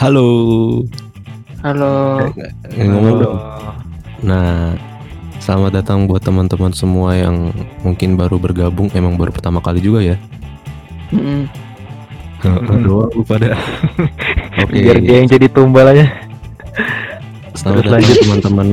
Halo. 0.00 0.24
Halo. 1.60 2.24
Eh, 2.72 2.88
ngomong 2.88 3.20
dong. 3.20 3.36
Nah, 4.24 4.72
selamat 5.44 5.84
datang 5.84 6.08
buat 6.08 6.24
teman-teman 6.24 6.72
semua 6.72 7.12
yang 7.20 7.52
mungkin 7.84 8.16
baru 8.16 8.40
bergabung, 8.40 8.88
emang 8.96 9.20
baru 9.20 9.28
pertama 9.28 9.60
kali 9.60 9.84
juga 9.84 10.00
ya. 10.00 10.16
Doang 12.40 13.12
lu 13.12 13.20
pada. 13.28 13.52
Oke, 14.64 14.80
Biar 14.80 15.04
dia 15.04 15.20
yang 15.20 15.28
jadi 15.28 15.52
tumbal 15.52 15.92
aja. 15.92 16.08
selamat 17.52 17.84
terus 17.84 17.92
datang 17.92 18.00
lanjut. 18.00 18.16
teman-teman 18.24 18.68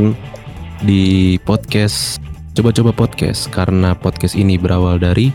di 0.79 1.35
podcast 1.43 2.23
Coba-coba 2.57 2.89
podcast 2.89 3.51
karena 3.53 3.93
podcast 3.93 4.33
ini 4.33 4.57
berawal 4.57 4.97
dari 4.97 5.29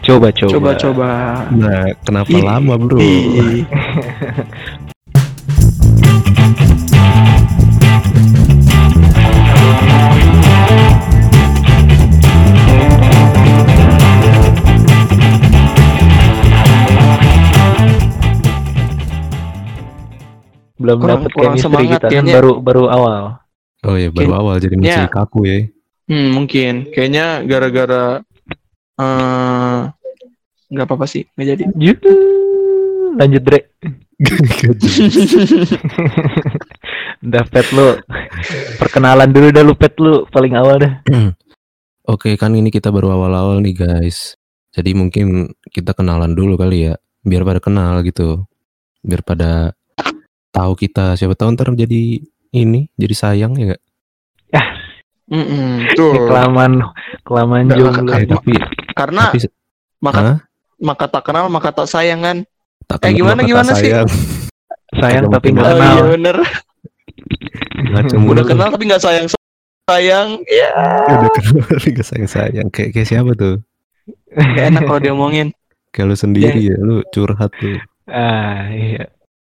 Coba 0.00 0.32
coba. 0.32 0.52
Coba 0.52 0.70
coba. 0.80 1.08
Nah, 1.52 1.84
kenapa 2.04 2.32
Ih, 2.32 2.42
lama, 2.42 2.74
Bro? 2.80 2.96
Ih. 2.98 3.64
Belum 20.80 20.96
kurang 20.96 21.20
chemistry 21.28 21.60
semangat 21.60 22.00
kita 22.00 22.08
kan 22.08 22.24
baru 22.24 22.52
baru 22.64 22.84
awal. 22.88 23.22
Oh 23.84 23.96
ya, 23.96 24.08
baru 24.08 24.32
Kayak- 24.32 24.40
awal 24.40 24.54
jadi 24.60 24.74
ya. 24.74 24.80
masih 24.80 25.12
kaku 25.12 25.40
ya. 25.44 25.58
Hmm, 26.10 26.28
mungkin. 26.34 26.72
Kayaknya 26.90 27.26
gara-gara 27.46 28.04
eh 29.00 29.80
nggak 30.70 30.86
apa-apa 30.86 31.06
sih, 31.08 31.24
nggak 31.34 31.48
jadi. 31.56 31.64
Lanjut 33.16 33.42
Dre. 33.42 33.60
Udah 37.24 37.44
pet 37.48 37.66
lu. 37.72 37.96
Perkenalan 38.78 39.30
dulu 39.32 39.48
dah 39.50 39.64
lu 39.64 39.74
pet 39.74 39.94
lu 39.98 40.28
paling 40.28 40.54
awal 40.54 40.78
dah. 40.78 40.92
Oke, 42.12 42.34
kan 42.36 42.52
ini 42.56 42.70
kita 42.72 42.90
baru 42.90 43.16
awal-awal 43.16 43.62
nih, 43.62 43.74
guys. 43.76 44.34
Jadi 44.70 44.94
mungkin 44.94 45.50
kita 45.70 45.94
kenalan 45.94 46.34
dulu 46.34 46.58
kali 46.58 46.90
ya, 46.90 46.94
biar 47.22 47.42
pada 47.42 47.60
kenal 47.62 48.02
gitu. 48.06 48.46
Biar 49.02 49.22
pada 49.22 49.74
tahu 50.50 50.72
kita. 50.78 51.14
Siapa 51.18 51.34
tahu 51.34 51.54
ntar 51.54 51.70
jadi 51.74 52.22
ini, 52.50 52.90
jadi 52.98 53.14
sayang 53.14 53.54
ya 53.58 53.74
gak? 53.74 53.82
Mm-mm, 55.30 55.86
Ini 55.86 55.94
Tuh. 55.94 56.26
kelamaan 56.26 56.82
kelamaan 57.22 57.70
Nggak, 57.70 57.78
jomblo. 57.78 58.10
Eh, 58.18 58.26
tapi 58.26 58.52
Karena 59.00 59.24
tapi 59.26 59.40
maka 59.98 60.20
Hah? 60.20 60.36
maka 60.76 61.04
tak 61.08 61.22
kenal 61.24 61.48
maka 61.48 61.72
tak 61.72 61.88
sayang 61.88 62.20
kan. 62.20 62.36
tak 62.84 63.00
eh, 63.06 63.16
gimana- 63.16 63.40
gimana 63.40 63.72
sih? 63.72 63.88
sayang. 63.88 64.08
Sayang 64.92 65.30
tapi 65.30 65.54
nggak 65.54 65.64
Oh 65.64 65.70
kenal. 65.72 65.94
iya 65.94 66.02
bener. 66.10 66.36
Ngaco 67.80 68.14
Udah 68.26 68.44
kenal 68.44 68.68
tapi 68.68 68.84
nggak 68.84 68.98
sayang 69.00 69.26
sayang. 69.86 70.28
Ya. 70.46 70.70
Udah 71.08 71.30
kenal 71.32 71.62
tapi 71.72 71.88
gak 71.90 72.06
sayang-sayang. 72.06 72.66
Kayak, 72.70 72.90
kayak 72.94 73.08
siapa 73.08 73.30
tuh? 73.34 73.58
Gak 74.30 74.66
enak 74.70 74.82
kalau 74.84 74.98
diomongin. 74.98 75.50
Kayak 75.90 76.06
lu 76.06 76.16
sendiri 76.16 76.60
ya, 76.60 76.76
lu 76.78 77.02
curhat 77.10 77.50
tuh. 77.52 77.78
Ah 78.06 78.70
iya. 78.70 79.10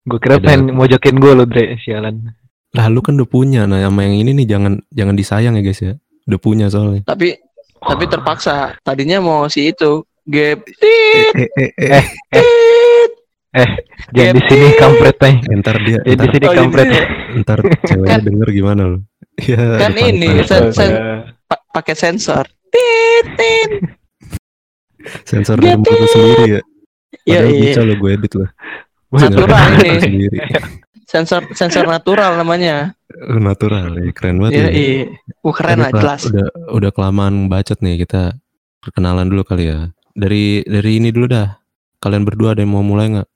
Gue 0.04 0.18
kira 0.18 0.38
Beda. 0.38 0.50
pengen 0.50 0.74
mojokin 0.74 1.18
gue 1.18 1.32
lo 1.34 1.46
Dre 1.46 1.78
sialan. 1.80 2.34
Lah 2.74 2.90
lu 2.90 3.00
kan 3.00 3.14
udah 3.14 3.26
punya, 3.26 3.70
nah 3.70 3.78
sama 3.80 4.02
yang 4.02 4.18
ini 4.18 4.34
nih 4.34 4.48
jangan 4.50 4.82
jangan 4.90 5.14
disayang 5.14 5.54
ya 5.54 5.62
guys 5.62 5.80
ya. 5.80 5.94
Udah 6.26 6.40
punya 6.42 6.66
soalnya. 6.68 7.06
Tapi 7.06 7.38
tapi 7.86 8.04
terpaksa. 8.06 8.76
Tadinya 8.80 9.20
mau 9.20 9.46
si 9.46 9.70
itu 9.70 10.02
gap 10.24 10.64
Eh, 10.80 11.30
eh, 11.36 11.72
eh, 11.76 12.06
eh. 12.32 13.70
Jangan 14.12 14.34
di 14.34 14.44
sini 14.48 14.68
kampret 14.76 15.18
nih. 15.20 15.36
Ntar 15.62 15.76
dia, 15.86 16.00
Jadi 16.02 16.26
sini 16.28 16.46
Oh, 16.48 16.54
kampret. 16.56 16.86
ini 16.86 17.00
ntar 17.40 17.60
ceweknya 17.86 18.20
denger 18.20 18.50
gimana 18.50 18.82
lu? 18.88 18.98
Ya, 19.36 19.78
Kan 19.82 19.94
ini, 19.94 20.42
sen- 20.44 20.70
sen- 20.70 21.26
pa- 21.44 21.62
pakai 21.70 21.94
sensor. 21.94 22.46
Tit, 22.70 23.26
tit. 23.34 23.72
sensor 25.24 25.58
dari 25.58 25.74
mulut 25.76 26.08
sendiri 26.08 26.44
ya. 26.50 26.62
Iya, 27.24 27.40
Padahal 27.40 27.50
iya. 27.52 27.64
bisa 27.68 27.82
lo 27.84 27.94
gue 27.94 28.10
edit 28.10 28.34
lah. 28.36 28.50
Natural 29.14 29.50
Sensor 29.78 30.10
ini. 30.10 30.26
Sensor 31.14 31.46
sensor 31.54 31.86
natural 31.86 32.34
namanya. 32.36 32.98
Oh, 33.14 33.38
natural 33.38 33.94
ya, 33.94 34.10
keren 34.10 34.42
banget 34.42 34.54
Iya, 34.58 34.66
ya. 34.66 34.70
iya. 34.74 35.04
Uh, 35.40 35.54
keren 35.54 35.78
lah 35.78 35.94
jelas. 35.94 36.26
Udah 36.26 36.50
udah 36.74 36.90
kelamaan 36.90 37.46
bacot 37.46 37.78
nih 37.80 38.02
kita 38.02 38.34
perkenalan 38.82 39.30
dulu 39.30 39.46
kali 39.46 39.70
ya. 39.70 39.94
Dari 40.12 40.66
dari 40.66 40.92
ini 40.98 41.14
dulu 41.14 41.30
dah. 41.30 41.54
Kalian 42.00 42.26
berdua 42.26 42.52
ada 42.52 42.60
yang 42.60 42.74
mau 42.74 42.82
mulai 42.82 43.14
nggak? 43.14 43.30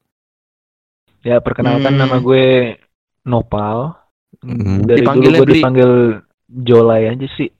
Ya 1.23 1.37
perkenalkan 1.37 1.93
Hmm. 1.93 2.01
nama 2.01 2.17
gue 2.17 2.75
Nopal. 3.23 3.93
Hmm. 4.41 4.81
Dari 4.81 5.01
Dipanggilnya 5.01 5.39
dulu 5.39 5.45
gue 5.45 5.55
dipanggil 5.55 5.91
Jolai 6.47 7.11
aja 7.11 7.27
sih. 7.35 7.51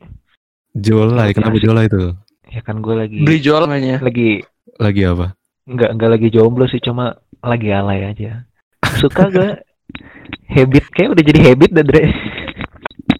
Jolai, 0.73 1.31
kenapa. 1.31 1.57
Jolai 1.57 1.85
itu? 1.85 2.15
Ya 2.47 2.61
kan 2.61 2.79
gue 2.79 2.95
lagi 2.95 3.19
Beli 3.19 3.37
jual 3.37 3.65
namanya. 3.65 3.99
lagi 3.99 4.41
Lagi 4.77 5.01
apa? 5.03 5.37
nggak 5.67 5.89
nggak 5.93 6.09
lagi 6.09 6.27
jomblo 6.31 6.63
sih 6.65 6.79
cuma 6.79 7.13
lagi 7.39 7.69
alay 7.69 8.07
aja. 8.07 8.47
Suka 8.97 9.27
gue 9.35 9.59
habit 10.47 10.85
kayak 10.91 11.09
udah 11.13 11.23
jadi 11.23 11.39
habit 11.45 11.69
dah 11.71 11.85
Dre. 11.85 12.03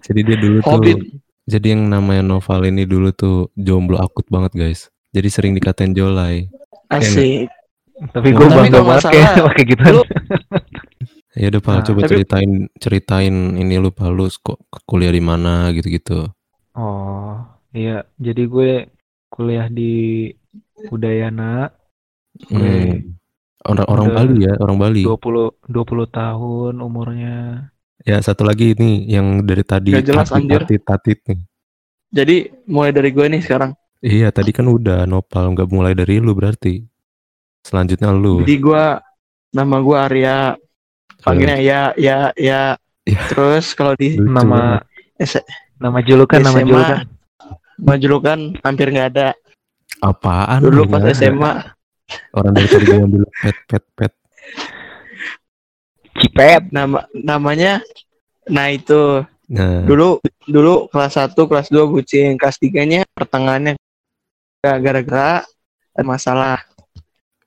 Jadi 0.02 0.20
dia 0.24 0.38
dulu 0.38 0.58
Hobbit. 0.64 0.96
tuh 0.96 1.20
jadi 1.48 1.68
yang 1.74 1.88
namanya 1.88 2.24
Noval 2.24 2.68
ini 2.68 2.84
dulu 2.84 3.12
tuh 3.12 3.52
jomblo 3.54 3.98
akut 3.98 4.28
banget 4.28 4.52
guys. 4.54 4.80
Jadi 5.12 5.28
sering 5.28 5.54
dikatain 5.54 5.92
Jolai. 5.92 6.48
Asik. 6.88 7.48
Tapi 8.14 8.30
Tapi 8.30 8.30
gue 8.30 8.48
bangga 8.48 8.80
banget 8.80 9.04
kayak 9.10 9.32
pakai 9.42 9.64
gitu. 9.74 9.92
Ya 11.34 11.48
udah 11.50 11.62
Pal, 11.62 11.74
Nah, 11.74 11.84
coba 11.84 12.00
tapi- 12.02 12.10
ceritain 12.14 12.52
ceritain 12.78 13.36
ini 13.56 13.76
lu 13.78 13.90
Pal, 13.90 14.12
lu 14.12 14.28
kok 14.28 14.58
kuliah 14.84 15.10
di 15.10 15.20
mana 15.20 15.70
gitu-gitu. 15.72 16.30
Oh 16.74 17.42
iya 17.72 18.06
jadi 18.16 18.44
gue 18.44 18.72
kuliah 19.28 19.68
di 19.68 20.30
Udayana 20.88 21.72
Hmm. 22.54 23.18
Orang 23.68 23.88
orang. 23.88 24.08
Bali 24.14 24.48
ya, 24.48 24.54
orang 24.58 24.78
Bali. 24.78 25.04
20 25.04 25.68
20 25.68 26.08
tahun 26.10 26.74
umurnya. 26.78 27.36
Ya 28.02 28.18
satu 28.18 28.48
lagi 28.48 28.72
ini 28.72 29.04
yang 29.06 29.44
dari 29.44 29.62
tadi 29.62 29.92
Gak 29.92 30.08
jelas, 30.08 30.32
tatit, 30.32 30.40
anjir. 30.40 30.62
tatit, 30.64 30.82
tatit 30.82 31.20
nih. 31.28 31.40
Jadi 32.08 32.36
mulai 32.66 32.96
dari 32.96 33.10
gue 33.12 33.26
nih 33.28 33.42
sekarang. 33.44 33.76
Iya 34.00 34.32
tadi 34.32 34.54
kan 34.54 34.64
udah 34.64 35.04
Nopal 35.04 35.52
nggak 35.52 35.68
mulai 35.68 35.92
dari 35.92 36.22
lu 36.22 36.32
berarti. 36.32 36.86
Selanjutnya 37.62 38.16
lu. 38.16 38.46
Jadi 38.46 38.56
gue 38.58 38.84
nama 39.52 39.76
gue 39.78 39.98
Arya. 39.98 40.38
Panggilnya 41.20 41.58
ya 41.60 41.82
ya 42.00 42.18
ya. 42.40 42.62
Ya. 43.04 43.22
Terus 43.28 43.72
kalau 43.74 43.96
di 43.96 44.16
Lucu 44.16 44.30
Nama 44.30 44.80
S- 45.18 45.44
nama 45.76 46.00
julukan 46.00 46.40
nama 46.40 46.60
SMA. 46.60 46.68
julukan. 46.68 47.00
majulukan 47.78 48.40
hampir 48.64 48.88
nggak 48.90 49.10
ada. 49.14 49.30
Apaan? 50.00 50.62
Dulu 50.64 50.86
lu? 50.86 50.90
pas. 50.90 51.04
SMA. 51.12 51.76
Orang 52.32 52.54
dari 52.54 52.68
tadi 52.68 52.86
gue 52.86 52.98
ngambil 52.98 53.24
pet 53.32 53.58
pet 53.66 53.84
pet. 53.94 54.14
Cipet. 56.18 56.62
nama 56.72 57.06
namanya 57.14 57.80
nah 58.48 58.72
itu 58.72 59.22
Nah, 59.48 59.88
dulu 59.88 60.20
dulu 60.44 60.92
kelas 60.92 61.16
1 61.16 61.32
kelas 61.32 61.72
2 61.72 61.88
bucin 61.88 62.36
kelas 62.36 62.60
3 62.60 62.84
nya 62.84 63.08
pertengahannya 63.08 63.80
ga- 64.60 64.76
gara-gara 64.78 65.48
masalah 66.04 66.60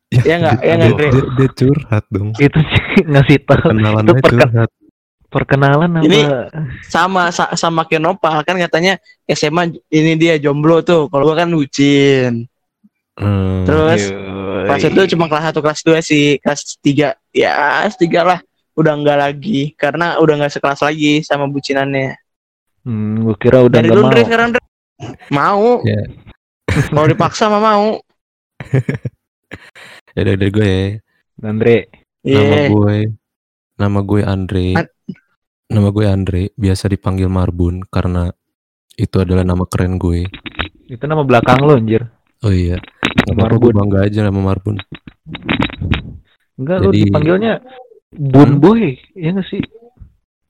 ya 0.08 0.40
nggak, 0.40 0.58
ya 0.64 0.74
nggak, 0.80 0.88
dia, 0.88 0.96
Dre? 0.96 1.08
dia, 1.12 1.24
dia 1.36 1.48
curhat 1.52 2.04
dong. 2.08 2.32
Itu 2.34 2.56
sih 2.56 3.04
ngasih 3.04 3.38
tahu 3.44 3.68
Kenalan 3.68 4.02
Itu 4.02 4.12
perken- 4.16 4.40
curhat. 4.48 4.70
perkenalan 5.28 5.90
sama 5.92 6.04
Ini 6.08 6.20
sama 6.88 7.22
sa- 7.28 7.52
sama 7.52 7.82
Kenopal 7.84 8.40
kan 8.42 8.56
katanya 8.56 8.96
SMA 9.28 9.62
ini 9.92 10.16
dia 10.16 10.40
jomblo 10.40 10.80
tuh 10.80 11.12
kalau 11.12 11.28
gua 11.28 11.44
kan 11.44 11.52
bucin 11.52 12.48
Hmm. 13.20 13.68
terus 13.68 14.08
Yoi. 14.08 14.64
kelas 14.64 14.82
itu 14.86 15.02
cuma 15.12 15.28
kelas 15.28 15.52
1 15.52 15.60
kelas 15.60 15.80
2 15.84 16.00
sih 16.00 16.24
kelas 16.40 16.60
3 16.80 17.12
ya 17.30 17.50
kelas 17.84 17.96
3 17.96 18.08
lah 18.24 18.40
udah 18.72 18.92
enggak 18.96 19.18
lagi 19.20 19.76
karena 19.76 20.16
udah 20.16 20.34
nggak 20.36 20.52
sekelas 20.52 20.80
lagi 20.80 21.20
sama 21.20 21.44
bucinannya 21.44 22.16
Hmm, 22.80 23.20
gue 23.20 23.36
kira 23.36 23.60
udah 23.60 23.76
dari 23.76 23.92
nggak 23.92 23.96
dulu 24.00 24.08
mau. 24.08 24.24
Sekarang 24.24 24.48
mau 25.28 25.84
Ya. 25.84 26.00
kalau 26.88 27.06
dipaksa 27.06 27.44
mah 27.46 27.60
mau 27.60 28.00
Ya 30.16 30.22
dari, 30.24 30.48
gue 30.48 30.64
ya. 30.64 30.84
Andre. 31.40 31.92
Nama 32.20 32.24
iya 32.24 32.68
gue 32.68 32.96
nama 33.76 33.98
gue 34.00 34.20
Andre. 34.22 34.66
An- 34.76 34.92
Nama 35.70 35.86
gue 35.86 36.02
Andre, 36.02 36.42
biasa 36.56 36.88
dipanggil 36.88 37.30
Marbun 37.30 37.84
karena 37.86 38.26
itu 38.96 39.16
adalah 39.16 39.46
nama 39.46 39.62
keren 39.64 39.96
gue. 39.96 40.26
Itu 40.84 41.04
nama 41.04 41.22
belakang 41.22 41.62
lo 41.62 41.78
anjir. 41.78 42.10
Oh 42.42 42.50
iya. 42.50 42.80
Gak 43.10 43.26
gue 43.28 43.36
Marbun. 43.36 43.74
bangga 43.74 43.98
aja 44.04 44.20
sama 44.24 44.40
Marbun. 44.42 44.76
Enggak 46.56 46.78
Jadi- 46.84 46.96
dipanggilnya 47.04 47.52
Bun 48.10 48.50
Hmm? 48.50 48.60
Boy. 48.60 48.98
Iya 49.14 49.28
nggak 49.32 49.48
sih? 49.48 49.62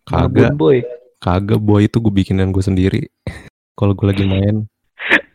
Kagak, 0.02 0.52
Bun 0.52 0.58
Boy. 0.58 0.78
kagak 1.20 1.60
boy 1.60 1.84
itu 1.84 2.00
gue 2.00 2.08
bikinan 2.10 2.50
gue 2.50 2.60
sendiri. 2.60 3.02
Kalau 3.78 3.92
gue 3.92 4.06
lagi 4.06 4.24
main 4.24 4.64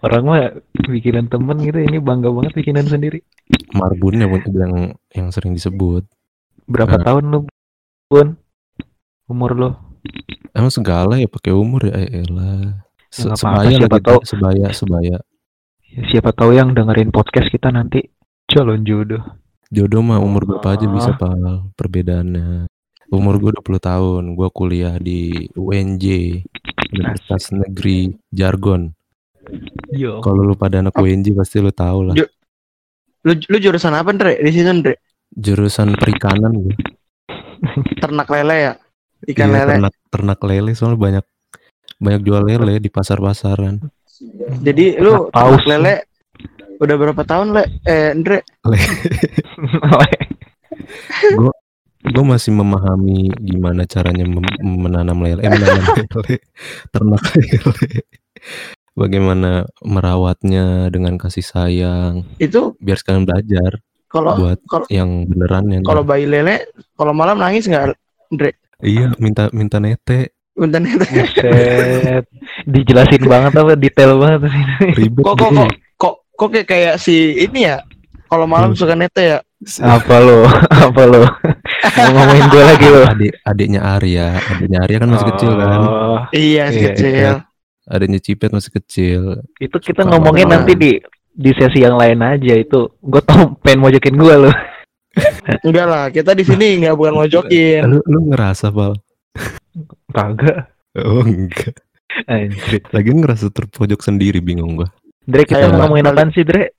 Orang 0.02 0.30
mah 0.30 0.54
bikinan 0.86 1.26
temen 1.26 1.58
gitu 1.60 1.82
ini 1.82 1.98
bangga 1.98 2.30
banget 2.30 2.54
bikinan 2.54 2.86
sendiri. 2.86 3.22
Marbun 3.72 4.14
yang 4.16 4.30
yang 4.46 4.74
yang 5.10 5.28
sering 5.30 5.54
disebut. 5.54 6.06
Berapa 6.66 6.98
Nah. 6.98 7.04
tahun 7.04 7.24
lu 7.28 7.40
Pun 8.06 8.38
umur 9.26 9.52
lo. 9.54 9.70
Emang 10.54 10.70
segala 10.70 11.18
ya 11.18 11.26
pakai 11.26 11.50
umur 11.52 11.90
ya 11.90 11.98
eh, 11.98 12.22
elah. 12.22 12.86
Se- 13.10 13.26
Ya, 13.26 13.34
sebaya 13.34 13.78
tahu. 13.98 14.22
sebaya, 14.22 14.68
sebaya. 14.70 15.18
Ya, 15.96 16.04
siapa 16.12 16.36
tahu 16.36 16.52
yang 16.52 16.76
dengerin 16.76 17.10
podcast 17.10 17.48
kita 17.48 17.72
nanti 17.72 18.04
calon 18.52 18.84
jodoh. 18.84 19.24
Jodoh 19.72 20.04
mah 20.04 20.20
umur 20.22 20.44
berapa 20.46 20.76
aja 20.76 20.86
bisa 20.86 21.16
Ah. 21.16 21.18
pal 21.18 21.42
perbedaannya. 21.74 22.68
Umur 23.10 23.38
gue 23.40 23.52
20 23.56 23.80
tahun, 23.80 24.24
gue 24.34 24.50
kuliah 24.52 24.98
di 24.98 25.48
UNJ 25.56 26.06
Universitas 26.92 27.54
Negeri 27.54 28.12
Jargon. 28.28 28.92
Yo. 29.94 30.20
Kalau 30.20 30.42
lu 30.42 30.58
pada 30.58 30.82
anak 30.82 30.98
UNJ 30.98 31.32
pasti 31.38 31.62
lu 31.62 31.70
tahu 31.70 32.12
lah. 32.12 32.16
Lu 33.26 33.32
lu 33.38 33.58
jurusan 33.58 33.94
apa, 33.94 34.10
Ndre? 34.10 34.42
Di 34.42 34.52
situ, 34.52 34.68
Ndre? 34.70 35.00
Jurusan 35.32 35.94
perikanan 35.96 36.54
gue. 36.60 36.76
Ternak 37.98 38.28
lele 38.30 38.56
ya? 38.58 38.74
Ikan 39.26 39.48
Iya, 39.50 39.54
lele. 39.54 39.72
Ternak, 39.80 39.94
ternak 40.12 40.40
lele 40.44 40.72
soalnya 40.76 41.00
banyak 41.00 41.26
banyak 41.98 42.22
jual 42.26 42.42
lele 42.44 42.78
di 42.82 42.90
pasar-pasaran. 42.90 43.80
Jadi 44.62 44.96
lu 44.98 45.28
paus. 45.30 45.64
lele 45.66 46.08
udah 46.78 46.96
berapa 46.96 47.22
tahun, 47.24 47.56
Le? 47.56 47.64
Eh, 47.84 48.12
Ndre? 48.16 48.40
Gue 52.06 52.22
masih 52.22 52.54
memahami 52.54 53.34
gimana 53.42 53.90
caranya 53.90 54.30
mem- 54.30 54.62
menanam 54.62 55.18
lele, 55.26 55.42
eh, 55.42 55.50
menanam 55.50 55.82
lele, 55.98 56.38
ternak 56.94 57.24
lele. 57.34 58.06
Bagaimana 58.94 59.66
merawatnya 59.82 60.88
dengan 60.88 61.18
kasih 61.18 61.42
sayang, 61.42 62.24
Itu 62.38 62.78
biar 62.78 63.02
sekalian 63.02 63.26
belajar 63.26 63.82
kalau 64.06 64.38
buat 64.40 64.60
kalau 64.70 64.88
yang 64.88 65.28
beneran 65.28 65.68
yang 65.68 65.84
kalau 65.84 66.06
bayi 66.06 66.24
lele 66.24 66.72
kalau 66.96 67.12
malam 67.12 67.36
nangis 67.36 67.68
nggak, 67.68 67.92
Ndre? 68.32 68.56
iya 68.80 69.12
minta 69.20 69.52
minta 69.52 69.82
nete 69.82 70.32
Bentar. 70.56 70.80
Dijelasin 72.66 73.24
banget 73.24 73.52
apa 73.54 73.74
detail 73.76 74.16
banget 74.18 74.48
sih. 74.48 74.64
ribet 74.96 75.22
Kok 75.22 75.36
kok 75.36 75.50
gitu. 75.50 75.56
kok 75.58 75.70
kok 75.96 76.14
kok 76.34 76.48
kayak 76.50 76.66
kayak 76.66 76.94
si 76.96 77.16
ini 77.38 77.68
ya? 77.68 77.84
Kalau 78.26 78.46
malam 78.46 78.72
Hmm. 78.72 78.80
suka 78.80 78.96
nete 78.96 79.22
ya? 79.22 79.40
Apa 79.80 80.16
lo? 80.18 80.48
Apa 80.88 81.04
lo? 81.06 81.22
Mau 81.86 82.10
ngomongin 82.12 82.46
gue 82.48 82.64
lagi 82.64 82.88
lo? 82.88 83.02
adik 83.06 83.32
adiknya 83.42 83.82
Arya 83.86 84.28
adiknya 84.46 84.80
Arya 84.82 84.98
kan 84.98 85.10
masih 85.10 85.28
kecil 85.30 85.52
kan 85.54 85.80
Oh, 85.82 86.20
Iya, 86.32 86.64
si 86.68 86.76
Iya, 86.76 86.88
kecil. 86.90 87.34
adiknya 87.86 88.20
Cipet 88.20 88.52
masih 88.52 88.72
kecil 88.74 89.22
Itu 89.58 89.78
kita 89.78 90.02
Kalau 90.02 90.18
ngomongin 90.18 90.50
nanti 90.50 90.74
di 90.74 90.92
di 91.32 91.52
sesi 91.52 91.80
yang 91.80 91.96
lain 91.96 92.20
aja 92.22 92.56
itu. 92.56 92.88
Gue 92.98 93.20
tau 93.22 93.60
pengen 93.60 93.84
mojokin 93.84 94.16
gue 94.16 94.36
lo. 94.40 94.52
Enggak 95.62 95.84
lah, 95.86 96.04
kita 96.10 96.32
di 96.32 96.44
sini 96.44 96.80
nggak 96.80 96.96
bukan 96.96 97.14
ngojokin. 97.14 97.84
lu 97.86 98.00
lu 98.02 98.20
ngerasa 98.30 98.68
pal 98.70 98.96
Kagak. 100.16 100.58
oh 100.98 101.22
enggak 101.22 101.76
Anjir. 102.26 102.80
lagi 102.90 103.12
ngerasa 103.12 103.48
terpojok 103.50 104.00
sendiri 104.00 104.40
bingung 104.40 104.76
gua 104.76 104.88
Dre 105.22 105.44
kita 105.44 105.68
Ayo, 105.68 105.76
ngomongin 105.76 106.06
apaan 106.06 106.32
sih 106.32 106.42
Dre? 106.42 106.72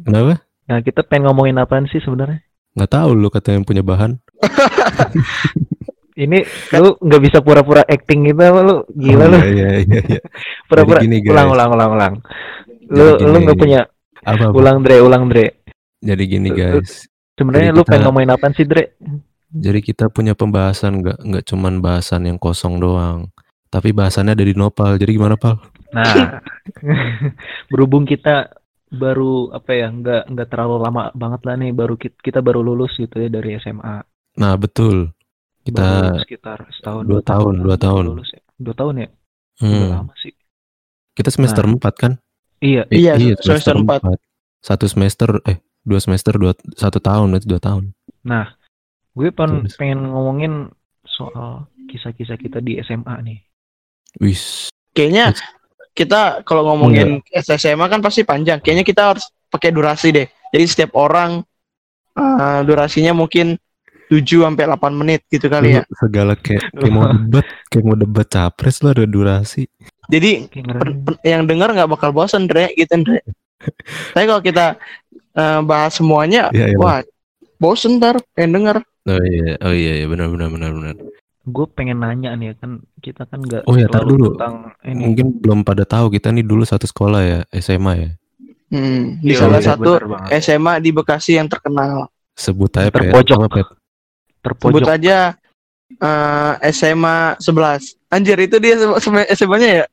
kenapa 0.00 0.40
Nah 0.64 0.80
kita 0.80 1.04
pengen 1.04 1.28
ngomongin 1.28 1.58
apaan 1.58 1.84
sih 1.86 2.00
sebenarnya? 2.00 2.40
nggak 2.72 2.90
tahu 2.90 3.10
lu 3.12 3.28
kata 3.28 3.52
yang 3.52 3.62
punya 3.62 3.82
bahan 3.82 4.16
Ini 6.14 6.38
lu 6.72 6.94
nggak 6.96 7.22
bisa 7.22 7.38
pura-pura 7.40 7.82
acting 7.82 8.22
gitu 8.24 8.38
apa 8.38 8.60
lu? 8.62 8.76
Gila 8.88 9.24
Oh, 9.24 9.28
lu. 9.28 9.38
iya 9.42 9.50
iya 9.50 9.68
iya, 9.82 10.00
iya. 10.08 10.20
Pura-pura. 10.70 11.02
Gini. 11.02 11.18
Ulang 11.26 11.50
ulang 11.50 11.70
ulang 11.70 11.90
ulang. 11.92 12.14
Lu 12.86 13.18
gini. 13.18 13.26
lu 13.26 13.36
nggak 13.42 13.58
punya 13.58 13.80
apa, 14.22 14.44
apa? 14.46 14.54
ulang 14.54 14.78
Dre, 14.80 14.96
ulang 15.00 15.26
Dre. 15.26 15.58
jadi 15.98 16.22
gini 16.22 16.48
guys 16.50 17.10
Sebenarnya 17.34 17.72
lu 17.72 17.82
kita- 17.82 17.90
pengen 17.90 18.04
ngomongin 18.06 18.30
apaan 18.30 18.54
sih 18.54 18.62
Dre? 18.62 18.94
Jadi 19.54 19.78
kita 19.80 20.10
punya 20.10 20.34
pembahasan 20.34 21.00
nggak 21.00 21.18
nggak 21.22 21.44
cuman 21.46 21.78
bahasan 21.78 22.26
yang 22.26 22.38
kosong 22.38 22.78
doang 22.78 23.30
tapi 23.70 23.90
bahasannya 23.90 24.34
ada 24.34 24.44
di 24.44 24.54
nopal 24.54 24.98
jadi 24.98 25.14
gimana 25.14 25.38
pal 25.38 25.58
Nah, 25.94 26.42
berhubung 27.70 28.02
kita 28.02 28.50
baru 28.90 29.50
apa 29.50 29.70
ya 29.74 29.90
nggak 29.90 30.22
nggak 30.30 30.48
terlalu 30.48 30.76
lama 30.78 31.10
banget 31.14 31.40
lah 31.42 31.54
nih 31.54 31.70
baru 31.70 31.94
kita, 31.94 32.14
kita 32.18 32.38
baru 32.38 32.62
lulus 32.62 32.94
gitu 32.94 33.14
ya 33.14 33.26
dari 33.26 33.58
SMA 33.58 34.02
nah 34.34 34.54
betul 34.54 35.10
baru 35.64 35.66
kita 35.66 35.86
sekitar 36.22 36.58
setahun 36.70 37.02
dua 37.02 37.22
tahun, 37.22 37.54
dua 37.62 37.74
baru 37.74 37.82
tahun. 37.82 38.04
lulus 38.10 38.30
ya. 38.30 38.42
dua 38.58 38.74
tahun 38.74 38.94
ya 39.02 39.08
udah 39.54 39.70
hmm, 39.70 39.90
lama 39.90 40.14
sih 40.18 40.34
kita 41.14 41.30
semester 41.30 41.62
Nah. 41.62 41.78
4 41.78 41.94
kan 41.94 42.12
iya 42.58 42.82
Eh, 42.90 42.98
Iya, 42.98 43.34
semester 43.38 43.74
empat. 43.76 44.00
empat. 44.02 44.18
Satu 44.58 44.86
semester 44.86 45.28
eh 45.44 45.58
dua 45.82 46.00
semester 46.00 46.34
dua 46.34 46.52
satu 46.74 46.98
tahun 46.98 47.36
itu 47.36 47.46
dua 47.46 47.60
tahun. 47.60 47.92
nah 48.22 48.56
gue 49.14 49.30
pen- 49.30 49.66
Terus. 49.66 49.78
pengen 49.78 50.10
ngomongin 50.10 50.68
soal 51.06 51.70
kisah-kisah 51.86 52.34
kita 52.34 52.58
di 52.58 52.82
SMA 52.82 53.14
nih 53.22 53.38
Wis. 54.22 54.70
Kayaknya 54.94 55.34
kita 55.94 56.42
kalau 56.46 56.74
ngomongin 56.74 57.22
SMA 57.34 57.86
kan 57.86 58.02
pasti 58.02 58.22
panjang. 58.22 58.62
Kayaknya 58.62 58.84
kita 58.86 59.02
harus 59.14 59.24
pakai 59.50 59.70
durasi 59.74 60.14
deh. 60.14 60.26
Jadi 60.54 60.64
setiap 60.66 60.94
orang 60.94 61.42
eh, 62.14 62.60
durasinya 62.66 63.14
mungkin 63.14 63.58
7 64.06 64.22
sampai 64.22 64.68
8 64.68 65.00
menit 65.00 65.26
gitu 65.26 65.50
kali 65.50 65.80
ya. 65.80 65.82
Segala 65.98 66.38
kayak 66.38 66.70
kayak 66.76 66.92
mau 66.92 67.10
debat, 67.10 67.46
kayak 67.72 67.84
mau 67.86 67.96
debat 67.98 68.28
capres 68.28 68.78
lah 68.84 68.92
ada 68.94 69.06
durasi. 69.08 69.66
Jadi 70.12 70.46
yang 71.24 71.48
dengar 71.48 71.72
nggak 71.72 71.90
bakal 71.90 72.14
bosan 72.14 72.46
Dre 72.46 72.70
gitu 72.76 72.94
Dre. 73.02 73.18
Tapi 74.14 74.24
kalau 74.28 74.42
kita 74.44 74.78
eh, 75.34 75.60
bahas 75.66 75.96
semuanya, 75.96 76.54
iya. 76.54 76.76
wah 76.78 77.02
bosen 77.58 77.98
ntar 77.98 78.20
yang 78.38 78.54
denger. 78.54 78.78
Oh 79.04 79.20
iya, 79.20 79.60
oh 79.60 79.70
iya, 79.70 79.92
iya 80.00 80.06
benar 80.08 80.32
benar 80.32 80.48
benar 80.48 80.70
benar. 80.72 80.94
gue 81.44 81.66
pengen 81.76 82.00
nanya 82.00 82.32
nih 82.34 82.46
ya 82.50 82.54
kan 82.56 82.70
kita 82.98 83.28
kan 83.28 83.36
nggak 83.38 83.68
Oh 83.68 83.76
ya, 83.76 83.84
tar 83.84 84.00
dulu. 84.02 84.32
tentang 84.32 84.72
ini 84.80 85.00
Mungkin 85.04 85.26
belum 85.44 85.60
pada 85.60 85.84
tahu 85.84 86.08
kita 86.08 86.32
nih 86.32 86.40
dulu 86.40 86.64
satu 86.64 86.88
sekolah 86.88 87.20
ya, 87.20 87.38
SMA 87.54 87.92
ya. 87.94 88.10
Hmm, 88.72 89.20
di 89.20 89.36
Iya, 89.36 89.44
salah 89.44 89.60
iya, 89.60 89.68
satu. 89.70 89.90
SMA 90.40 90.80
di 90.80 90.90
Bekasi 90.90 91.36
yang 91.36 91.46
terkenal. 91.46 92.08
Sebut 92.32 92.72
aja. 92.74 92.88
Terpojok. 92.88 93.38
Apa, 93.38 93.48
Pet? 93.52 93.66
Sebut 93.68 93.76
terpojok 94.40 94.88
aja 94.88 95.36
eh, 95.94 96.52
SMA 96.72 97.36
11. 97.36 98.00
Anjir 98.08 98.38
itu 98.40 98.56
dia 98.56 98.74
SMA-nya 99.30 99.70
ya? 99.82 99.86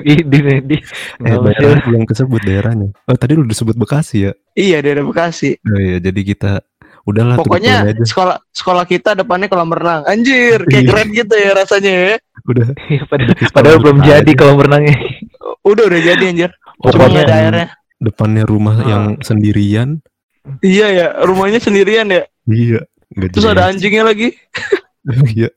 di 0.00 0.14
di 0.32 0.38
di 0.64 0.76
Eh, 1.20 1.36
daerah 1.54 1.82
belum 1.84 2.08
kesebut 2.08 2.40
daerahnya. 2.40 2.88
Oh 3.04 3.14
tadi 3.14 3.36
lu 3.36 3.44
disebut 3.44 3.76
Bekasi 3.76 4.16
ya. 4.26 4.32
Iya 4.54 4.80
daerah 4.80 5.04
Bekasi. 5.04 5.60
Oh 5.60 5.76
iya, 5.76 6.00
jadi 6.00 6.20
kita 6.24 6.52
udahlah 7.08 7.36
Pokoknya 7.36 7.88
aja. 7.88 8.04
sekolah 8.04 8.36
sekolah 8.50 8.84
kita 8.84 9.14
depannya 9.14 9.48
kolam 9.48 9.68
renang. 9.68 10.04
Anjir, 10.04 10.60
kayak 10.64 10.84
Iya. 10.84 10.88
keren 10.88 11.08
gitu 11.10 11.34
ya 11.34 11.50
rasanya 11.52 11.92
ya. 11.92 12.16
Udah. 12.44 12.66
Iya, 12.92 13.02
padahal, 13.04 13.34
padahal 13.50 13.78
belum 13.80 13.98
Aja. 13.98 14.08
jadi 14.14 14.32
kalau 14.34 14.54
berenangnya 14.54 14.96
Udah 15.64 15.84
udah 15.84 16.00
jadi 16.00 16.24
anjir. 16.24 16.50
Cuma 16.78 17.08
Pokoknya 17.08 17.20
ada 17.24 17.34
airnya. 17.36 17.66
Depannya 17.98 18.44
rumah 18.44 18.76
Ah. 18.78 18.86
yang 18.86 19.04
sendirian. 19.20 19.88
Iya 20.60 20.86
ya, 20.88 21.06
rumahnya 21.22 21.58
sendirian 21.58 22.08
ya. 22.08 22.24
Iya. 22.44 22.86
Terus 23.10 23.44
ada 23.44 23.64
jelas. 23.64 23.70
anjingnya 23.74 24.04
lagi. 24.04 24.28
Iya. 25.32 25.48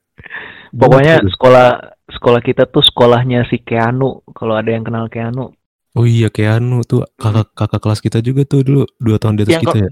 pokoknya 0.72 1.20
sekolah 1.28 1.68
sekolah 2.10 2.40
kita 2.40 2.64
tuh 2.66 2.80
sekolahnya 2.80 3.44
si 3.46 3.60
Keanu 3.60 4.24
kalau 4.32 4.56
ada 4.56 4.72
yang 4.72 4.84
kenal 4.84 5.08
Keanu 5.08 5.52
Oh 5.92 6.08
iya 6.08 6.32
Keanu 6.32 6.84
tuh 6.84 7.04
kakak 7.16 7.52
kakak 7.52 7.80
kelas 7.80 8.00
kita 8.00 8.20
juga 8.20 8.48
tuh 8.48 8.64
dulu 8.64 8.88
dua 8.96 9.20
tahun 9.20 9.36
di 9.36 9.42
atas 9.44 9.54
Yang 9.54 9.64
kita 9.66 9.78
ya. 9.78 9.90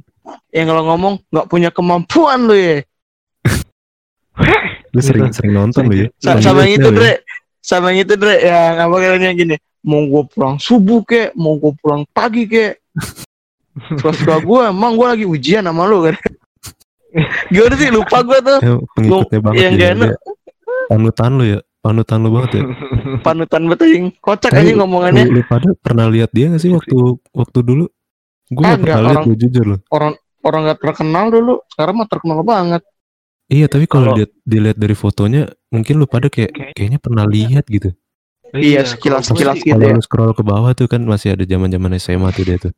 Yang 0.53 0.65
kalau 0.69 0.83
ngomong 0.87 1.13
nggak 1.27 1.47
punya 1.47 1.69
kemampuan 1.69 2.47
lu 2.47 2.55
ya. 2.55 2.77
Lu 4.89 4.99
sering 4.99 5.27
Gitu. 5.27 5.35
sering 5.35 5.53
nonton 5.53 5.83
lu 5.85 5.95
ya. 5.95 6.07
Sa- 6.17 6.33
Nonton 6.33 6.43
sama 6.43 6.59
yang 6.63 6.73
itu 6.75 6.87
ya? 6.87 6.95
Dre. 6.95 7.13
Sama 7.59 7.85
yang 7.91 7.99
itu 8.01 8.13
Dre 8.15 8.35
yang 8.39 8.73
apa 8.79 8.95
katanya 8.97 9.31
gini. 9.33 9.55
Mau 9.79 10.03
gue 10.03 10.23
pulang 10.27 10.55
subuh 10.57 10.99
kek, 11.03 11.35
mau 11.35 11.55
gue 11.55 11.71
pulang 11.77 12.03
pagi 12.09 12.43
kek. 12.43 12.79
Suka-suka 13.95 14.39
gue, 14.39 14.61
emang 14.67 14.91
gue 14.93 15.07
lagi 15.07 15.25
ujian 15.25 15.63
sama 15.63 15.83
lu 15.83 16.03
kan. 16.03 16.15
Gimana 17.51 17.75
sih 17.75 17.89
lupa 17.89 18.21
gue 18.21 18.37
tuh 18.39 18.59
Ya, 18.59 18.75
pengikutnya 18.93 19.39
banget 19.39 19.57
yang 19.57 19.73
ya, 19.73 19.79
gak 19.79 19.91
enak. 19.95 20.09
Panutan 20.87 21.31
lu 21.35 21.45
ya. 21.47 21.59
Panutan 21.79 22.19
lu 22.19 22.29
banget 22.29 22.51
ya. 22.55 22.63
panutan 23.25 23.61
betul 23.65 23.87
kocak 24.19 24.51
Tapi 24.51 24.67
aja 24.67 24.73
ngomongannya. 24.75 25.23
Lu, 25.25 25.39
lu 25.39 25.43
pada 25.43 25.69
pernah 25.75 26.05
lihat 26.05 26.29
dia 26.29 26.47
gak 26.47 26.59
sih 26.59 26.69
waktu 26.69 26.95
waktu 27.31 27.59
dulu? 27.61 27.85
Gue 28.47 28.59
gak 28.59 28.75
Kagak, 28.75 28.83
pernah 28.83 28.99
lihat 28.99 29.15
orang- 29.15 29.25
lu 29.25 29.35
jujur 29.37 29.65
lu. 29.65 29.77
Orang 29.87 30.13
orang 30.41 30.61
gak 30.65 30.79
terkenal 30.81 31.25
dulu, 31.29 31.53
sekarang 31.67 31.95
mah 31.95 32.07
terkenal 32.07 32.39
banget. 32.41 32.81
Iya 33.47 33.65
tapi 33.65 33.85
kalau 33.85 34.13
dilihat 34.13 34.31
dilihat 34.43 34.77
dari 34.77 34.93
fotonya 34.93 35.41
mungkin 35.67 35.93
lu 35.95 36.05
pada 36.05 36.27
kayak 36.27 36.51
Kayak- 36.51 36.73
kayaknya 36.75 36.99
pernah 36.99 37.25
lihat 37.25 37.65
gitu. 37.65 37.89
Iya, 38.49 38.81
sekilas- 38.83 39.25
gua 39.25 39.29
sekilas 39.31 39.55
sih- 39.55 39.65
gitu 39.65 39.73
Kalau 39.73 39.87
ya. 39.87 39.95
lu 39.95 40.01
scroll 40.01 40.33
ke 40.33 40.43
bawah 40.43 40.71
tuh 40.73 40.85
kan 40.85 41.01
masih 41.01 41.33
ada 41.33 41.43
zaman-zaman 41.43 41.91
SMA 41.95 42.29
tuh 42.29 42.43
dia 42.43 42.57
tuh. 42.57 42.73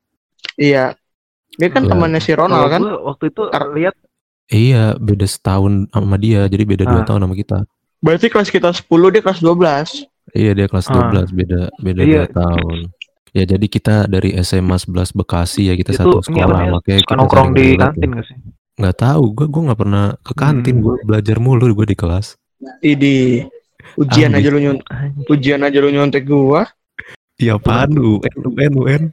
Iya. 0.55 0.95
Dia 1.51 1.67
kan 1.67 1.83
Iya. 1.83 1.89
temannya 1.89 2.19
si 2.19 2.31
Ronald 2.31 2.67
kan. 2.67 2.81
waktu 2.85 3.23
itu 3.27 3.41
Ar- 3.47 3.73
lihat 3.73 3.95
Iya, 4.47 4.99
beda 4.99 5.23
setahun 5.23 5.87
sama 5.87 6.15
dia, 6.15 6.43
jadi 6.45 6.63
beda 6.63 6.83
dua 6.83 7.01
Ah. 7.01 7.07
tahun 7.07 7.23
sama 7.23 7.35
kita. 7.35 7.63
Berarti 8.01 8.27
kelas 8.27 8.49
kita 8.49 8.69
10 8.69 8.83
dia 9.09 9.21
kelas 9.21 9.39
12. 9.39 10.09
Iya, 10.31 10.51
dia 10.53 10.65
kelas 10.65 10.87
Ah. 10.87 11.11
12, 11.11 11.29
beda 11.29 11.69
beda 11.77 12.01
Iya. 12.01 12.15
dua 12.19 12.27
tahun. 12.33 12.77
Ya 13.31 13.43
jadi 13.47 13.65
kita 13.65 13.95
dari 14.05 14.35
SMA 14.37 14.75
11 14.75 15.13
Bekasi 15.13 15.69
ya 15.69 15.73
kita 15.73 15.91
itu 15.91 15.99
satu 16.01 16.19
sekolah 16.19 16.59
ya, 16.61 16.69
makanya 16.69 16.99
kita 16.99 17.13
nongkrong 17.15 17.49
di 17.53 17.65
kantin 17.75 18.09
gak 18.11 18.25
sih? 18.25 18.37
nggak 18.73 18.97
tahu 18.97 19.23
gue 19.31 19.47
gue 19.47 19.61
nggak 19.63 19.79
pernah 19.79 20.05
ke 20.17 20.33
kantin 20.33 20.75
Hmm. 20.75 20.83
gue 20.83 20.95
belajar 21.05 21.37
mulu 21.37 21.63
gue 21.71 21.85
di 21.85 21.93
kelas 21.93 22.35
Idi 22.81 23.45
ujian 23.95 24.31
Ambis. 24.31 24.41
aja 24.41 24.49
lu 24.49 24.59
nyont 24.59 24.81
Anjing. 24.83 25.27
ujian 25.29 25.61
aja 25.61 25.77
lu 25.77 25.89
nyontek 25.89 26.23
gua. 26.25 26.67
iya 27.37 27.55
apaan 27.55 27.93
UN 27.93 28.35
UN 28.49 28.73
UN 28.75 29.03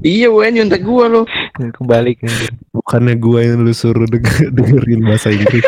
Iya 0.00 0.28
UN 0.28 0.52
nyontek 0.56 0.80
gua 0.80 1.04
lo. 1.06 1.22
Kebalik 1.54 2.24
anjir. 2.24 2.50
bukannya 2.70 3.14
gue 3.14 3.38
yang 3.44 3.60
lu 3.60 3.70
suruh 3.70 4.04
denger, 4.04 4.48
dengerin 4.56 5.00
bahasa 5.04 5.28
Inggris 5.28 5.62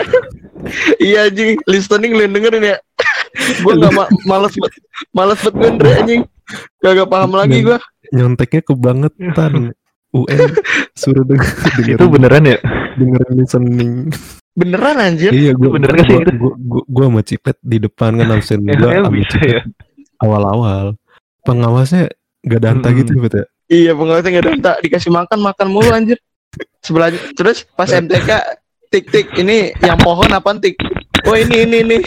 Iya 0.99 1.26
anjing, 1.26 1.56
listening 1.64 2.12
lu 2.12 2.25
dengerin 2.25 2.64
ya. 2.66 2.76
gua 3.62 3.73
nggak 3.76 3.92
ma 3.92 4.04
males 4.25 4.54
banget, 4.54 4.82
males 5.11 5.38
banget 5.38 5.54
gue 5.54 5.68
Andre 5.68 5.90
anjing. 5.94 6.23
Kagak 6.78 7.08
paham 7.08 7.32
lagi 7.32 7.58
gua. 7.61 7.78
nyonteknya 8.08 8.62
kebangetan 8.62 9.52
UN 10.16 10.40
suruh 10.92 11.23
denger, 11.23 11.50
dengerin, 11.75 11.96
Itu 11.96 12.06
beneran 12.06 12.44
ya? 12.46 12.58
dengerin 12.94 13.32
listening 13.35 13.92
Beneran 14.52 14.96
anjir. 14.96 15.28
iya 15.30 15.52
gue 15.52 15.68
bener 15.68 15.90
gak 15.90 16.06
sih 16.06 16.16
gue 16.16 16.32
gue 16.32 16.52
gue 16.56 16.82
gue 16.87 17.04
sama 17.04 17.20
Cipet 17.20 17.56
di 17.61 17.76
depan 17.76 18.14
kan 18.14 18.30
absen 18.30 18.62
gue 18.64 18.73
bisa 19.12 19.37
ya? 19.38 19.61
awal-awal 20.16 20.94
pengawasnya 21.42 22.08
gak 22.40 22.62
danta 22.62 22.88
Mm-mm. 22.88 22.99
gitu 23.02 23.12
Bet 23.20 23.35
ya 23.35 23.44
Iya 23.66 23.92
pengawasnya 23.92 24.30
nggak 24.32 24.46
ada 24.54 24.73
dikasih 24.78 25.11
makan 25.11 25.38
makan 25.42 25.66
mulu 25.66 25.90
anjir. 25.90 26.23
Sebelah 26.78 27.11
terus 27.35 27.66
pas 27.68 27.90
MTK 27.90 28.30
tik 28.96 29.06
tik 29.06 29.28
ini 29.36 29.76
yang 29.78 30.00
pohon 30.00 30.26
apa 30.26 30.56
tik? 30.56 30.80
Oh 31.22 31.34
ini 31.34 31.62
ini 31.62 31.76
ini. 31.82 31.98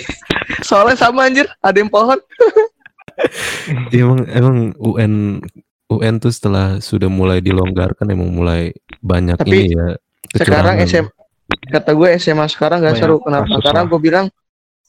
Soalnya 0.59 0.97
sama 0.97 1.23
anjir, 1.23 1.45
ada 1.59 1.77
yang 1.77 1.87
pohon. 1.87 2.17
Emang 3.91 4.23
emang 4.25 4.57
UN 4.75 5.43
UN 5.87 6.15
tuh 6.17 6.29
setelah 6.29 6.79
sudah 6.79 7.07
mulai 7.07 7.39
dilonggarkan 7.39 8.07
emang 8.07 8.31
mulai 8.31 8.71
banyak 8.97 9.35
Tapi 9.35 9.49
ini 9.59 9.75
ya 9.75 9.87
Sekarang 10.31 10.79
kecurangan. 10.79 10.87
SM 10.87 11.05
kata 11.67 11.91
gue 11.91 12.07
SMA 12.15 12.45
sekarang 12.47 12.79
nggak 12.79 12.95
Banyak 12.95 13.03
seru 13.03 13.17
kenapa? 13.19 13.53
Karena 13.59 13.81
lah. 13.81 13.89
gue 13.89 13.99
bilang 13.99 14.25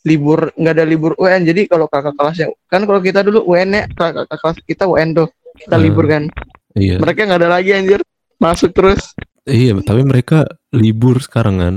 libur 0.02 0.54
nggak 0.54 0.74
ada 0.74 0.84
libur 0.84 1.12
UN 1.16 1.42
jadi 1.42 1.66
kalau 1.66 1.84
kakak 1.84 2.14
kelasnya 2.14 2.48
kan 2.66 2.84
kalau 2.84 3.00
kita 3.00 3.20
dulu 3.20 3.44
UN 3.46 3.68
nya 3.70 3.82
kakak 3.90 4.24
kakak 4.24 4.38
kelas 4.38 4.58
kita 4.64 4.84
UN 4.86 5.08
tuh 5.12 5.28
kita 5.58 5.74
Hmm. 5.74 5.84
libur 5.84 6.04
kan 6.06 6.22
Iya. 6.70 6.96
mereka 6.96 7.26
nggak 7.26 7.40
ada 7.40 7.50
lagi 7.50 7.74
anjir 7.74 8.00
masuk 8.36 8.70
terus 8.70 9.10
Iya, 9.42 9.74
tapi 9.82 10.04
mereka 10.04 10.46
libur 10.70 11.18
sekarang 11.18 11.56
kan 11.58 11.74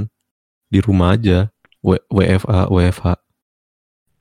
di 0.74 0.80
rumah 0.82 1.13
aja. 1.13 1.53
W 1.80 1.94
WFA 2.10 2.65
WFH. 2.68 3.06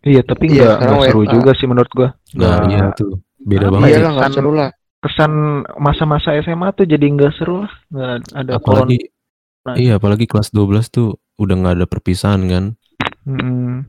Iya, 0.03 0.21
tapi 0.21 0.51
Iya, 0.51 0.59
nggak 0.59 0.75
sekarang 0.75 0.93
nggak 0.93 1.09
seru 1.09 1.21
WFA. 1.23 1.33
juga 1.33 1.51
sih 1.55 1.67
menurut 1.67 1.93
gua. 1.93 2.09
Nah, 2.09 2.37
Nggak- 2.37 2.69
iya 2.69 2.85
tuh. 2.93 3.13
Beda 3.41 3.67
Apa 3.67 3.73
banget. 3.73 3.87
iya 3.87 3.95
ya, 3.95 4.03
lah 4.03 4.13
nggak 4.13 4.27
kan- 4.29 4.37
seru 4.37 4.53
lah 4.53 4.71
Kesan 5.03 5.33
masa-masa 5.77 6.31
SMA 6.39 6.69
tuh 6.73 6.87
jadi 6.87 7.03
nggak 7.09 7.33
seru 7.35 7.55
lah. 7.59 7.73
Nggak 7.89 8.07
ada 8.33 8.53
corona. 8.55 8.87
apalagi 8.87 8.99
iya, 9.75 9.93
apalagi 9.99 10.27
kelas 10.27 10.51
12 10.51 10.87
tuh 10.89 11.09
udah 11.37 11.55
nggak 11.57 11.75
ada 11.75 11.87
perpisahan 11.87 12.43
kan. 12.47 12.65
Hmm. 13.23 13.87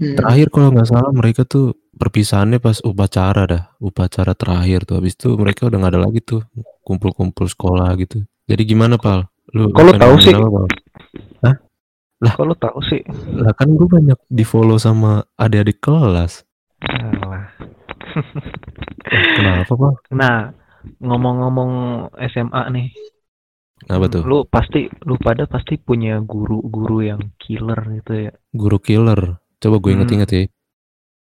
Terakhir 0.00 0.50
kalau 0.50 0.70
nggak 0.70 0.86
salah 0.86 1.10
mereka 1.10 1.42
tuh 1.44 1.70
perpisahannya 1.92 2.58
pas 2.58 2.78
upacara 2.80 3.46
dah, 3.46 3.62
upacara 3.78 4.34
terakhir 4.34 4.82
tuh. 4.82 4.98
Habis 4.98 5.14
itu 5.14 5.34
mereka 5.34 5.70
udah 5.70 5.78
nggak 5.78 5.92
ada 5.94 6.02
lagi 6.02 6.18
tuh 6.18 6.42
kumpul-kumpul 6.82 7.46
sekolah 7.46 7.94
gitu. 7.98 8.22
Jadi 8.46 8.62
gimana 8.64 8.98
pal? 8.98 9.30
Lu 9.50 9.70
lu 9.70 9.92
tahu 9.94 10.14
sih? 10.18 10.34
apa, 10.34 10.66
Kok 12.20 12.44
lu 12.44 12.54
tahu 12.54 12.80
sih? 12.84 13.00
Lah 13.32 13.56
kan 13.56 13.72
gue 13.72 13.88
banyak 13.88 14.18
di 14.28 14.44
follow 14.44 14.76
sama 14.76 15.24
adik-adik 15.34 15.80
kelas. 15.80 16.44
Alah. 16.84 17.48
Kenapa 19.36 19.72
pak? 19.72 19.94
Nah, 20.12 20.52
ngomong-ngomong 20.98 21.70
SMA 22.28 22.62
nih, 22.70 22.88
Kenapa 23.80 24.06
tuh? 24.08 24.22
lu 24.22 24.44
pasti 24.44 24.84
lu 25.02 25.16
pada 25.16 25.48
pasti 25.48 25.76
punya 25.76 26.20
guru-guru 26.20 27.00
yang 27.00 27.32
killer 27.36 27.80
gitu 27.96 28.28
ya. 28.28 28.32
Guru 28.52 28.76
killer. 28.78 29.20
Coba 29.56 29.76
gue 29.78 29.90
Hmm. 29.90 29.96
inget-inget 29.98 30.30
ya. 30.30 30.42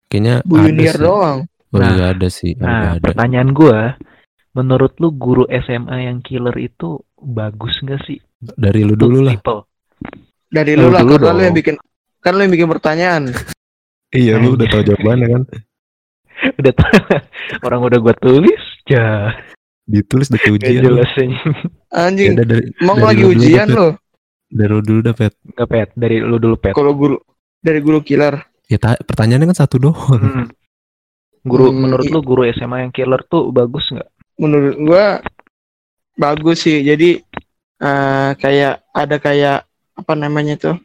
Kayaknya 0.06 0.34
Bu 0.42 0.54
ada 0.58 0.74
sih. 0.90 0.98
doang 0.98 1.38
Oh 1.70 1.78
Nah, 1.78 1.94
iya 1.94 2.04
ada 2.10 2.28
sih. 2.28 2.52
Ada, 2.58 2.66
Nah, 2.66 2.90
ada. 2.98 3.04
pertanyaan 3.06 3.50
gua, 3.54 3.94
menurut 4.52 4.98
lu 4.98 5.14
guru 5.14 5.46
SMA 5.46 6.02
yang 6.02 6.18
killer 6.18 6.58
itu 6.58 6.98
bagus 7.14 7.78
nggak 7.78 8.02
sih? 8.02 8.18
Dari 8.42 8.82
lu 8.82 8.98
dulu 8.98 9.22
lah. 9.22 9.38
people. 9.38 9.70
Dari 10.50 10.74
Lu 10.74 10.86
lu 10.86 10.90
lah 10.90 11.00
karena 11.00 11.30
lu 11.30 11.42
yang 11.42 11.54
bikin 11.54 11.74
kan 12.18 12.32
lu 12.34 12.42
yang 12.42 12.52
bikin 12.52 12.68
pertanyaan 12.68 13.22
Iya 14.12 14.36
lu 14.36 14.54
udah 14.54 14.66
tahu 14.66 14.82
jawabannya 14.84 15.26
kan. 15.28 15.42
Udah 16.58 16.72
t- 16.72 16.90
orang 17.60 17.80
udah 17.80 17.98
gua 18.00 18.14
tulis, 18.16 18.58
ya 18.84 19.30
Ditulis 19.84 20.26
nggak 20.26 20.50
ujian. 20.50 20.82
jelas 20.82 21.10
ini. 21.14 21.36
anjing 21.90 22.32
dari, 22.34 22.74
emang 22.76 22.96
dari 22.96 23.06
lagi 23.06 23.20
lu 23.20 23.28
dulu 23.28 23.38
ujian 23.38 23.66
dah, 23.66 23.70
Pet. 23.70 23.76
lo 23.76 23.88
Dari 24.48 24.66
lu 24.66 24.80
dulu 24.80 25.00
dah 25.00 25.14
Pet. 25.14 25.32
Nggak 25.46 25.68
pet, 25.68 25.88
dari 25.94 26.16
lu 26.18 26.36
dulu 26.36 26.56
pet. 26.56 26.72
kalau 26.72 26.92
guru 26.92 27.16
dari 27.60 27.78
guru 27.78 28.00
killer 28.00 28.34
Ya 28.66 28.78
ta- 28.78 28.98
pertanyaannya 28.98 29.46
kan 29.46 29.58
satu 29.60 29.76
doang. 29.78 29.98
Hmm. 30.16 30.46
Guru, 31.40 31.68
Hmm, 31.68 31.78
menurut 31.80 32.04
i- 32.04 32.10
lu 32.10 32.20
guru 32.20 32.42
SMA 32.46 32.82
yang 32.82 32.90
killer 32.90 33.22
tuh 33.24 33.48
bagus 33.50 33.86
nggak? 33.88 34.10
menurut 34.36 34.74
gua 34.80 35.20
bagus 36.14 36.58
sih 36.60 36.80
jadi 36.80 37.20
eh, 37.78 38.30
kayak 38.34 38.74
ada 38.90 39.16
kayak 39.16 39.69
apa 40.00 40.12
namanya 40.14 40.54
tuh 40.56 40.76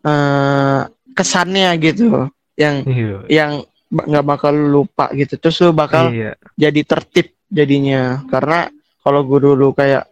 eh 0.00 0.80
kesannya 1.12 1.68
gitu 1.80 2.28
yang 2.56 2.84
Iya. 2.84 3.18
yang 3.28 3.52
nggak 3.90 4.24
bakal 4.24 4.54
lu 4.54 4.84
lupa 4.86 5.10
gitu 5.12 5.34
terus 5.36 5.58
lu 5.60 5.74
bakal 5.74 6.14
Iya. 6.14 6.38
jadi 6.54 6.80
tertib 6.86 7.34
jadinya 7.50 8.22
karena 8.30 8.70
kalau 9.02 9.26
guru 9.26 9.52
lu 9.52 9.74
kayak 9.74 10.06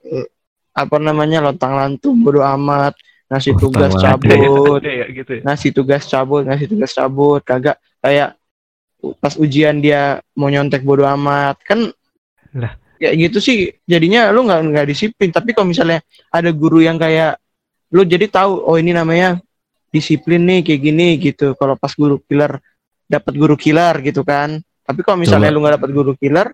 apa 0.74 0.96
namanya 0.98 1.38
lontang 1.40 1.74
lantung 1.74 2.18
bodo 2.20 2.42
amat 2.42 2.98
ngasih 3.28 3.54
Lontang 3.54 3.62
tugas 3.70 3.92
cabut 3.94 4.80
Ada 4.82 4.90
ya 4.90 5.06
gitu 5.12 5.32
ya. 5.38 5.42
ngasih 5.44 5.70
tugas 5.70 6.02
cabut 6.06 6.42
ngasih 6.44 6.66
tugas 6.66 6.90
cabut 6.90 7.40
kagak 7.44 7.76
kayak 8.00 8.34
pas 9.22 9.34
ujian 9.36 9.78
dia 9.78 10.18
mau 10.34 10.50
nyontek 10.50 10.82
bodo 10.82 11.06
amat 11.06 11.54
kan 11.62 11.86
Lah. 12.56 12.74
ya 12.98 13.14
gitu 13.14 13.38
sih 13.38 13.70
jadinya 13.84 14.32
lu 14.34 14.42
nggak 14.42 14.60
nggak 14.74 14.86
disiplin 14.88 15.30
tapi 15.30 15.54
kalau 15.54 15.70
misalnya 15.70 16.02
ada 16.32 16.50
guru 16.50 16.82
yang 16.82 16.98
kayak 16.98 17.38
lu 17.88 18.02
jadi 18.02 18.26
tahu 18.26 18.62
oh 18.62 18.76
ini 18.76 18.92
namanya 18.92 19.40
disiplin 19.88 20.42
nih 20.42 20.60
kayak 20.62 20.80
gini 20.82 21.06
gitu 21.16 21.52
kalau 21.54 21.72
pas 21.74 21.90
guru 21.90 22.20
killer 22.20 22.60
dapat 23.04 23.32
guru 23.32 23.56
killer 23.56 23.96
gitu 24.00 24.20
kan 24.20 24.56
tapi 24.82 25.00
kalau 25.00 25.16
misalnya 25.16 25.48
Coba. 25.48 25.54
lu 25.54 25.60
nggak 25.60 25.74
dapat 25.76 25.90
guru 25.90 26.12
killer 26.14 26.46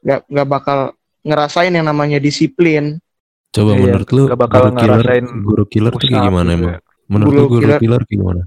nggak 0.00 0.20
nggak 0.26 0.48
bakal 0.48 0.78
ngerasain 1.20 1.70
yang 1.70 1.84
namanya 1.84 2.18
disiplin 2.18 2.98
Coba 3.50 3.74
Iya, 3.74 3.82
menurut 3.82 4.08
lu 4.10 4.22
bakal 4.28 4.46
guru 4.64 4.70
killer, 4.72 4.98
ngerasain 4.98 5.24
guru 5.40 5.64
killer 5.66 5.92
tuh 5.92 6.00
kayak 6.04 6.22
gimana 6.22 6.48
gitu 6.48 6.56
emang? 6.56 6.70
ya. 6.70 6.78
Menurut 7.04 7.26
Guru 7.28 7.34
lu 7.36 7.46
guru 7.48 7.60
killer- 7.60 7.80
killer 7.80 8.00
kayak 8.00 8.14
gimana? 8.16 8.42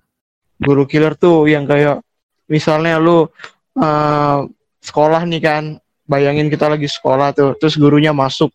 guru 0.56 0.84
killer 0.86 1.14
tuh 1.14 1.38
yang 1.46 1.64
kayak 1.64 1.96
misalnya 2.46 2.96
lu 2.98 3.28
eh, 3.76 4.38
sekolah 4.80 5.22
nih 5.24 5.42
kan 5.42 5.64
bayangin 6.04 6.48
kita 6.48 6.68
lagi 6.68 6.86
sekolah 6.86 7.32
tuh 7.32 7.52
terus 7.54 7.76
gurunya 7.76 8.12
masuk 8.12 8.52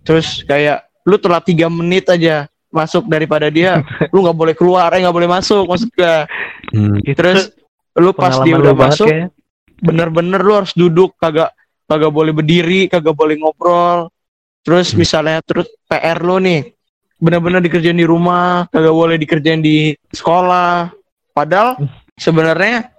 terus 0.00 0.42
kayak 0.42 0.82
lu 1.02 1.14
telat 1.16 1.42
tiga 1.42 1.66
menit 1.68 2.06
aja 2.06 2.46
masuk 2.74 3.06
daripada 3.06 3.46
dia 3.48 3.80
lu 4.12 4.26
nggak 4.26 4.34
boleh 4.36 4.54
keluar 4.58 4.90
eh 4.90 5.00
nggak 5.00 5.14
boleh 5.14 5.30
masuk 5.30 5.64
maksudnya 5.64 6.26
Hmm, 6.74 6.98
Itu 7.06 7.14
terus 7.14 7.54
lu 7.94 8.10
pas 8.10 8.34
dia 8.42 8.58
udah 8.58 8.74
masuk 8.74 9.06
bener-bener 9.78 10.40
lu 10.42 10.58
harus 10.58 10.74
duduk 10.74 11.14
kagak 11.14 11.54
kagak 11.86 12.10
boleh 12.10 12.34
berdiri 12.34 12.90
kagak 12.90 13.14
boleh 13.14 13.38
ngobrol 13.38 14.10
terus 14.66 14.90
Hmm. 14.90 14.98
misalnya 14.98 15.38
terus 15.46 15.70
PR 15.86 16.18
lu 16.18 16.42
nih 16.42 16.74
bener-bener 17.20 17.62
dikerjain 17.62 17.94
di 17.94 18.02
rumah 18.02 18.66
kagak 18.74 18.90
boleh 18.90 19.14
dikerjain 19.14 19.62
di 19.62 19.94
sekolah 20.10 20.90
padahal 21.30 21.78
sebenarnya 22.16 22.90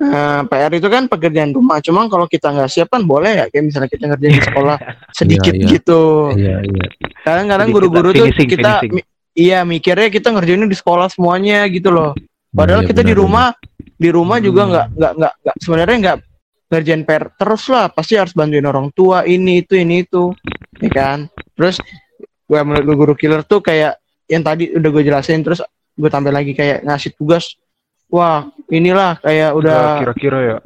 eh, 0.00 0.40
PR 0.48 0.72
itu 0.74 0.88
kan 0.88 1.06
pekerjaan 1.06 1.52
rumah 1.52 1.78
cuma 1.78 2.08
kalau 2.08 2.26
kita 2.26 2.50
nggak 2.50 2.70
siap 2.72 2.88
kan 2.90 3.04
boleh 3.04 3.36
ya 3.36 3.46
kayak 3.46 3.62
misalnya 3.62 3.90
kita 3.92 4.10
ngerjain 4.10 4.34
di 4.34 4.42
sekolah 4.42 4.76
sedikit 5.22 5.54
iya. 5.54 5.66
gitu 5.70 6.02
Iya 6.34 6.56
iya. 6.66 6.86
kadang-kadang 7.22 7.68
guru-guru 7.70 8.10
tuh 8.10 8.26
finishing, 8.32 8.48
kita 8.48 8.72
finishing. 8.82 9.06
Iya 9.32 9.62
mikirnya 9.62 10.08
kita 10.08 10.30
ngerjainnya 10.30 10.66
di 10.66 10.76
sekolah 10.76 11.08
semuanya 11.08 11.64
gitu 11.66 11.90
loh 11.90 12.12
Padahal 12.50 12.82
Iya, 12.82 12.90
kita 12.90 13.06
di 13.06 13.14
benar, 13.14 13.22
rumah 13.22 13.46
di 13.94 14.08
rumah 14.10 14.38
juga 14.38 14.62
Hmm. 14.66 14.70
nggak 14.74 14.86
nggak 14.90 15.12
nggak 15.16 15.32
nggak 15.38 15.56
sebenarnya 15.60 15.96
nggak 16.02 16.16
ngerjain 16.66 17.02
PR 17.04 17.24
terus 17.34 17.62
lah 17.66 17.86
pasti 17.88 18.14
harus 18.14 18.34
bantuin 18.34 18.62
orang 18.62 18.90
tua 18.90 19.22
ini 19.22 19.62
itu 19.62 19.74
ini 19.74 20.02
itu 20.02 20.34
ya 20.78 20.90
kan 20.90 21.18
terus 21.54 21.78
gue 22.46 22.58
menurut 22.58 22.84
gue 22.84 22.96
guru 22.96 23.14
killer 23.14 23.42
tuh 23.42 23.58
kayak 23.58 23.98
yang 24.26 24.42
tadi 24.42 24.70
udah 24.70 24.88
gue 24.88 25.02
jelasin 25.04 25.42
terus 25.42 25.62
gue 25.94 26.10
tambah 26.10 26.30
lagi 26.30 26.50
kayak 26.50 26.82
ngasih 26.82 27.14
tugas 27.14 27.54
wah 28.06 28.50
inilah 28.66 29.18
kayak 29.18 29.54
udah 29.54 30.02
kira-kira 30.02 30.38
ya. 30.42 30.58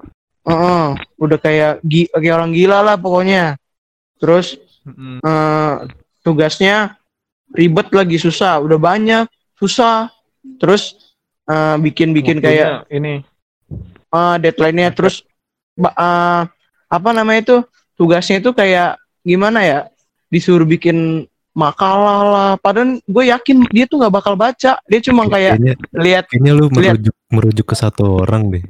Heeh, 0.45 0.85
udah 1.17 1.39
kayak 1.39 1.73
gi- 1.81 2.09
kayak 2.11 2.37
orang 2.37 2.53
gila 2.53 2.81
lah 2.81 2.97
pokoknya 2.97 3.57
terus 4.17 4.57
Mm-mm. 4.85 5.21
eh, 5.21 5.75
tugasnya 6.21 6.97
ribet 7.53 7.93
lagi 7.93 8.17
susah 8.17 8.63
udah 8.63 8.79
banyak 8.79 9.25
susah. 9.59 10.09
Terus 10.57 10.97
eh, 11.45 11.77
bikin-bikin 11.81 12.41
kayak 12.41 12.89
Waktunya 12.89 12.97
ini. 12.97 13.15
Eh 14.09 14.35
deadline-nya 14.41 14.93
terus 14.93 15.25
ba- 15.75 15.93
eh, 15.93 16.43
apa 16.89 17.09
namanya 17.11 17.41
itu 17.43 17.57
tugasnya 17.95 18.41
itu 18.41 18.55
kayak 18.55 18.97
gimana 19.21 19.61
ya? 19.65 19.81
Disuruh 20.29 20.65
bikin 20.65 21.25
makalah 21.55 22.21
lah. 22.27 22.51
Padahal 22.59 22.99
gue 23.03 23.25
yakin 23.31 23.67
dia 23.71 23.85
tuh 23.87 24.03
nggak 24.03 24.15
bakal 24.15 24.35
baca. 24.35 24.79
Dia 24.85 25.01
cuma 25.01 25.27
kayak 25.27 25.59
kayaknya 25.59 25.75
lihat 25.95 26.25
kayaknya 26.29 26.53
lu 26.53 26.67
merujuk 26.71 27.15
merujuk 27.31 27.67
ke 27.71 27.77
satu 27.79 28.23
orang 28.23 28.51
deh. 28.53 28.65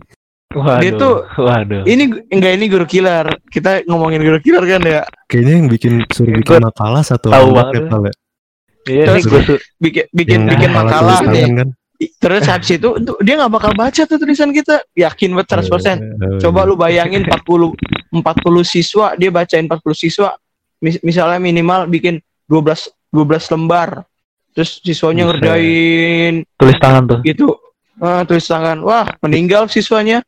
Waduh, 0.55 0.79
Dia 0.79 0.93
tuh- 0.95 1.23
waduh. 1.35 1.83
ini 1.83 2.15
enggak 2.31 2.53
ini 2.55 2.65
guru 2.71 2.87
killer. 2.87 3.27
Kita 3.51 3.83
ngomongin 3.91 4.23
guru 4.23 4.39
killer 4.39 4.63
kan 4.63 4.83
ya? 4.87 5.03
Kayaknya 5.27 5.53
yang 5.59 5.67
bikin 5.67 5.93
suruh 6.15 6.31
bikin 6.39 6.63
makalah 6.63 7.03
satu 7.03 7.35
orang 7.35 7.75
banget 7.75 8.15
Iya, 8.85 9.05
Terus 9.09 9.25
gue 9.25 9.41
su- 9.43 9.63
bikin 9.79 10.05
bikin 10.11 10.39
Yang 10.41 10.51
bikin 10.53 10.71
Makalah. 10.71 11.19
tangan 11.19 11.53
kan. 11.57 11.69
terus 12.21 12.45
habis 12.45 12.69
itu 12.71 12.89
dia 13.23 13.35
nggak 13.35 13.49
bakal 13.51 13.73
baca 13.73 14.03
tuh 14.03 14.17
tulisan 14.17 14.51
kita. 14.51 14.83
Yakin 14.93 15.33
banget 15.33 15.49
100% 15.65 15.97
Eh, 15.97 16.39
coba 16.39 16.63
lu 16.63 16.75
bayangin 16.75 17.25
40 17.25 17.73
40 18.13 18.21
siswa 18.63 19.15
dia 19.15 19.31
bacain 19.31 19.65
40 19.65 19.81
siswa. 19.95 20.37
Mis- 20.79 21.01
misalnya 21.01 21.39
minimal 21.39 21.87
bikin 21.87 22.19
12 22.45 22.93
12 23.09 23.49
lembar. 23.49 24.05
Terus 24.53 24.79
siswanya 24.79 25.27
ngerjain. 25.27 26.45
Tulis 26.55 26.77
tangan 26.77 27.03
tuh. 27.07 27.19
gitu. 27.23 27.57
Ah, 27.97 28.23
tulis 28.23 28.45
tangan. 28.45 28.79
Wah 28.81 29.09
meninggal 29.21 29.67
siswanya. 29.67 30.21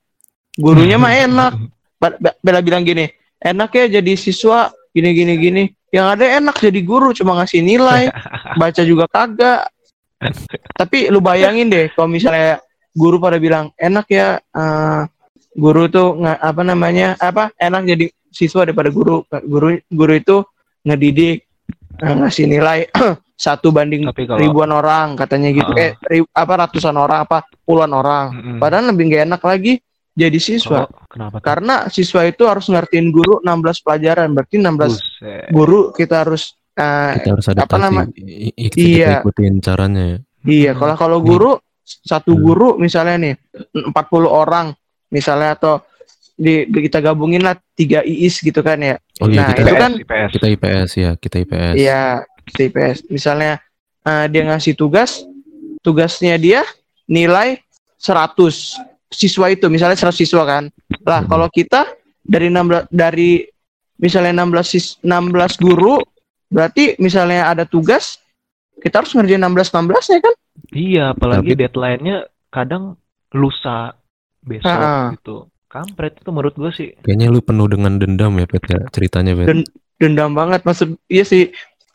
Gurunya 0.55 0.97
mah 0.97 1.13
enak. 1.13 1.53
Bella 2.41 2.61
bilang 2.61 2.83
gini 2.83 3.09
enak 3.37 3.69
ya 3.71 4.01
jadi 4.01 4.13
siswa 4.15 4.69
gini 4.91 5.13
gini 5.13 5.33
gini 5.35 5.63
yang 5.97 6.13
ada 6.13 6.25
enak 6.29 6.61
jadi 6.61 6.81
guru 6.85 7.17
cuma 7.17 7.41
ngasih 7.41 7.65
nilai. 7.65 8.13
Baca 8.61 8.83
juga 8.85 9.09
kagak. 9.09 9.73
Tapi 10.77 11.09
lu 11.09 11.21
bayangin 11.21 11.69
deh 11.69 11.89
kalau 11.93 12.09
misalnya 12.09 12.61
guru 12.93 13.17
pada 13.17 13.37
bilang 13.37 13.73
enak 13.77 14.07
ya 14.09 14.37
eh, 14.41 15.01
guru 15.57 15.89
tuh 15.89 16.21
nggak 16.21 16.39
apa 16.41 16.63
namanya 16.63 17.17
apa 17.17 17.49
enak 17.57 17.83
jadi 17.89 18.07
siswa 18.29 18.69
daripada 18.69 18.93
guru. 18.93 19.25
Guru 19.29 19.81
guru 19.89 20.13
itu 20.13 20.37
ngedidik 20.85 21.45
eh, 22.01 22.15
ngasih 22.17 22.45
nilai 22.45 22.89
satu 23.37 23.69
banding 23.69 24.09
Tapi 24.09 24.25
kalau 24.25 24.41
ribuan 24.41 24.73
orang 24.73 25.13
katanya 25.13 25.53
gitu. 25.53 25.69
Ah. 25.73 25.81
eh 25.81 25.93
ri- 26.09 26.33
apa 26.33 26.53
ratusan 26.65 26.97
orang 26.97 27.29
apa 27.29 27.45
puluhan 27.65 27.93
orang. 27.93 28.27
Mm-mm. 28.33 28.59
padahal 28.61 28.89
lebih 28.93 29.13
gak 29.13 29.25
enak 29.29 29.43
lagi 29.45 29.73
jadi 30.17 30.39
siswa 30.41 30.89
Kalau- 30.89 31.07
kenapa 31.07 31.37
tuh? 31.39 31.45
karena 31.45 31.75
siswa 31.87 32.25
itu 32.25 32.43
harus 32.43 32.67
ngertiin 32.67 33.09
guru 33.09 33.39
16 33.41 33.79
pelajaran 33.79 34.33
berarti 34.33 34.57
16 34.57 34.97
Buset. 34.97 35.47
guru 35.51 35.81
kita 35.93 36.25
harus 36.25 36.57
eh, 36.73 37.13
kita 37.21 37.29
harus 37.31 37.47
adaptasi. 37.47 37.69
apa 37.69 37.77
nama- 37.79 38.09
kita 38.09 38.77
Iya. 38.77 39.21
ikutin 39.21 39.55
caranya 39.61 40.03
ya. 40.07 40.19
iya 40.43 40.71
Hmm. 40.73 40.79
kalau 40.79 40.95
kalau 40.97 41.19
guru 41.21 41.53
satu 41.85 42.33
Hmm. 42.33 42.43
guru 42.43 42.69
misalnya 42.77 43.17
nih 43.17 43.35
40 43.87 44.27
orang 44.27 44.73
misalnya 45.09 45.55
atau 45.55 45.85
di, 46.35 46.65
di- 46.65 46.83
kita 46.83 47.01
gabungin 47.01 47.41
lah 47.41 47.57
tiga 47.73 48.01
IIS 48.01 48.41
gitu 48.43 48.61
kan 48.61 48.77
ya 48.77 48.97
Oh 49.17 49.29
iya 49.29 49.49
Nah, 49.49 49.49
kita 49.51 49.63
itu 49.63 49.71
IPS, 49.71 49.81
kan 49.81 49.93
IPS. 49.97 50.31
kita 50.31 50.47
IPS 50.47 50.91
ya, 50.95 51.11
kita 51.17 51.37
IPS. 51.39 51.75
Iya, 51.75 52.03
TPS. 52.47 52.99
Misalnya 53.09 53.53
eh, 54.03 54.27
dia 54.29 54.43
ngasih 54.45 54.75
tugas, 54.75 55.25
tugasnya 55.81 56.37
dia 56.37 56.61
nilai 57.07 57.57
100 57.97 58.77
siswa 59.09 59.47
itu, 59.49 59.67
misalnya 59.69 59.97
100 59.97 60.17
siswa 60.17 60.43
kan. 60.43 60.65
Lah, 61.03 61.23
Hmm. 61.23 61.31
kalau 61.31 61.49
kita 61.49 61.87
dari 62.21 62.51
16 62.51 62.87
dari 62.91 63.47
misalnya 63.97 64.43
16 64.43 64.67
sis, 64.67 64.87
16 65.01 65.57
guru, 65.57 66.03
berarti 66.47 66.99
misalnya 66.99 67.49
ada 67.49 67.65
tugas 67.65 68.19
kita 68.77 69.01
harus 69.01 69.15
ngerjain 69.15 69.41
16 69.41 69.73
16 69.73 70.05
ya 70.11 70.21
kan? 70.21 70.35
Iya, 70.71 71.05
apalagi 71.17 71.55
Tapi- 71.55 71.61
deadline-nya 71.65 72.17
kadang 72.51 73.01
lusa 73.33 73.97
besok 74.43 74.69
Ha-ha. 74.69 75.17
gitu. 75.17 75.49
Kampret 75.67 76.23
itu 76.23 76.31
menurut 76.31 76.55
gue 76.55 76.71
sih. 76.73 76.89
Kayaknya 77.03 77.27
lu 77.29 77.41
penuh 77.43 77.67
dengan 77.67 77.99
dendam 77.99 78.33
ya, 78.39 78.47
Pet 78.47 78.65
ya, 78.65 78.81
ceritanya, 78.93 79.35
Pet. 79.35 79.47
Dan- 79.49 79.69
Dendam 79.97 80.37
banget 80.37 80.61
maksud 80.61 81.01
iya 81.09 81.25
sih. 81.25 81.49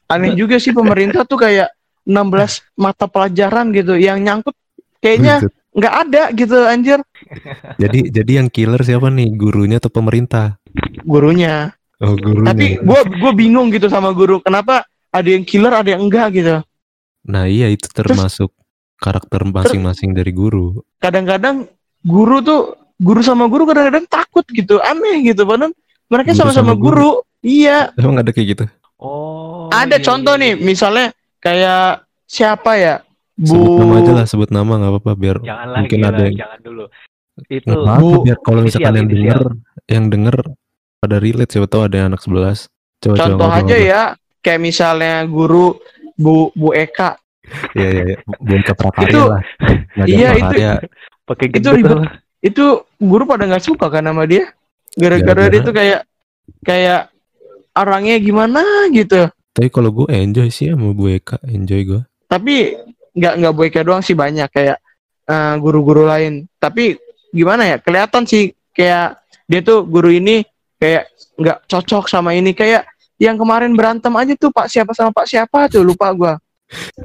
Aneh 0.09 0.33
juga 0.33 0.57
sih 0.57 0.73
pemerintah 0.73 1.21
tuh 1.21 1.37
kayak 1.37 1.69
16 2.01 2.65
mata 2.73 3.05
pelajaran 3.05 3.69
gitu 3.71 3.93
yang 3.93 4.17
nyangkut 4.17 4.57
kayaknya 4.97 5.45
Buset. 5.45 5.53
Nggak 5.71 5.95
ada 6.07 6.23
gitu 6.35 6.57
anjir 6.67 6.99
Jadi 7.79 8.11
jadi 8.11 8.31
yang 8.43 8.51
killer 8.51 8.81
siapa 8.83 9.07
nih? 9.07 9.31
Gurunya 9.35 9.79
atau 9.79 9.91
pemerintah? 9.93 10.59
gurunya. 11.05 11.71
Oh, 12.01 12.17
gurunya. 12.17 12.49
Tapi 12.51 12.67
gue 12.81 12.99
gue 13.21 13.31
bingung 13.37 13.69
gitu 13.69 13.87
sama 13.87 14.11
guru. 14.11 14.41
Kenapa 14.41 14.83
ada 15.13 15.29
yang 15.29 15.43
killer, 15.45 15.73
ada 15.75 15.89
yang 15.93 16.07
enggak 16.07 16.27
gitu. 16.33 16.55
Nah, 17.27 17.45
iya 17.45 17.69
itu 17.69 17.85
termasuk 17.91 18.49
karakter 18.97 19.45
masing-masing 19.45 20.17
dari 20.17 20.33
guru. 20.33 20.81
Kadang-kadang 20.97 21.69
guru 22.01 22.41
tuh 22.41 22.61
guru 22.97 23.21
sama 23.21 23.45
guru 23.45 23.69
kadang-kadang 23.69 24.05
takut 24.09 24.45
gitu, 24.49 24.81
aneh 24.81 25.21
gitu. 25.25 25.45
Padahal 25.45 25.73
mereka 26.09 26.33
Guru 26.33 26.39
sama-sama 26.41 26.73
sama 26.73 26.81
guru. 26.81 27.11
Iya. 27.41 27.93
Emang 27.97 28.21
ada 28.21 28.29
kayak 28.33 28.47
gitu? 28.57 28.65
Oh. 29.01 29.65
ada 29.73 29.97
iya, 29.97 30.05
contoh 30.05 30.37
iya, 30.37 30.41
nih, 30.45 30.53
iya. 30.53 30.61
misalnya 30.61 31.07
kayak 31.41 32.05
siapa 32.29 32.71
ya? 32.77 32.95
Sebut 33.41 33.71
nama 33.75 33.93
aja 33.97 34.05
Bu 34.05 34.17
lah, 34.17 34.25
sebut 34.25 34.49
nama 34.49 34.71
nggak 34.77 34.91
apa-apa 34.93 35.11
biar 35.15 35.37
Janganlah 35.41 35.79
mungkin 35.81 35.97
gila, 35.97 36.09
ada 36.09 36.21
yang 36.23 36.35
jangan 36.37 36.59
dulu. 36.61 36.83
Itu 37.47 37.65
nggak 37.65 37.81
apa-apa 37.81 38.01
Bu- 38.01 38.23
biar 38.23 38.37
kalau 38.39 38.61
misalkan 38.61 38.93
yang 38.93 39.09
denger 39.09 39.41
yang 39.87 40.05
denger 40.07 40.35
pada 40.97 41.15
relate 41.17 41.49
siapa 41.49 41.65
tahu 41.65 41.81
ada 41.85 41.95
yang 41.97 42.07
anak 42.13 42.21
11. 42.21 42.69
Coba 43.01 43.15
contoh 43.17 43.37
coba 43.41 43.57
aja 43.57 43.77
ya, 43.77 44.01
kayak 44.39 44.61
misalnya 44.61 45.25
guru 45.25 45.73
Bu 46.13 46.53
Bu 46.53 46.69
Eka. 46.71 47.17
Iya 47.73 47.87
iya 47.89 48.03
iya. 48.05 48.17
Belum 48.37 48.61
ke 48.61 48.73
prakarya 48.73 49.09
Itu- 49.09 49.27
lah. 49.27 49.41
Iya, 49.99 50.29
itu- 50.31 50.39
prakarya. 50.39 50.71
pakai 51.25 51.45
Itu 51.49 51.69
ribet. 51.73 51.97
Itu 52.39 52.65
guru 52.97 53.23
pada 53.25 53.43
nggak 53.43 53.65
suka 53.65 53.89
kan 53.89 54.05
sama 54.05 54.23
dia. 54.23 54.53
Gara-gara 54.93 55.23
Gara-gara- 55.47 55.51
dia 55.51 55.61
tuh 55.61 55.73
kayak 55.73 55.99
kayak 56.61 57.01
orangnya 57.73 58.15
gimana 58.17 58.61
gitu. 58.91 59.27
Tapi 59.51 59.67
kalau 59.67 59.91
gue 59.91 60.07
enjoy 60.09 60.47
sih 60.47 60.69
sama 60.69 60.91
Bu 60.91 61.09
Eka, 61.09 61.41
enjoy 61.43 61.81
gue. 61.83 62.01
tapi 62.25 62.79
nggak 63.11 63.33
nggak 63.43 63.53
Boyka 63.55 63.81
doang 63.83 64.03
sih 64.03 64.15
banyak 64.15 64.47
kayak 64.51 64.77
eh, 65.27 65.53
guru-guru 65.59 66.07
lain 66.07 66.47
tapi 66.57 66.95
gimana 67.31 67.67
ya 67.67 67.77
kelihatan 67.79 68.23
sih 68.27 68.51
kayak 68.71 69.19
dia 69.47 69.59
tuh 69.63 69.83
guru 69.83 70.11
ini 70.11 70.43
kayak 70.79 71.11
nggak 71.39 71.57
cocok 71.67 72.07
sama 72.07 72.35
ini 72.35 72.55
kayak 72.55 72.87
yang 73.21 73.37
kemarin 73.37 73.77
berantem 73.77 74.11
aja 74.17 74.33
tuh 74.33 74.49
Pak 74.49 74.67
siapa 74.71 74.91
sama 74.97 75.13
Pak 75.13 75.27
siapa 75.29 75.69
tuh 75.69 75.85
lupa 75.85 76.09
gua 76.15 76.33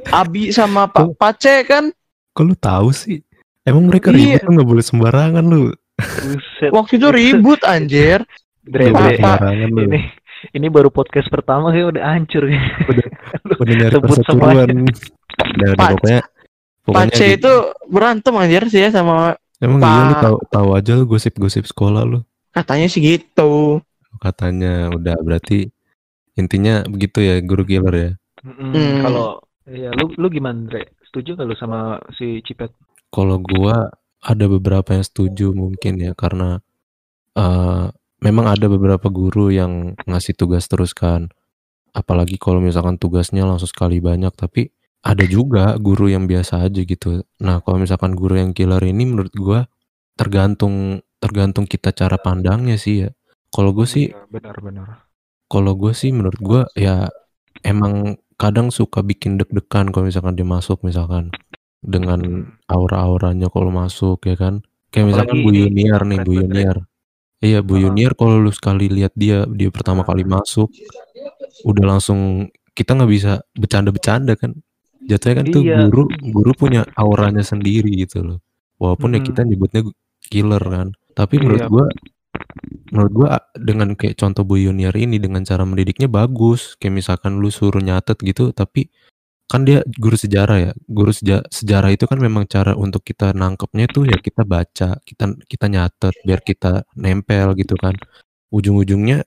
Abi 0.09 0.49
sama 0.55 0.87
Pak 0.87 1.13
Pace 1.19 1.67
kan 1.67 1.91
Kok 2.37 2.45
lu 2.45 2.53
tahu 2.53 2.93
sih? 2.93 3.17
Emang 3.65 3.89
mereka 3.89 4.13
Iya. 4.13 4.37
ribut 4.37 4.39
tuh 4.45 4.51
nggak 4.53 4.69
boleh 4.69 4.83
sembarangan 4.85 5.43
lu. 5.43 5.73
Buset. 5.97 6.69
waktu 6.69 7.01
itu 7.01 7.07
ribut 7.09 7.57
anjir 7.65 8.21
Dre, 8.61 8.93
ini 8.93 10.13
ini 10.53 10.67
baru 10.69 10.93
podcast 10.93 11.25
pertama 11.33 11.73
sih 11.73 11.81
udah 11.81 12.03
hancur 12.13 12.45
ya. 12.45 12.61
Udah 13.57 13.73
nyari 13.73 13.95
Sebut 13.97 14.05
perseteruan. 14.05 14.85
Udah, 15.37 15.69
udah, 15.77 15.87
pokoknya 15.93 16.21
pokoknya 16.87 17.13
Pace 17.13 17.25
gitu. 17.25 17.35
itu 17.37 17.53
berantem 17.91 18.33
anjir 18.33 18.63
sih 18.69 18.81
ya 18.81 18.89
sama 18.89 19.37
Emang 19.57 19.81
iya 19.81 20.01
lu 20.05 20.15
tahu 20.21 20.37
tahu 20.53 20.69
aja 20.77 20.91
lu 20.93 21.05
gosip-gosip 21.09 21.65
sekolah 21.65 22.05
lu. 22.05 22.21
katanya 22.53 22.89
sih 22.89 23.01
gitu 23.01 23.81
Katanya 24.17 24.89
udah 24.89 25.17
berarti 25.21 25.69
intinya 26.37 26.85
begitu 26.85 27.21
ya 27.21 27.41
guru 27.41 27.63
killer 27.65 27.95
ya. 27.95 28.11
Hmm. 28.45 29.01
Kalau 29.05 29.41
ya 29.69 29.89
lu 29.93 30.13
lu 30.17 30.27
gimana 30.29 30.65
Dre? 30.69 30.93
Setuju 31.09 31.37
gak 31.37 31.47
lu 31.49 31.55
sama 31.57 32.01
si 32.17 32.41
Cipet? 32.45 32.73
Kalau 33.13 33.41
gua 33.41 33.89
ada 34.21 34.45
beberapa 34.49 34.93
yang 34.93 35.05
setuju 35.05 35.53
mungkin 35.53 36.01
ya 36.01 36.13
karena 36.17 36.61
eh 37.37 37.85
memang 38.17 38.49
ada 38.49 38.65
beberapa 38.65 39.09
guru 39.13 39.53
yang 39.53 39.93
ngasih 40.05 40.33
tugas 40.37 40.65
terus 40.65 40.93
kan. 40.97 41.29
Apalagi 41.93 42.37
kalau 42.37 42.61
misalkan 42.61 42.97
tugasnya 43.01 43.45
langsung 43.45 43.69
sekali 43.69 43.97
banyak 43.97 44.33
tapi 44.37 44.69
ada 45.07 45.23
juga 45.23 45.79
guru 45.79 46.11
yang 46.11 46.27
biasa 46.27 46.67
aja 46.67 46.81
gitu. 46.83 47.23
Nah, 47.39 47.63
kalau 47.63 47.79
misalkan 47.79 48.11
guru 48.19 48.35
yang 48.43 48.51
killer 48.51 48.83
ini 48.83 49.07
menurut 49.07 49.31
gua 49.39 49.59
tergantung 50.19 50.99
tergantung 51.23 51.65
kita 51.65 51.95
cara 51.95 52.17
pandangnya 52.19 52.75
sih 52.75 53.07
ya. 53.07 53.09
Kalau 53.49 53.71
gue 53.71 53.87
sih 53.87 54.11
Iya, 54.11 54.27
benar-benar. 54.29 55.07
kalau 55.47 55.73
gue 55.79 55.93
sih 55.95 56.11
menurut 56.11 56.37
gue 56.43 56.61
ya 56.75 57.07
emang 57.63 58.19
kadang 58.37 58.69
suka 58.69 58.99
bikin 59.01 59.39
deg-degan 59.39 59.89
kalau 59.89 60.05
misalkan 60.11 60.35
dia 60.37 60.45
masuk 60.45 60.83
misalkan 60.85 61.31
dengan 61.81 62.19
aura-auranya 62.67 63.47
kalau 63.49 63.71
masuk 63.71 64.19
ya 64.27 64.35
kan 64.37 64.61
kayak 64.91 65.07
misalkan 65.15 65.39
Apalagi 65.39 65.47
Bu 65.47 65.49
ini 65.55 65.59
Yuniar 65.63 66.01
nih 66.05 66.19
Bu 66.21 66.31
banget, 66.35 66.43
Yuniar 66.43 66.77
iya 67.41 67.59
Bu. 67.63 67.73
Yuniar 67.79 68.11
kalau 68.19 68.35
lu 68.43 68.51
sekali 68.53 68.91
lihat 68.91 69.13
dia 69.15 69.47
dia 69.49 69.69
pertama 69.73 70.03
kali 70.05 70.27
masuk 70.27 70.69
udah 71.65 71.85
langsung 71.97 72.49
kita 72.77 72.93
nggak 72.93 73.11
bisa 73.11 73.31
bercanda-bercanda 73.57 74.37
kan 74.37 74.53
jatuhnya 75.07 75.35
kan 75.41 75.45
tuh 75.49 75.63
Iya. 75.63 75.79
guru 75.87 76.03
guru 76.35 76.51
punya 76.53 76.81
auranya 76.99 77.41
sendiri 77.41 77.89
gitu 78.03 78.21
loh 78.23 78.37
walaupun 78.77 79.15
ya 79.15 79.19
Mm-mm. 79.19 79.27
kita 79.31 79.41
nyebutnya 79.47 79.81
killer 80.27 80.63
kan 80.63 80.87
tapi 81.15 81.39
menurut 81.39 81.63
Iya. 81.63 81.71
gua 81.71 81.85
menurut 82.91 83.11
gua 83.15 83.29
dengan 83.57 83.95
kayak 83.97 84.15
contoh 84.19 84.43
Bu 84.45 84.59
Yuniar 84.61 84.93
ini 84.95 85.17
dengan 85.17 85.41
cara 85.41 85.63
mendidiknya 85.65 86.05
bagus 86.11 86.75
kayak 86.77 86.93
misalkan 87.01 87.39
lu 87.41 87.49
suruh 87.49 87.81
nyatet 87.81 88.19
gitu 88.21 88.51
tapi 88.53 88.91
kan 89.47 89.63
dia 89.63 89.79
guru 89.95 90.19
sejarah 90.19 90.57
ya 90.59 90.71
guru 90.91 91.15
seja- 91.15 91.47
sejarah 91.47 91.95
itu 91.95 92.03
kan 92.03 92.19
memang 92.19 92.43
cara 92.51 92.75
untuk 92.75 92.99
kita 93.07 93.31
nangkepnya 93.31 93.87
tuh 93.87 94.03
ya 94.03 94.19
kita 94.19 94.43
baca 94.43 94.99
kita 95.07 95.23
kita 95.47 95.65
nyatet 95.71 96.13
biar 96.27 96.43
kita 96.43 96.83
nempel 96.99 97.55
gitu 97.55 97.79
kan 97.79 97.95
ujung-ujungnya 98.51 99.23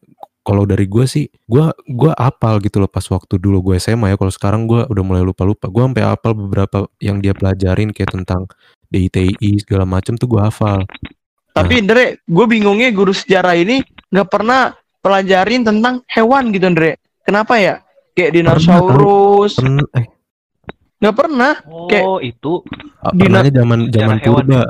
kalau 0.50 0.66
dari 0.66 0.90
gue 0.90 1.06
sih 1.06 1.30
gue 1.46 1.62
gua 1.86 2.12
apal 2.12 2.58
gitu 2.58 2.82
loh 2.82 2.90
pas 2.90 3.06
waktu 3.06 3.38
dulu 3.38 3.70
gue 3.70 3.78
SMA 3.78 4.10
ya. 4.10 4.16
Kalau 4.18 4.34
sekarang 4.34 4.66
gue 4.66 4.82
udah 4.82 5.04
mulai 5.06 5.22
lupa 5.22 5.46
lupa 5.46 5.70
gue 5.70 5.78
sampai 5.78 6.02
apal 6.02 6.34
beberapa 6.34 6.90
yang 6.98 7.22
dia 7.22 7.30
pelajarin 7.30 7.94
kayak 7.94 8.10
tentang 8.10 8.50
DITI 8.90 9.62
segala 9.62 9.86
macam 9.86 10.18
tuh 10.18 10.26
gue 10.26 10.42
hafal. 10.42 10.82
Tapi 11.50 11.86
Ndre, 11.86 12.26
gue 12.26 12.44
bingungnya 12.50 12.90
guru 12.90 13.14
sejarah 13.14 13.54
ini 13.54 13.78
nggak 14.10 14.26
pernah 14.26 14.74
pelajarin 14.98 15.62
tentang 15.62 16.02
hewan 16.10 16.50
gitu 16.50 16.66
Ndre. 16.66 16.98
Kenapa 17.22 17.54
ya? 17.62 17.78
Kayak 18.10 18.34
dinosaurus. 18.34 19.54
Pen, 19.54 19.78
eh. 19.94 20.06
Nggak 21.00 21.14
pernah. 21.16 21.52
Kayak- 21.86 22.06
Oh, 22.06 22.18
itu. 22.18 22.52
Dina- 23.14 23.40
pernahnya 23.40 23.52
zaman 23.62 23.78
zaman 23.88 23.88
sejarah 23.88 24.18
hewan. 24.20 24.44
purba 24.44 24.62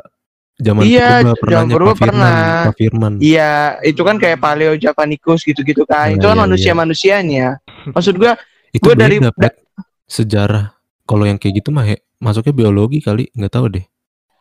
zaman 0.61 0.83
Iya, 0.85 1.25
purba 1.33 1.51
zaman 1.51 1.69
purba 1.69 1.87
Pak 1.87 1.97
Firman 1.97 2.13
pernah. 2.13 2.65
Pak 2.69 2.77
Firman 2.77 3.13
Iya, 3.19 3.51
itu 3.83 4.01
kan 4.01 4.17
kayak 4.17 4.39
Paleo 4.39 4.73
Japanicus 4.75 5.41
gitu-gitu 5.43 5.83
kan. 5.83 6.07
Nah, 6.07 6.15
itu 6.15 6.23
kan 6.23 6.37
iya, 6.37 6.45
manusia-manusianya. 6.45 7.47
Maksud 7.91 8.15
gue, 8.15 8.33
itu 8.71 8.83
gua 8.83 8.95
dari- 8.95 9.19
Pet. 9.21 9.55
sejarah 10.05 10.75
kalau 11.05 11.23
yang 11.23 11.37
kayak 11.37 11.59
gitu 11.59 11.71
mah 11.71 11.83
he, 11.83 11.97
masuknya 12.17 12.53
biologi 12.53 12.99
kali 12.99 13.31
nggak 13.31 13.51
tahu 13.51 13.67
deh 13.69 13.85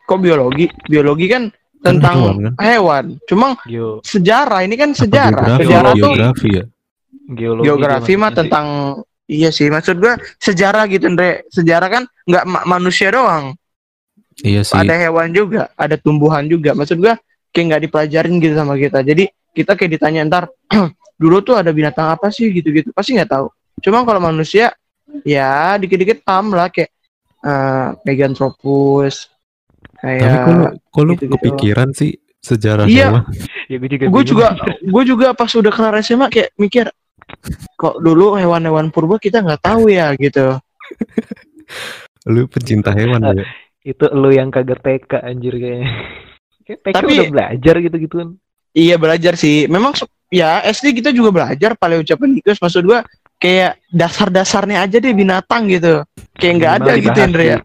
kok 0.02 0.18
biologi? 0.18 0.66
Biologi 0.84 1.26
kan 1.26 1.42
Kan 1.78 1.96
tentang 1.96 2.14
hewan, 2.18 2.36
kan? 2.36 2.52
hewan. 2.60 3.04
Cuma 3.24 3.46
geo 3.62 4.02
sejarah 4.02 4.60
ini 4.60 4.74
kan 4.74 4.90
sejarah. 4.90 5.46
geografi, 5.48 5.64
Sejarah 5.64 5.90
tuh 5.90 5.98
geografi 6.04 6.48
ya 6.52 6.64
geologi. 7.30 7.64
geografi 7.64 8.12
mah 8.12 8.18
maksudnya 8.20 8.28
sih. 8.28 8.36
tentang 8.36 8.66
iya 9.26 9.48
sih. 9.48 9.66
Maksud 9.66 9.96
gua 9.96 10.12
sejarah 10.36 10.84
gitu, 10.86 11.06
Ndre. 11.06 11.46
Sejarah 11.48 11.88
kan 11.88 12.02
nggak 12.26 12.44
ma- 12.44 12.66
manusia 12.68 13.08
doang. 13.08 13.54
Iya 14.42 14.62
sih 14.62 14.76
Ada 14.76 14.94
hewan 14.98 15.30
juga, 15.30 15.68
ada 15.74 15.96
tumbuhan 15.96 16.44
juga. 16.44 16.72
Maksud 16.72 16.96
gua 16.96 17.16
kayak 17.50 17.64
nggak 17.66 17.82
dipelajarin 17.86 18.34
gitu 18.38 18.54
sama 18.54 18.74
kita. 18.74 19.00
Jadi 19.00 19.24
kita 19.50 19.74
kayak 19.74 19.90
ditanya 19.94 20.20
ntar 20.24 20.44
dulu 21.20 21.40
tuh 21.40 21.58
ada 21.58 21.70
binatang 21.70 22.08
apa 22.08 22.28
sih 22.28 22.48
gitu-gitu. 22.48 22.90
Pasti 22.90 23.14
nggak 23.14 23.28
tahu. 23.28 23.46
Cuma 23.80 24.04
kalau 24.04 24.20
manusia 24.20 24.72
ya 25.26 25.74
dikit-dikit 25.74 26.22
paham 26.22 26.54
lah 26.54 26.70
kayak 26.70 26.90
eh 27.40 27.88
Meganthropus 28.04 29.26
tapi 29.96 30.22
kayak 30.22 30.38
kalau 30.44 30.66
kalau 30.88 31.12
gitu-gitu. 31.16 31.34
kepikiran 31.34 31.88
sih 31.90 32.14
sejarah 32.38 32.84
Iya. 32.84 33.08
hewan 33.10 33.24
Ya 33.66 33.76
gue 33.76 33.88
juga. 33.90 34.06
gue 34.08 34.22
juga 34.24 34.46
gue 34.80 35.02
juga 35.04 35.26
pas 35.32 35.48
udah 35.50 35.72
kelar 35.72 35.96
SMA 36.00 36.28
kayak 36.28 36.52
mikir 36.56 36.86
kok 37.74 37.96
dulu 37.98 38.36
hewan-hewan 38.36 38.88
purba 38.88 39.16
kita 39.16 39.40
nggak 39.40 39.60
tahu 39.60 39.88
ya 39.88 40.12
gitu 40.16 40.56
lu 42.26 42.44
pencinta 42.46 42.92
hewan 42.92 43.24
ya 43.34 43.44
itu 43.90 44.04
lu 44.10 44.30
yang 44.30 44.48
kagak 44.48 44.78
TK 44.78 45.18
anjir 45.20 45.54
kayaknya. 45.54 45.88
Kayak 46.66 46.80
TK 46.80 46.94
Tapi- 46.94 47.12
udah 47.12 47.28
belajar 47.28 47.74
gitu-gitu 47.78 48.14
kan. 48.16 48.28
iya 48.70 48.94
belajar 48.94 49.34
sih. 49.34 49.66
Memang 49.66 49.92
ya 50.28 50.62
SD 50.62 50.94
kita 50.96 51.10
juga 51.10 51.34
belajar 51.34 51.74
paleo 51.74 52.00
Japanicus 52.00 52.56
maksud 52.56 52.84
gua 52.84 53.02
kayak 53.36 53.80
dasar-dasarnya 53.90 54.84
aja 54.84 54.96
deh 54.96 55.10
binatang 55.10 55.66
gitu. 55.66 56.06
Kayak 56.34 56.54
nggak 56.56 56.72
ada 56.78 56.92
gitu 56.96 57.18
Andre. 57.18 57.44
ya. 57.44 57.58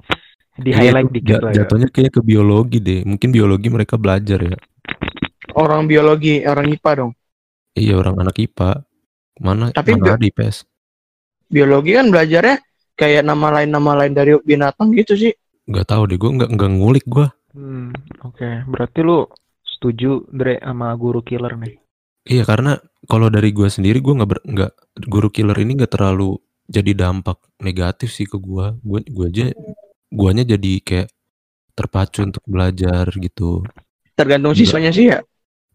Di- 0.55 0.63
Di 0.65 0.71
highlight 0.71 1.05
Iya, 1.05 1.13
dikit 1.13 1.35
lah 1.37 1.51
ya. 1.51 1.55
jatuhnya 1.61 1.87
kayak 1.89 2.11
ke 2.11 2.21
biologi 2.21 2.79
deh. 2.79 3.01
Mungkin 3.03 3.29
biologi 3.29 3.67
mereka 3.67 3.99
belajar 3.99 4.39
ya. 4.41 4.57
Orang 5.51 5.85
biologi 5.85 6.41
orang 6.41 6.67
IPA 6.69 6.91
dong. 6.97 7.11
Iya 7.75 7.93
orang 7.95 8.15
anak 8.19 8.39
IPA 8.39 8.71
mana 9.35 9.67
Tapi 9.69 9.91
mana 9.93 10.15
bi- 10.15 10.31
ada 10.31 10.47
IPS 10.47 10.63
biologi 11.45 11.91
kan 11.91 12.07
belajarnya 12.07 12.57
kayak 12.95 13.21
nama 13.21 13.47
lain 13.51 13.69
nama 13.69 13.91
lain 13.99 14.15
dari 14.15 14.31
binatang 14.41 14.95
gitu 14.95 15.13
sih 15.13 15.35
nggak 15.65 15.87
tahu 15.87 16.01
deh 16.05 16.17
gue 16.17 16.31
nggak 16.31 16.49
nggak 16.53 16.71
ngulik 16.71 17.05
gue 17.05 17.27
Hmm, 17.55 17.95
oke. 18.19 18.67
Berarti 18.67 18.99
lu 18.99 19.23
setuju 19.63 20.27
Dre 20.27 20.59
sama 20.59 20.91
guru 20.99 21.23
killer 21.23 21.55
nih. 21.55 21.79
Iya 22.27 22.43
karena 22.43 22.75
kalau 23.07 23.31
dari 23.31 23.55
gue 23.55 23.71
sendiri 23.71 24.03
gue 24.03 24.11
nggak 24.11 24.27
ber- 24.27 24.43
nggak 24.43 24.71
guru 25.07 25.31
killer 25.31 25.55
ini 25.55 25.79
nggak 25.79 25.95
terlalu 25.95 26.35
jadi 26.67 26.91
dampak 26.91 27.39
negatif 27.63 28.11
sih 28.11 28.27
ke 28.27 28.35
gue. 28.35 28.75
Gue 28.83 28.99
gue 29.07 29.25
aja 29.31 29.45
guanya 30.11 30.43
jadi 30.43 30.83
kayak 30.83 31.07
terpacu 31.71 32.27
untuk 32.27 32.43
belajar 32.43 33.07
gitu. 33.15 33.63
tergantung 34.19 34.51
Enggak. 34.51 34.63
siswanya 34.67 34.91
sih 34.91 35.05
ya 35.11 35.19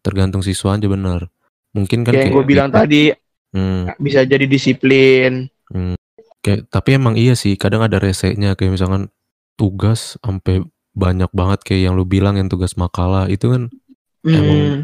Tergantung 0.00 0.44
siswa 0.44 0.76
aja 0.76 0.84
benar. 0.84 1.32
Mungkin 1.72 2.04
kan 2.04 2.12
kayak 2.12 2.28
yang 2.28 2.36
gue 2.36 2.44
bilang 2.44 2.68
tadi 2.68 3.16
Hmm, 3.50 3.88
bisa 3.96 4.22
jadi 4.22 4.44
disiplin 4.46 5.48
kayak 6.38 6.68
tapi 6.70 6.94
emang 6.94 7.16
iya 7.16 7.32
sih 7.34 7.58
kadang 7.58 7.82
ada 7.82 7.98
resenya 7.98 8.52
kayak 8.52 8.78
misalkan 8.78 9.08
tugas 9.60 10.16
sampai 10.18 10.64
banyak 10.96 11.28
banget 11.30 11.60
kayak 11.60 11.82
yang 11.84 11.94
lu 11.94 12.02
bilang 12.02 12.34
yang 12.34 12.48
tugas 12.48 12.72
makalah 12.74 13.28
itu 13.28 13.46
kan 13.46 13.62
Emang- 14.20 14.44
Hmm, 14.44 14.78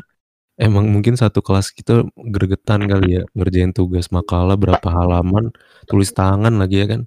emang 0.56 0.84
mungkin 0.88 1.12
satu 1.12 1.40
kelas 1.40 1.68
kita 1.68 2.04
gregetan 2.16 2.84
kali 2.84 3.20
ya 3.20 3.22
ngerjain 3.32 3.72
tugas 3.72 4.08
makalah 4.08 4.56
berapa 4.56 4.84
halaman 4.86 5.52
tulis 5.84 6.08
tangan 6.10 6.56
lagi 6.56 6.80
ya 6.80 6.86
kan? 6.88 7.00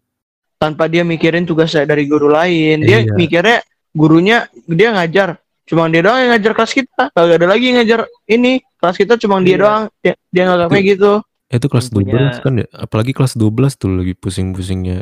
Tanpa 0.58 0.86
dia 0.86 1.01
mikirin 1.01 1.45
tugas 1.45 1.73
dari 1.73 2.05
guru 2.05 2.29
lain. 2.29 2.84
Dia 2.84 3.01
Iya. 3.01 3.15
mikirnya 3.15 3.58
gurunya 3.89 4.45
dia 4.67 4.93
ngajar. 4.93 5.41
Cuma 5.65 5.88
dia 5.88 6.01
doang 6.01 6.19
yang 6.19 6.32
ngajar 6.34 6.51
kelas 6.53 6.73
kita. 6.75 7.03
Kagak 7.10 7.41
ada 7.41 7.47
lagi 7.47 7.65
yang 7.69 7.77
ngajar 7.79 7.99
ini. 8.27 8.62
Kelas 8.77 8.95
kita 8.95 9.17
cuma 9.17 9.39
dia 9.39 9.55
Iya. 9.55 9.62
doang. 9.63 9.84
Dia, 10.03 10.13
dia 10.29 10.43
nggak 10.45 10.69
kayak 10.69 10.86
gitu. 10.86 11.12
Itu 11.49 11.65
kelas 11.65 11.88
Yang 11.88 11.95
punya- 11.95 12.13
12 12.13 12.38
kan 12.38 12.53
ya? 12.53 12.67
Apalagi 12.75 13.12
kelas 13.12 13.34
12 13.34 13.73
tuh 13.73 13.89
lagi 13.89 14.13
pusing-pusingnya 14.13 15.01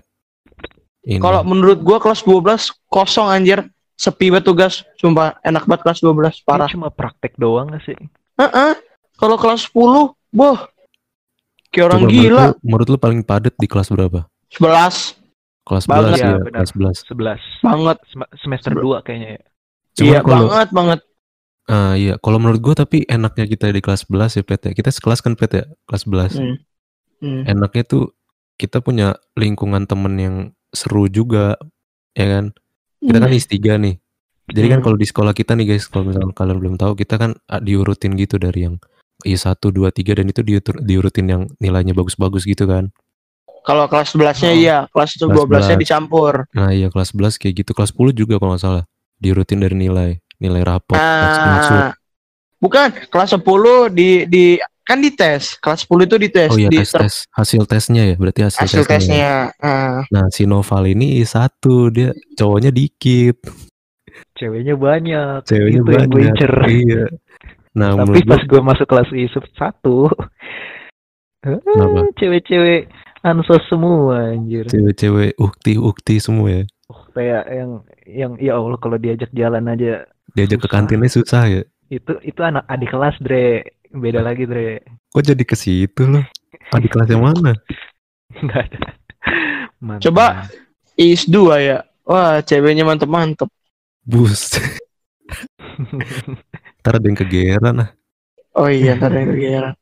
kalau 1.16 1.42
menurut 1.42 1.80
gua 1.80 1.98
kelas 1.98 2.22
12 2.22 2.44
kosong 2.86 3.28
anjir. 3.28 3.64
Sepi 3.94 4.30
banget 4.30 4.46
tugas 4.46 4.74
sumpah 4.96 5.42
enak 5.42 5.66
banget 5.66 5.82
kelas 5.84 6.00
12 6.00 6.14
Ini 6.36 6.46
parah. 6.46 6.70
cuma 6.70 6.88
praktek 6.88 7.34
doang 7.34 7.72
gak 7.72 7.82
sih? 7.84 7.98
Heeh. 8.36 8.78
kalau 9.16 9.34
kelas 9.36 9.66
10 9.68 10.14
boh. 10.30 10.58
Kayak 11.68 11.86
orang 11.88 12.00
Coba 12.00 12.12
gila. 12.12 12.22
menurut 12.22 12.38
lu, 12.38 12.62
menurut 12.64 12.88
lu 12.88 12.98
paling 12.98 13.22
padat 13.22 13.54
di 13.54 13.66
kelas 13.66 13.90
berapa? 13.90 14.30
11 14.50 15.18
kelas 15.64 15.84
11 15.84 15.90
Banget. 15.90 16.14
ya, 16.14 16.22
Iya, 16.22 16.38
benar. 16.40 16.54
kelas 16.54 16.72
11 16.72 16.98
11 17.04 17.42
banget. 17.60 17.98
Sem- 18.08 18.32
semester 18.38 18.72
Sebe- 18.72 18.84
2 18.84 19.02
kayaknya 19.02 19.30
ya. 19.32 19.42
Cuman 19.92 20.06
iya 20.06 20.20
kalau 20.22 20.46
banget 20.48 20.70
banget. 20.72 21.00
Ah, 21.66 21.94
iya. 21.94 22.14
Kalau 22.16 22.38
menurut 22.38 22.62
gua 22.62 22.76
tapi 22.78 23.04
enaknya 23.04 23.46
kita 23.46 23.66
di 23.68 23.82
kelas 23.82 24.06
11 24.06 24.32
ya 24.32 24.44
Pet 24.44 24.62
ya. 24.62 24.72
Kita 24.72 24.90
sekelas 24.90 25.20
kan 25.20 25.34
Pet 25.34 25.52
ya? 25.52 25.66
Kelas 25.84 26.04
11 26.04 26.38
Hmm. 26.38 26.56
Hmm. 27.18 27.42
enaknya 27.44 27.84
tuh 27.84 28.14
kita 28.54 28.78
punya 28.78 29.18
lingkungan 29.34 29.84
temen 29.84 30.14
yang 30.16 30.36
seru 30.70 31.08
juga 31.08 31.56
ya 32.12 32.26
kan 32.28 32.46
kita 32.98 33.18
kan 33.18 33.30
Hmm. 33.30 33.38
IS3 33.38 33.56
nih 33.78 33.96
jadi 34.48 34.68
kan 34.68 34.80
Hmm. 34.80 34.86
kalau 34.86 34.98
di 34.98 35.06
sekolah 35.06 35.34
kita 35.34 35.52
nih 35.54 35.66
guys 35.70 35.86
kalau 35.86 36.08
misalnya 36.08 36.32
kalian 36.32 36.58
belum 36.58 36.76
tahu 36.76 36.96
kita 36.96 37.16
kan 37.16 37.32
ah, 37.46 37.60
diurutin 37.60 38.16
gitu 38.16 38.38
dari 38.38 38.66
yang 38.66 38.76
I1, 39.26 39.58
2, 39.74 39.90
3 39.90 40.14
dan 40.14 40.26
itu 40.26 40.42
diurutin 40.78 41.26
yang 41.26 41.42
nilainya 41.58 41.92
bagus-bagus 41.92 42.46
gitu 42.46 42.66
kan 42.66 42.94
kalau 43.64 43.90
kelas 43.90 44.14
11 44.14 44.40
nya 44.40 44.50
Oh. 44.50 44.56
iya 44.56 44.78
kelas 44.90 45.12
12 45.18 45.66
nya 45.66 45.74
11. 45.74 45.82
dicampur 45.82 46.34
nah 46.54 46.70
iya 46.70 46.88
kelas 46.88 47.12
11 47.12 47.36
kayak 47.36 47.66
gitu 47.66 47.72
kelas 47.74 47.92
10 47.92 48.14
juga 48.14 48.38
kalau 48.38 48.54
nggak 48.54 48.64
salah 48.64 48.84
diurutin 49.18 49.58
dari 49.58 49.74
nilai 49.74 50.10
nilai 50.38 50.62
rapot 50.62 50.94
teks 50.94 51.38
maksud. 51.42 51.82
Ah, 51.82 51.94
bukan 52.58 52.88
kelas 53.10 53.30
10 53.34 53.90
di 53.90 54.10
di 54.30 54.46
kan 54.88 54.98
di 54.98 55.12
tes 55.12 55.56
kelas 55.58 55.84
10 55.84 56.08
itu 56.08 56.16
di 56.18 56.30
tes 56.30 56.48
oh 56.48 56.56
iya 56.56 56.68
di 56.68 56.80
tes 56.80 56.90
tes 56.90 57.14
hasil 57.30 57.64
tesnya 57.64 58.04
ya 58.04 58.16
berarti 58.16 58.42
hasil, 58.42 58.62
hasil 58.62 58.84
tesnya, 58.84 58.96
ya. 59.14 59.36
tesnya 59.52 59.62
Ah, 59.62 60.00
nah 60.08 60.26
si 60.30 60.44
Noval 60.44 60.88
ini 60.88 61.20
I1 61.20 61.52
dia 61.92 62.10
cowoknya 62.34 62.72
dikit 62.72 63.38
Ceweknya 64.34 64.74
banyak. 64.74 65.44
ceweknya 65.44 65.78
itu 65.78 65.92
yang 65.92 66.08
gue 66.08 66.18
banyak 66.18 66.32
incer. 66.32 66.54
iya 66.68 67.04
nah 67.72 67.94
Tapi 67.96 68.24
pas 68.24 68.40
gua- 68.40 68.48
gue 68.48 68.62
masuk 68.66 68.88
kelas 68.88 69.10
ISUP 69.12 69.46
1 69.52 70.10
Kenapa? 71.40 72.02
Cewek-cewek 72.16 72.82
ansos 73.22 73.64
semua 73.68 74.32
anjir. 74.32 74.66
cewek-cewek 74.66 75.36
ukti-ukti 75.38 76.16
semua 76.18 76.50
ya 76.54 76.64
Oh, 76.88 77.04
kayak 77.12 77.44
yang 77.52 77.72
yang 78.08 78.32
ya 78.38 78.56
Allah 78.56 78.80
kalau 78.80 78.96
diajak 78.96 79.28
jalan 79.32 79.68
aja 79.68 80.08
diajak 80.32 80.64
ke 80.64 80.66
Susah. 80.66 80.72
kantinnya 80.72 81.12
susah 81.12 81.44
ya 81.46 81.62
itu 81.90 82.16
itu 82.22 82.40
anak 82.40 82.64
adik 82.66 82.88
kelas 82.88 83.12
Dre 83.20 83.76
beda 83.92 84.20
lagi 84.22 84.44
Dre. 84.44 84.84
Kok 85.10 85.24
jadi 85.24 85.44
ke 85.44 85.56
situ 85.56 86.04
loh 86.04 86.24
adik 86.72 86.92
kelas 86.92 87.10
yang 87.10 87.24
mana? 87.24 87.54
Nggak 88.44 88.62
ada. 88.72 88.80
Mantan. 89.80 90.02
Coba. 90.10 90.26
is 90.98 91.24
2 91.26 91.38
ya. 91.62 91.78
Wah 92.04 92.42
ceweknya 92.42 92.84
mantep-mantep. 92.84 93.48
Bus. 94.02 94.58
Ntar 96.82 96.94
ada 96.98 97.06
yang 97.06 97.20
kegeran 97.20 97.76
lah 97.84 97.90
oh 98.58 98.70
iya 98.70 98.98
ntar 98.98 99.14
yang 99.14 99.30
kegeran 99.30 99.74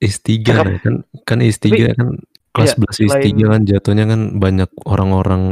S3 0.00 0.28
Cakep. 0.44 0.64
nah, 0.64 0.78
kan 0.80 0.94
kan 1.24 1.38
S3 1.40 1.66
Tapi, 1.68 1.80
kan 1.96 2.08
kelas 2.52 2.72
iya, 2.72 2.76
11 2.76 2.84
S3 2.84 3.06
selain- 3.08 3.48
kan 3.48 3.60
jatuhnya 3.64 4.04
kan 4.08 4.20
banyak 4.36 4.70
orang-orang 4.84 5.42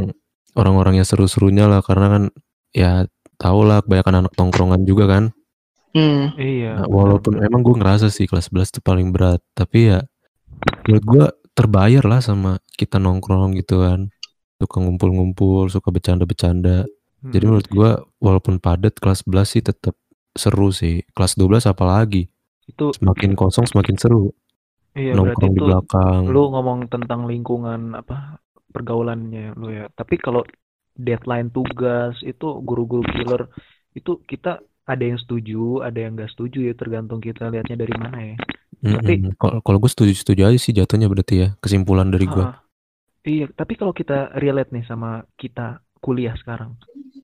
orang-orang 0.53 1.01
yang 1.01 1.07
seru-serunya 1.07 1.65
lah 1.65 1.81
karena 1.81 2.07
kan 2.09 2.23
ya 2.73 2.91
tau 3.39 3.61
lah 3.65 3.81
kebanyakan 3.81 4.25
anak 4.25 4.33
tongkrongan 4.35 4.81
juga 4.85 5.05
kan 5.09 5.23
hmm. 5.93 6.23
iya 6.37 6.73
Nah, 6.81 6.87
walaupun 6.87 7.39
emang 7.41 7.61
gue 7.61 7.75
ngerasa 7.77 8.07
sih 8.09 8.25
kelas 8.25 8.49
11 8.49 8.73
itu 8.77 8.81
paling 8.81 9.09
berat 9.09 9.41
tapi 9.53 9.91
ya 9.91 9.99
menurut 10.85 11.05
gue 11.05 11.25
terbayar 11.53 12.03
lah 12.05 12.21
sama 12.21 12.57
kita 12.75 12.97
nongkrong 12.97 13.55
gitu 13.57 13.83
kan 13.83 14.07
suka 14.57 14.77
ngumpul-ngumpul 14.79 15.67
suka 15.69 15.89
bercanda-bercanda 15.89 16.85
Hmm. 17.19 17.35
jadi 17.35 17.51
menurut 17.51 17.67
gue 17.67 17.89
walaupun 18.23 18.63
padat 18.63 18.95
kelas 18.95 19.27
11 19.27 19.43
sih 19.43 19.59
tetap 19.59 19.91
seru 20.31 20.71
sih 20.71 21.03
kelas 21.11 21.35
12 21.35 21.67
apalagi 21.67 22.31
itu 22.63 22.95
semakin 22.95 23.35
kosong 23.35 23.67
semakin 23.67 23.99
seru 23.99 24.31
Iya, 24.95 25.19
nongkrong 25.19 25.51
di 25.51 25.59
belakang. 25.59 26.21
lu 26.31 26.47
ngomong 26.47 26.87
tentang 26.87 27.27
lingkungan 27.27 27.91
apa 27.93 28.39
pergaulannya 28.71 29.51
lu 29.53 29.67
ya. 29.67 29.91
Tapi 29.91 30.15
kalau 30.15 30.47
deadline 30.95 31.51
tugas 31.51 32.15
itu 32.23 32.63
guru-guru 32.63 33.03
killer 33.05 33.51
itu 33.91 34.23
kita 34.23 34.63
ada 34.89 35.03
yang 35.05 35.19
setuju, 35.21 35.85
ada 35.85 35.99
yang 36.01 36.17
nggak 36.17 36.33
setuju 36.33 36.65
ya 36.65 36.73
tergantung 36.73 37.21
kita 37.21 37.53
lihatnya 37.53 37.77
dari 37.77 37.93
mana 37.93 38.17
ya. 38.17 38.35
Tapi. 38.79 39.37
Kalau 39.37 39.61
kalau 39.61 39.77
gue 39.77 39.91
setuju-setuju 39.91 40.41
aja 40.49 40.57
sih 40.59 40.73
jatuhnya 40.73 41.05
berarti 41.05 41.35
ya 41.45 41.49
kesimpulan 41.61 42.09
dari 42.09 42.25
gue. 42.25 42.45
Iya, 43.29 43.45
tapi 43.53 43.77
kalau 43.77 43.93
kita 43.93 44.33
relate 44.39 44.73
nih 44.73 44.87
sama 44.89 45.21
kita 45.37 45.83
kuliah 46.01 46.33
sekarang, 46.39 46.79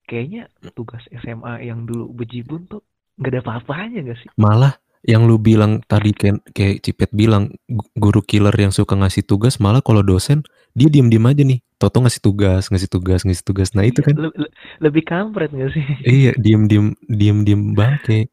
kayaknya 0.05 0.51
tugas 0.75 1.01
SMA 1.09 1.65
yang 1.65 1.87
dulu 1.87 2.11
bejibun 2.11 2.67
tuh 2.69 2.83
nggak 3.17 3.31
ada 3.31 3.39
apa-apanya 3.41 3.99
nggak 4.05 4.19
sih? 4.19 4.29
Malah 4.35 4.75
yang 5.07 5.23
lu 5.29 5.39
bilang 5.39 5.79
tadi 5.85 6.11
kayak, 6.11 6.51
kayak 6.51 6.83
Cipet 6.83 7.11
bilang 7.15 7.53
gu- 7.69 7.89
guru 7.95 8.21
killer 8.25 8.53
yang 8.53 8.73
suka 8.75 8.97
ngasih 8.97 9.23
tugas 9.23 9.61
malah 9.61 9.79
kalau 9.79 10.03
dosen 10.03 10.43
dia 10.75 10.89
diem-diem 10.91 11.23
aja 11.23 11.41
nih. 11.41 11.59
Toto 11.75 11.97
ngasih 11.99 12.19
tugas, 12.19 12.67
ngasih 12.67 12.87
tugas, 12.87 13.23
ngasih 13.23 13.43
tugas. 13.43 13.71
Nah 13.71 13.83
itu 13.83 13.99
Iya, 13.99 14.07
kan 14.11 14.15
le- 14.19 14.35
le- 14.35 14.53
lebih 14.79 15.03
kampret 15.03 15.49
nggak 15.49 15.71
sih? 15.71 15.83
iya 16.19 16.31
diem-diem 16.35 16.91
diem-diem 17.01 17.71
bangke. 17.71 18.27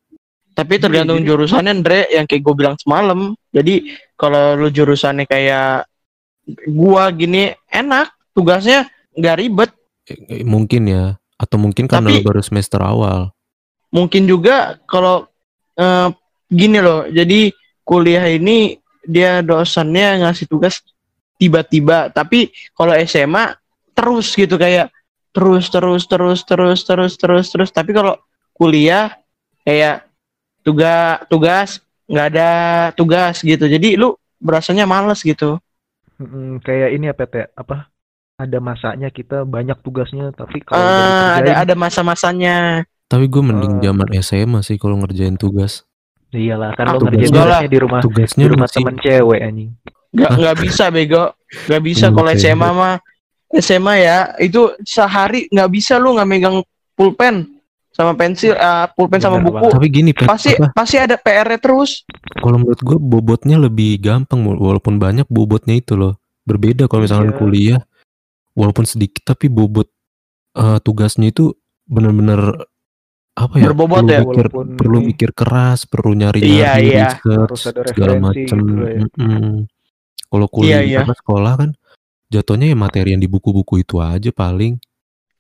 Tapi 0.53 0.75
tergantung 0.77 1.23
jadi- 1.23 1.29
jurusannya 1.33 1.73
Andre 1.73 2.01
yang 2.13 2.27
kayak 2.27 2.43
gue 2.43 2.55
bilang 2.55 2.77
semalam. 2.77 3.33
Jadi 3.49 3.89
kalau 4.15 4.55
lu 4.55 4.69
jurusannya 4.69 5.25
kayak 5.25 5.89
gua 6.69 7.09
gini 7.09 7.51
enak, 7.67 8.11
tugasnya 8.33 8.85
nggak 9.15 9.37
ribet. 9.39 9.71
Eh, 10.05 10.43
eh, 10.43 10.45
Mungkin 10.45 10.83
ya 10.87 11.05
atau 11.39 11.57
mungkin 11.57 11.87
karena 11.87 12.11
Tapi- 12.11 12.21
lu 12.21 12.27
baru 12.27 12.43
semester 12.43 12.83
awal. 12.83 13.31
Mungkin 13.91 14.27
juga 14.27 14.77
kalau 14.85 15.25
eh, 15.73 16.09
gini 16.47 16.79
loh. 16.79 17.09
Jadi 17.09 17.49
kuliah 17.83 18.29
ini 18.29 18.77
dia 19.03 19.41
dosennya 19.41 20.21
ngasih 20.23 20.47
tugas 20.47 20.79
tiba-tiba. 21.43 22.07
Tapi 22.09 22.47
kalau 22.73 22.95
SMA 23.03 23.59
terus 23.91 24.31
gitu 24.33 24.55
kayak 24.55 24.95
terus 25.35 25.67
terus 25.67 26.07
terus 26.07 26.41
terus 26.47 26.81
terus 26.87 27.13
terus 27.19 27.47
terus. 27.51 27.71
Tapi 27.71 27.91
kalau 27.91 28.15
kuliah 28.55 29.19
kayak 29.63 30.07
tugas 30.63 31.19
tugas 31.27 31.69
nggak 32.07 32.27
ada 32.31 32.51
tugas 32.95 33.43
gitu. 33.43 33.67
Jadi 33.67 33.99
lu 33.99 34.15
berasanya 34.39 34.87
males 34.87 35.19
gitu. 35.21 35.59
Mm, 36.19 36.63
kayak 36.63 36.89
ini 36.93 37.07
apa 37.09 37.25
Teh? 37.27 37.47
Apa? 37.53 37.91
Ada 38.39 38.59
masanya 38.59 39.07
kita 39.07 39.47
banyak 39.47 39.79
tugasnya, 39.81 40.35
tapi 40.35 40.63
kalau 40.63 40.83
Ah, 40.83 41.39
ada 41.39 41.63
ada 41.63 41.75
masa-masanya. 41.75 42.83
Tapi 43.07 43.29
gue 43.29 43.39
mending 43.39 43.79
Eh. 43.79 43.83
zaman 43.87 44.09
SMA 44.19 44.61
sih 44.63 44.77
kalau 44.77 44.99
ngerjain 44.99 45.35
tugas. 45.37 45.83
iyalah 46.33 46.73
kan 46.73 46.89
Ah, 46.89 46.97
lo 46.97 47.05
ngerjain 47.05 47.29
tugasnya- 47.29 47.45
tugasnya 47.45 47.69
di 47.69 47.79
rumah 47.79 48.01
Tugasnya 48.01 48.41
di 48.41 48.49
rumah 48.49 48.65
masih 48.65 48.81
temen 48.81 48.97
cewek 48.99 49.41
anjing. 49.45 49.71
Nggak 50.13 50.31
nggak 50.37 50.57
bisa 50.61 50.85
bego. 50.89 51.25
Nggak 51.67 51.83
bisa 51.83 52.07
Hmm, 52.07 52.15
kalau. 52.15 52.31
SMA 52.33 52.69
mah 52.71 52.95
SMA 53.51 53.95
ya 53.99 54.19
itu 54.39 54.61
sehari 54.83 55.45
nggak 55.47 55.71
bisa 55.71 55.97
lu 55.97 56.17
nggak 56.17 56.25
megang 56.27 56.57
pulpen 56.93 57.49
sama 57.89 58.13
pensil, 58.13 58.53
ah, 58.55 58.89
pulpen 58.89 59.21
sama 59.21 59.37
Bener 59.37 59.53
buku. 59.53 59.67
tapi 59.71 59.87
gini 59.87 60.11
Pasti 60.13 60.57
apa, 60.57 60.73
pasti 60.75 60.97
ada 60.97 61.17
PR-nya 61.17 61.61
terus. 61.61 62.09
kalau 62.35 62.57
menurut 62.57 62.81
gue 62.81 62.97
bobotnya 62.97 63.61
lebih 63.61 64.01
gampang 64.01 64.41
walaupun 64.41 64.97
banyak 64.97 65.29
bobotnya 65.29 65.77
itu 65.77 65.93
loh. 65.93 66.17
Berbeda 66.43 66.89
kalau 66.89 67.05
misalkan 67.05 67.31
Iya. 67.31 67.39
kuliah 67.39 67.81
walaupun 68.53 68.85
sedikit 68.85 69.25
tapi 69.27 69.49
bobot 69.49 69.89
eh, 70.53 70.79
tugasnya 70.81 71.29
itu 71.29 71.53
benar-benar 71.85 72.65
apa 73.33 73.55
ya? 73.57 73.65
Berbobot 73.69 74.01
perlu 74.01 74.09
ya, 74.09 74.21
mikir, 74.21 74.45
walaupun 74.49 74.67
perlu 74.77 74.99
mikir 75.03 75.31
keras, 75.33 75.85
perlu 75.85 76.13
nyari-nyari 76.13 76.61
Iya, 76.61 76.73
iya. 76.81 77.09
ada 77.17 77.57
segala 77.85 78.15
macam. 78.19 78.57
gitu 78.59 78.73
ya. 78.83 79.05
Mm-mm. 79.05 79.69
Kalau 80.33 80.49
kuliah 80.49 80.81
Iya, 80.81 80.89
iya. 80.89 80.99
karena 81.05 81.15
sekolah 81.21 81.53
kan 81.61 81.71
jatuhnya 82.33 82.73
ya 82.73 82.77
materi 82.81 83.13
yang 83.13 83.21
di 83.21 83.29
buku-buku 83.29 83.85
itu 83.85 84.01
aja 84.01 84.33
paling. 84.33 84.81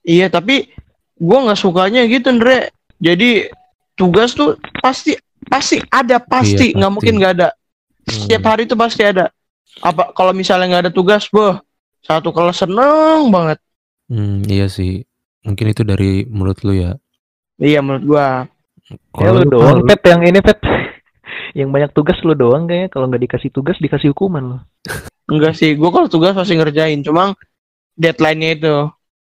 Iya 0.04 0.28
tapi 0.28 0.68
gua 1.16 1.48
nggak 1.48 1.60
sukanya 1.64 2.04
gitu 2.04 2.28
Andre. 2.28 2.68
Jadi 3.00 3.48
tugas 3.96 4.36
tuh 4.36 4.60
pasti 4.84 5.16
pasti 5.48 5.80
ada 5.88 6.20
pasti 6.20 6.76
Iya, 6.76 6.76
nggak 6.76 6.90
pasti. 6.92 6.96
mungkin 7.00 7.14
nggak 7.16 7.32
ada. 7.40 7.48
Hmm. 8.04 8.12
Setiap 8.12 8.42
hari 8.44 8.68
itu 8.68 8.76
pasti 8.76 9.02
ada. 9.08 9.32
Apa 9.80 10.12
kalau 10.12 10.36
misalnya 10.36 10.68
nggak 10.68 10.82
ada 10.88 10.92
tugas, 10.92 11.24
boh 11.32 11.56
satu 12.04 12.28
kelas 12.34 12.60
seneng 12.60 13.32
banget. 13.32 13.58
Hmm, 14.12 14.44
iya 14.44 14.68
sih. 14.68 15.08
Mungkin 15.46 15.72
itu 15.72 15.82
dari 15.88 16.28
menurut 16.28 16.60
lu 16.66 16.76
ya. 16.76 17.00
Iya 17.56 17.80
menurut 17.80 18.04
gua. 18.04 18.44
Ya 18.92 18.98
Kalau 19.16 19.40
lu 19.40 19.48
lu, 19.48 19.52
doang, 19.56 19.78
Pet 19.88 20.02
yang 20.04 20.20
ini 20.20 20.38
Pet. 20.44 20.58
yang 21.58 21.72
banyak 21.72 21.96
tugas 21.96 22.18
lu 22.26 22.36
doang 22.36 22.68
kayaknya 22.68 22.92
kalau 22.92 23.08
nggak 23.08 23.22
dikasih 23.24 23.48
tugas 23.48 23.78
dikasih 23.80 24.12
hukuman 24.12 24.44
lo. 24.44 24.58
Enggak 25.26 25.54
sih, 25.54 25.74
gua 25.78 25.90
kalau 25.90 26.08
tugas 26.08 26.34
pasti 26.34 26.54
ngerjain. 26.54 27.00
Cuma 27.00 27.32
deadline-nya 27.94 28.50
itu. 28.52 28.74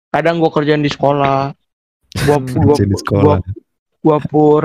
Kadang 0.10 0.40
gua 0.40 0.50
kerjain 0.50 0.82
di 0.82 0.90
sekolah. 0.90 1.54
Gua 2.26 2.38
gua, 2.40 2.74
Kerja 2.74 2.84
di 2.84 2.92
gua, 2.92 3.02
sekolah. 3.04 3.38
gua 4.02 4.18
pur 4.22 4.64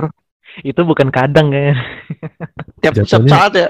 Itu 0.63 0.83
bukan 0.83 1.15
kadang 1.15 1.55
kayaknya. 1.55 1.79
tiap 2.83 2.95
Jatuhnya- 2.99 3.31
saat 3.31 3.53
ya. 3.55 3.69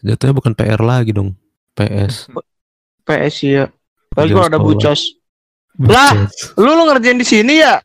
Jatuhnya 0.00 0.34
bukan 0.34 0.52
PR 0.52 0.80
lagi 0.80 1.12
dong. 1.12 1.36
PS. 1.74 2.32
PS 3.04 3.34
ya. 3.42 3.64
Lagi 4.14 4.30
Kerjaan 4.30 4.34
kalau 4.34 4.48
ada 4.48 4.60
bucos. 4.60 5.00
Lah! 5.74 6.14
Lu 6.56 6.70
lu 6.70 6.86
ngerjain 6.86 7.18
di 7.18 7.26
sini 7.26 7.60
ya? 7.60 7.82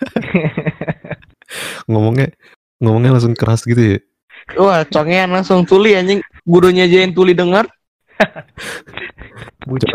ngomongnya 1.90 2.30
ngomongnya 2.78 3.18
langsung 3.18 3.34
keras 3.34 3.64
gitu 3.66 3.96
ya. 3.96 3.98
Wah, 4.56 4.82
congean 4.86 5.30
langsung 5.30 5.62
tuli 5.62 5.94
anjing. 5.94 6.20
Gurunya 6.46 6.84
ajain 6.88 7.12
tuli. 7.16 7.32
Coba 7.36 7.64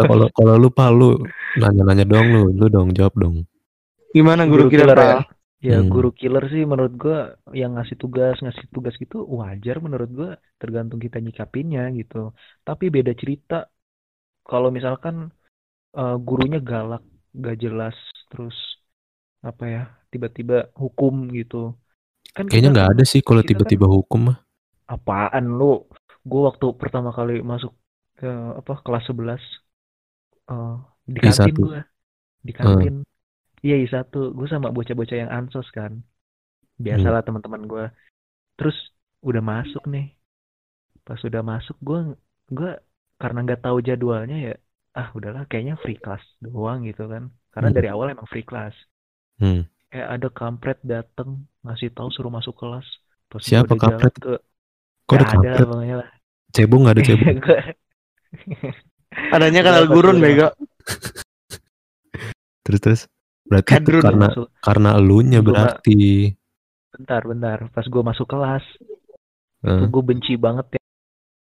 kalau 0.09 0.27
kalau 0.33 0.53
lu 0.57 0.69
Pal, 0.73 0.93
lu 0.95 1.09
nanya-nanya 1.61 2.05
dong 2.07 2.25
lu, 2.33 2.41
lu 2.53 2.65
dong 2.71 2.89
jawab 2.97 3.13
dong. 3.17 3.45
Gimana 4.15 4.47
guru, 4.47 4.63
Guru 4.65 4.71
killer, 4.71 4.95
killer 4.95 5.09
ya? 5.09 5.19
Ya 5.65 5.81
Hmm. 5.81 5.89
guru 5.89 6.13
killer 6.13 6.45
sih 6.53 6.61
menurut 6.61 6.93
gua 6.93 7.33
yang 7.57 7.73
ngasih 7.73 7.97
tugas 7.97 8.37
ngasih 8.43 8.69
tugas 8.69 8.93
gitu 9.01 9.25
wajar 9.25 9.81
menurut 9.81 10.09
gua 10.13 10.29
tergantung 10.61 11.01
kita 11.01 11.17
nyikapinnya 11.17 11.89
gitu. 11.97 12.29
Tapi 12.67 12.93
beda 12.93 13.17
cerita 13.17 13.65
kalau 14.45 14.69
misalkan 14.69 15.33
eh, 15.97 16.15
gurunya 16.27 16.59
galak, 16.61 17.01
gak 17.45 17.57
jelas, 17.63 17.95
terus 18.29 18.53
apa 19.49 19.63
ya 19.69 19.83
tiba-tiba 20.11 20.69
hukum 20.77 21.13
gitu. 21.33 21.73
Kan 22.35 22.45
Kayaknya 22.51 22.69
nggak 22.75 22.87
kan- 22.87 22.93
ada 22.99 23.03
sih 23.07 23.21
kalau 23.25 23.41
kita 23.41 23.49
tiba-tiba 23.57 23.87
hukum 23.89 24.21
mah. 24.33 24.37
apaan 24.95 25.45
lu? 25.59 25.81
Gua 26.29 26.41
waktu 26.49 26.65
pertama 26.81 27.09
kali 27.17 27.33
masuk 27.51 27.71
ke 28.19 28.29
apa 28.59 28.73
kelas 28.85 29.03
11 29.09 29.41
eh 30.51 30.75
di 31.13 31.19
I1. 31.21 31.51
kantin 31.51 31.55
gua. 31.65 31.79
Di 32.47 32.53
kantin. 32.59 32.95
Iya, 33.65 33.75
I1. 33.83 34.33
Gue 34.37 34.47
sama 34.53 34.69
bocah-bocah 34.75 35.17
yang 35.21 35.31
ansos 35.37 35.67
kan. 35.77 35.91
Biasalah 36.85 37.21
teman-teman 37.27 37.63
gua. 37.71 37.85
Terus 38.57 38.77
udah 39.25 39.41
masuk 39.41 39.83
nih. 39.93 40.05
Pas 41.07 41.19
udah 41.29 41.41
masuk 41.45 41.77
gua 41.87 41.99
gua 42.49 42.71
karena 43.21 43.39
nggak 43.45 43.61
tahu 43.65 43.77
jadwalnya 43.87 44.37
ya 44.47 44.53
ah 44.99 45.07
udahlah 45.17 45.43
kayaknya 45.49 45.75
free 45.83 45.99
class 46.03 46.23
doang 46.43 46.79
gitu 46.89 47.03
kan. 47.13 47.23
Karena 47.53 47.69
Hmm. 47.69 47.77
dari 47.77 47.87
awal 47.93 48.07
emang 48.13 48.27
free 48.31 48.45
class. 48.49 48.75
Hmm. 49.39 49.67
Kayak 49.91 50.09
ada 50.15 50.27
kampret 50.39 50.79
dateng 50.83 51.29
ngasih 51.63 51.89
tahu 51.97 52.09
suruh 52.11 52.31
masuk 52.37 52.55
kelas. 52.61 52.87
Pas 53.31 53.43
Siapa 53.43 53.73
kampret? 53.77 54.13
Ke, 54.23 54.33
Kok 55.05 55.13
ada 55.13 55.23
Nggak 55.23 55.53
ada 55.53 55.63
kampret? 55.63 55.95
lah. 55.95 56.09
Cebong 56.51 56.81
nggak 56.81 56.95
ada 56.95 57.03
cebong. 57.07 57.37
Adanya 59.31 59.59
Udah, 59.61 59.71
pas 59.71 59.85
gurun 59.87 60.15
udah 60.15 60.23
bego. 60.23 60.47
terus 62.61 62.79
terus 62.81 63.01
berarti 63.43 63.69
Kadrun 63.71 64.01
karena 64.01 64.27
masuk. 64.27 64.47
karena 64.59 64.89
elunya 64.95 65.39
Gua- 65.39 65.47
berarti. 65.47 66.33
bentar 66.89 67.21
bentar 67.23 67.57
pas 67.69 67.83
gue 67.83 68.01
masuk 68.01 68.25
kelas 68.25 68.63
tuh 69.59 69.85
gue 69.85 70.03
benci 70.05 70.33
banget 70.35 70.65
ya 70.71 70.81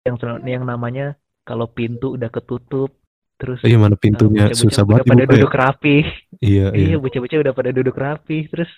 yang 0.04 0.16
yang 0.42 0.64
namanya 0.64 1.14
kalau 1.42 1.64
pintu 1.66 2.12
udah 2.12 2.26
ketutup 2.26 2.90
terus 3.36 3.62
iya 3.62 3.78
mana 3.78 3.94
pintunya 3.94 4.50
bocah-bocah 4.50 4.58
susah 4.58 4.82
udah 4.82 4.90
banget 4.90 5.04
pada 5.04 5.14
dibuka 5.14 5.30
ya. 5.30 5.36
duduk 5.38 5.54
rapi 5.54 5.96
Iya, 6.38 6.66
iya. 6.72 6.86
iya 6.90 6.96
bocah-bocah 6.98 7.38
udah 7.38 7.54
pada 7.54 7.70
duduk 7.70 7.96
rapi 7.96 8.38
terus 8.46 8.70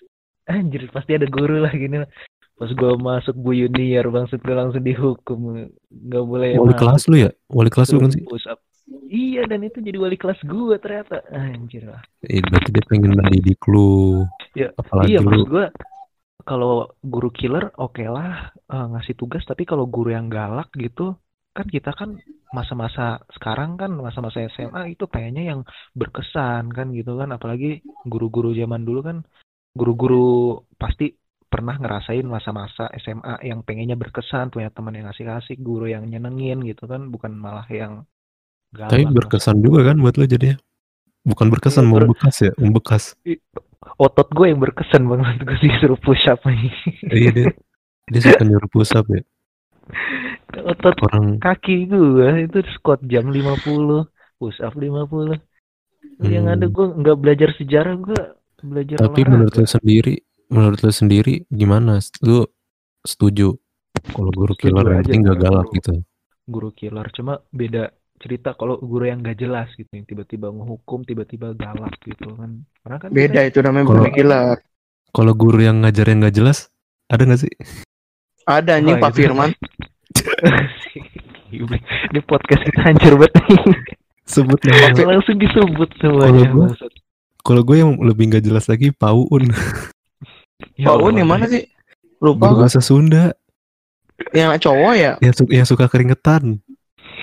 anjir 0.45 0.85
pasti 0.89 1.11
ada 1.13 1.27
guru 1.27 1.59
lah 1.59 1.73
gini 1.73 2.05
pas 2.61 2.69
gue 2.69 2.93
masuk 3.01 3.35
bu 3.41 3.57
junior 3.57 4.05
bangsat 4.13 4.37
gue 4.45 4.53
langsung 4.53 4.85
dihukum 4.85 5.65
nggak 5.89 6.25
boleh 6.29 6.61
Wali 6.61 6.77
masuk, 6.77 6.81
kelas 6.85 7.03
lu 7.09 7.17
ya? 7.17 7.31
Wali 7.49 7.71
kelas 7.73 7.89
lu 7.89 7.93
suruh 7.97 8.05
kan 8.05 8.11
sih? 8.13 8.25
iya 9.09 9.43
dan 9.49 9.65
itu 9.65 9.81
jadi 9.81 9.97
wali 9.97 10.21
kelas 10.21 10.45
gue 10.45 10.77
ternyata. 10.77 11.25
Anjir 11.33 11.89
lah. 11.89 12.03
Iya, 12.21 12.45
berarti 12.45 12.69
dia 12.69 12.85
pengen 12.85 13.17
mendidik 13.17 13.63
lu. 13.65 14.29
Ya, 14.53 14.69
Apalagi 14.77 15.17
iya 15.17 15.19
lu. 15.25 15.33
maksud 15.33 15.49
gue 15.49 15.67
kalau 16.45 16.91
guru 17.01 17.33
killer 17.33 17.73
oke 17.81 18.05
lah 18.05 18.53
eh, 18.53 18.87
ngasih 18.93 19.17
tugas. 19.17 19.43
Tapi 19.49 19.65
kalau 19.65 19.89
guru 19.89 20.13
yang 20.13 20.29
galak 20.29 20.69
gitu 20.77 21.17
kan 21.51 21.67
kita 21.67 21.91
kan 21.97 22.15
masa-masa 22.55 23.19
sekarang 23.35 23.75
kan 23.75 23.91
masa-masa 23.97 24.47
SMA 24.55 24.95
itu 24.95 25.09
pengennya 25.09 25.57
yang 25.57 25.61
berkesan 25.97 26.69
kan 26.71 26.93
gitu 26.93 27.17
kan. 27.17 27.33
Apalagi 27.33 27.81
guru-guru 28.05 28.53
zaman 28.53 28.85
dulu 28.85 29.01
kan 29.01 29.19
guru-guru 29.75 30.61
pasti 30.77 31.15
pernah 31.53 31.75
ngerasain 31.83 32.27
masa-masa 32.35 32.85
SMA 33.03 33.35
yang 33.51 33.61
pengennya 33.67 33.97
berkesan, 34.03 34.47
punya 34.55 34.69
teman 34.77 34.95
yang 34.99 35.09
asik-asik, 35.13 35.59
guru 35.69 35.87
yang 35.95 36.05
nyenengin 36.13 36.59
gitu 36.71 36.85
kan, 36.93 37.03
bukan 37.15 37.33
malah 37.45 37.67
yang 37.81 37.93
galak. 38.79 38.91
Tapi 38.93 39.03
berkesan 39.19 39.57
juga 39.65 39.81
kan 39.89 39.97
buat 40.03 40.15
lo 40.19 40.25
jadinya. 40.27 40.57
Bukan 41.31 41.47
berkesan, 41.53 41.85
Iya, 41.85 41.91
mau 41.91 42.01
ber- 42.01 42.11
bekas 42.13 42.37
ya, 42.47 42.53
membekas. 42.63 43.05
Otot 44.07 44.29
gue 44.37 44.47
yang 44.53 44.61
berkesan 44.65 45.03
banget 45.11 45.37
gue 45.47 45.57
disuruh 45.65 45.99
push 46.01 46.25
up 46.33 46.41
nih. 46.49 46.73
iya 47.17 47.31
dia, 47.37 47.49
dia 48.13 48.21
suka 48.25 48.43
nyuruh 48.49 48.71
push 48.73 48.93
up 48.99 49.07
ya. 49.11 49.23
Otot 50.73 50.97
Orang 51.05 51.27
kaki 51.43 51.77
gue 51.91 52.29
itu 52.47 52.59
squat 52.77 53.01
jam 53.13 53.31
50, 53.31 54.07
push 54.41 54.59
up 54.67 54.75
50. 54.77 55.39
Yang 56.21 56.47
Hmm. 56.47 56.55
ada 56.55 56.67
gue 56.77 56.87
nggak 57.01 57.19
belajar 57.23 57.51
sejarah, 57.59 57.95
gue 58.07 58.21
belajar 58.71 58.99
Tapi 59.01 59.21
olahraga. 59.21 59.31
menurut 59.33 59.55
lo 59.57 59.67
sendiri, 59.67 60.15
menurut 60.51 60.79
lo 60.79 60.91
sendiri 60.91 61.47
gimana? 61.49 61.99
Lu 62.21 62.45
setuju 63.01 63.57
kalau 64.11 64.31
guru 64.31 64.53
Setuju 64.53 64.61
killer 64.67 64.85
yang 64.85 64.95
aja 64.95 65.03
penting 65.05 65.21
gak 65.25 65.39
galak 65.41 65.65
guru. 65.65 65.77
gitu? 65.77 65.93
guru 66.45 66.69
killer 66.73 67.07
cuma 67.11 67.33
beda 67.49 67.89
cerita 68.19 68.53
kalau 68.53 68.77
guru 68.77 69.07
yang 69.07 69.21
gak 69.21 69.37
jelas 69.37 69.69
gitu 69.73 69.89
yang 69.89 70.03
tiba-tiba 70.03 70.49
ngehukum 70.49 71.01
tiba-tiba 71.01 71.55
galak 71.55 71.95
gitu 72.03 72.27
kan 72.35 72.61
karena 72.83 72.97
kan 72.99 73.09
Beda 73.09 73.41
itu 73.43 73.59
namanya 73.61 73.85
Kalau- 73.87 74.03
bukan 74.03 74.13
killer. 74.13 74.57
Kalau 75.11 75.33
guru 75.33 75.59
yang 75.59 75.81
ngajar 75.81 76.05
yang 76.07 76.21
gak 76.21 76.33
jelas, 76.33 76.69
ada 77.07 77.23
gak 77.25 77.41
sih? 77.41 77.53
Ada 78.45 78.77
anjing 78.77 78.95
Oh, 78.95 79.01
Pak. 79.01 79.11
Firman. 79.13 79.51
Ini 81.51 82.21
podcast 82.25 82.63
kita 82.63 82.81
hancur 82.85 83.17
banget 83.17 83.33
nih. 83.41 83.59
Sebut 84.23 84.59
nama. 84.71 85.09
langsung 85.09 85.35
disebut 85.35 85.89
semuanya 85.99 86.47
Kalau 87.41 87.63
gue 87.63 87.77
yang 87.77 87.97
lebih 87.97 88.31
gak 88.31 88.45
jelas 88.45 88.67
lagi, 88.67 88.91
Pauun. 88.91 89.51
Ya 90.77 90.87
Pak 90.89 90.97
Un 90.97 91.03
Allah. 91.03 91.19
yang 91.19 91.29
mana 91.29 91.45
sih? 91.47 91.63
Lupa 92.21 92.53
bahasa 92.53 92.81
Sunda. 92.81 93.33
Yang 94.33 94.69
cowok 94.69 94.93
ya? 94.95 95.13
Yang, 95.19 95.35
su- 95.39 95.53
yang 95.53 95.65
suka 95.65 95.89
keringetan. 95.89 96.61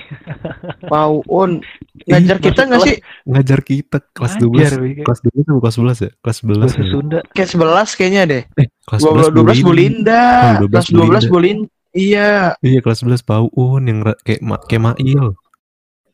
Pak 0.90 1.06
Un. 1.26 1.60
Ngajar 2.06 2.36
Ih, 2.38 2.42
kita 2.42 2.60
nggak 2.64 2.80
kelas- 2.80 2.88
sih? 2.88 2.96
Ngajar 3.24 3.60
kita 3.60 3.96
kelas 4.10 4.34
12. 4.36 4.78
Wika. 4.80 5.02
Kelas 5.04 5.20
12 5.22 5.44
atau 5.44 5.60
kelas 5.60 5.76
11 5.76 5.98
ya? 6.00 6.10
Kelas 6.18 6.36
11 6.42 6.58
bahasa 6.58 6.78
ya? 6.78 6.90
Sunda 6.90 7.18
Kayak 7.30 7.48
11 7.54 7.88
kayaknya 7.94 8.22
deh. 8.24 8.42
Eh, 8.56 8.66
kelas 8.84 9.00
12 9.02 9.30
12 9.30 9.66
Bulinda. 9.66 10.22
12 10.58 10.70
Kelas 10.70 10.88
12 10.88 11.24
Bulin. 11.28 11.58
Iya. 11.88 12.54
Iya, 12.60 12.78
kelas 12.80 13.00
11 13.02 13.22
Pauun 13.22 13.82
yang 13.84 13.98
kayak 14.22 14.40
ma 14.40 14.56
kayak 14.60 14.82
Mail. 14.84 15.34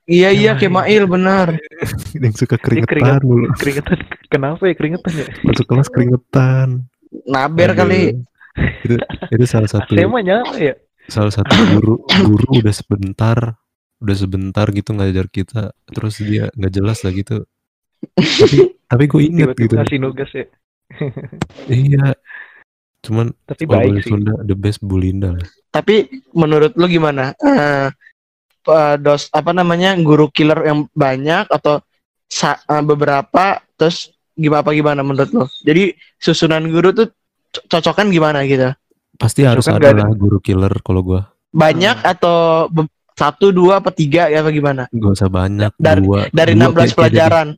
Iya 0.05 0.29
iya 0.31 0.53
Yang 0.53 0.69
Kemail 0.69 1.03
benar. 1.09 1.47
yang 2.23 2.35
suka 2.37 2.61
keringet. 2.61 2.89
keringetan 2.93 3.25
dulu. 3.25 3.47
keringetan 3.57 3.99
kenapa 4.29 4.63
ya 4.69 4.75
keringetan 4.77 5.13
ya 5.17 5.27
Masuk 5.41 5.65
kelas 5.65 5.89
keringetan. 5.89 6.69
Naber 7.27 7.71
Aduh. 7.73 7.79
kali. 7.85 8.01
Itu, 8.87 8.95
itu 9.35 9.45
salah 9.51 9.67
satu 9.67 9.99
SMA 9.99 10.21
nyapa 10.23 10.55
ya. 10.59 10.75
salah 11.05 11.29
satu 11.35 11.53
guru 11.75 12.01
guru 12.07 12.65
udah 12.65 12.73
sebentar 12.73 13.39
udah 14.01 14.17
sebentar 14.17 14.65
gitu 14.73 14.95
ngajar 14.95 15.27
kita 15.29 15.75
terus 15.91 16.23
dia 16.23 16.49
nggak 16.55 16.73
jelas 16.73 17.03
lah 17.03 17.13
gitu. 17.13 17.43
Tapi 18.15 18.79
tapi 18.87 19.05
gue 19.11 19.21
inget 19.27 19.53
tiba-tiba 19.53 19.65
gitu. 19.67 19.75
ngasih 19.81 19.99
nugas 20.01 20.31
ya. 20.31 20.47
Iya. 21.67 22.15
Cuman 23.03 23.35
tapi 23.45 23.65
baik 23.67 24.07
sih. 24.07 24.15
Sunda 24.15 24.39
the 24.47 24.57
best 24.57 24.81
Bulinda 24.81 25.35
lah. 25.35 25.47
Tapi 25.75 26.07
menurut 26.33 26.79
lu 26.79 26.87
gimana? 26.87 27.35
Eh 27.43 27.91
eh, 28.65 28.97
dos 29.03 29.29
apa 29.35 29.51
namanya 29.51 29.99
guru 29.99 30.31
killer 30.31 30.63
yang 30.63 30.87
banyak 30.95 31.51
atau 31.51 31.83
sa- 32.31 32.63
eh, 32.65 32.85
beberapa 32.87 33.59
terus 33.75 34.14
gimana 34.35 34.61
apa 34.61 34.71
gimana 34.71 35.01
menurut 35.01 35.31
lu? 35.31 35.45
Jadi 35.61 35.91
susunan 36.17 36.63
guru 36.65 36.91
tuh 36.91 37.07
co- 37.51 37.67
cocokan 37.71 38.09
gimana 38.09 38.43
gitu? 38.45 38.71
pasti 39.15 39.47
harus 39.47 39.63
ada 39.65 39.95
lah 39.95 40.11
guru 40.11 40.39
killer 40.39 40.75
kalau 40.81 40.99
gue 41.01 41.23
Banyak 41.49 42.03
atau 42.03 42.67
be- 42.67 42.91
satu 43.15 43.49
dua 43.49 43.79
apa 43.79 43.89
tiga 43.89 44.27
ya 44.27 44.43
apa 44.43 44.51
gimana? 44.51 44.91
gak 44.91 45.13
usah 45.15 45.31
banyak 45.31 45.71
Dari- 45.77 46.03
dua 46.03 46.19
Dari 46.29 46.53
16 46.53 46.59
kayak- 46.59 46.75
kayak 46.75 46.83
jadi- 46.83 46.97
pelajaran. 46.99 47.49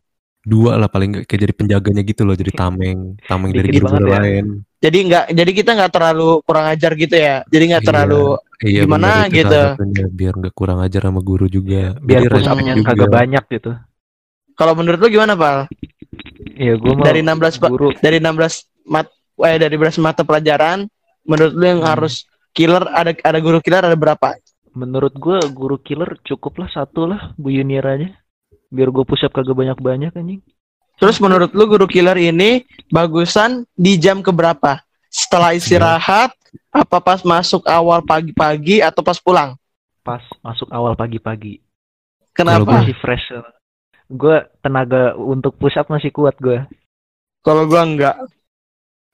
dua 0.44 0.72
lah 0.76 0.86
paling 0.86 1.24
kayak 1.24 1.40
jadi 1.42 1.54
penjaganya 1.54 2.02
gitu 2.04 2.22
loh 2.22 2.36
jadi 2.36 2.52
tameng 2.52 3.16
tameng 3.24 3.50
dari 3.50 3.72
guru-guru 3.72 3.88
banget 3.88 4.04
ya. 4.06 4.12
lain 4.20 4.44
Jadi 4.76 4.98
nggak 5.02 5.24
jadi 5.32 5.50
kita 5.50 5.70
nggak 5.74 5.90
terlalu 5.90 6.28
kurang 6.44 6.66
ajar 6.68 6.92
gitu 6.94 7.16
ya. 7.16 7.36
Jadi 7.48 7.64
nggak 7.66 7.82
Iya. 7.82 7.88
terlalu 7.88 8.24
iya 8.62 8.80
Gimana 8.84 9.08
bener, 9.08 9.26
itu 9.26 9.36
gitu? 9.40 9.62
biar 10.12 10.32
nggak 10.36 10.54
kurang 10.54 10.78
ajar 10.78 11.00
sama 11.02 11.20
guru 11.20 11.46
juga 11.48 11.96
biar 11.98 12.20
push 12.28 12.46
up-nya 12.46 12.72
juga. 12.76 12.88
kagak 12.92 13.10
banyak 13.10 13.44
gitu 13.50 13.72
kalau 14.52 14.72
menurut 14.72 14.96
lu 14.96 15.08
gimana, 15.10 15.32
Pak? 15.32 15.68
Ya 16.56 16.74
gue 16.74 16.90
mau 16.90 17.04
Dari 17.04 17.20
16 17.20 17.60
pa- 17.60 17.68
guru 17.68 17.92
dari 17.96 18.18
16 18.18 18.64
mat 18.86 19.06
eh 19.38 19.56
dari 19.56 19.74
16 19.74 20.00
mata 20.00 20.22
pelajaran 20.22 20.88
menurut 21.22 21.52
lu 21.52 21.64
yang 21.64 21.80
Hmm. 21.80 21.90
harus 21.92 22.24
killer 22.50 22.82
ada 22.90 23.12
ada 23.14 23.38
guru 23.38 23.60
killer 23.60 23.84
ada 23.84 23.94
berapa? 23.94 24.32
menurut 24.72 25.12
gue 25.12 25.38
guru 25.50 25.76
killer 25.78 26.20
cukup 26.22 26.58
lah 26.58 26.68
satu 26.68 27.04
lah 27.04 27.32
Bu 27.34 27.48
Yunir 27.48 27.80
aja 27.82 28.12
biar 28.68 28.88
gue 28.88 29.04
push 29.04 29.22
up 29.22 29.32
kagak 29.32 29.52
banyak-banyak 29.52 30.12
anjing 30.12 30.40
Terus 30.96 31.16
menurut 31.16 31.52
lu 31.52 31.64
guru 31.66 31.84
killer 31.84 32.16
ini 32.16 32.64
bagusan 32.88 33.68
di 33.70 33.96
jam 33.96 34.20
keberapa? 34.20 34.80
Setelah 35.06 35.52
istirahat, 35.52 36.32
apa 36.70 36.96
pas 36.98 37.20
masuk 37.20 37.60
awal 37.64 38.00
pagi-pagi 38.00 38.80
atau 38.80 39.00
pas 39.00 39.16
pulang? 39.16 39.52
pas 40.00 40.24
masuk 40.40 40.68
awal 40.70 40.92
pagi-pagi 40.92 41.60
Kenapa? 42.30 42.64
Kalau 42.64 42.80
masih 42.80 42.96
fresh 42.96 43.28
gue 44.08 44.36
tenaga 44.58 45.14
untuk 45.14 45.54
push 45.54 45.74
up 45.74 45.86
masih 45.86 46.08
kuat 46.08 46.36
gue 46.36 46.62
Kalau 47.40 47.62
gua 47.64 47.82
enggak. 47.82 48.16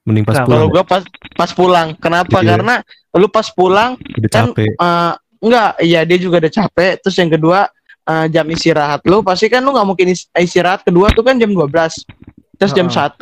mending 0.02 0.24
pas 0.24 0.34
Nah, 0.34 0.44
pulang 0.44 0.56
Kalau 0.58 0.66
gua 0.68 0.82
pas 0.82 1.02
pas 1.32 1.50
pulang. 1.50 1.88
Kenapa? 1.94 2.40
Iya. 2.40 2.48
Karena 2.56 2.74
lu 3.12 3.28
pas 3.28 3.46
pulang 3.46 3.94
udah 3.94 4.30
kan 4.30 4.50
capek 4.50 4.72
eh, 4.72 5.12
enggak, 5.38 5.70
iya 5.80 6.00
dia 6.02 6.16
juga 6.16 6.40
udah 6.40 6.52
capek. 6.54 6.92
Terus 6.98 7.16
yang 7.16 7.30
kedua 7.30 7.68
eh, 8.02 8.26
jam 8.28 8.46
istirahat 8.48 9.04
lu 9.04 9.20
pasti 9.20 9.46
kan 9.46 9.60
lu 9.60 9.70
nggak 9.70 9.84
mungkin 9.84 10.06
is- 10.10 10.32
istirahat 10.32 10.80
kedua 10.80 11.12
tuh 11.12 11.20
kan 11.20 11.36
jam 11.36 11.52
12. 11.52 12.08
Terus 12.56 12.72
jam 12.72 12.88
Heeh. 12.88 13.08
1 13.12 13.20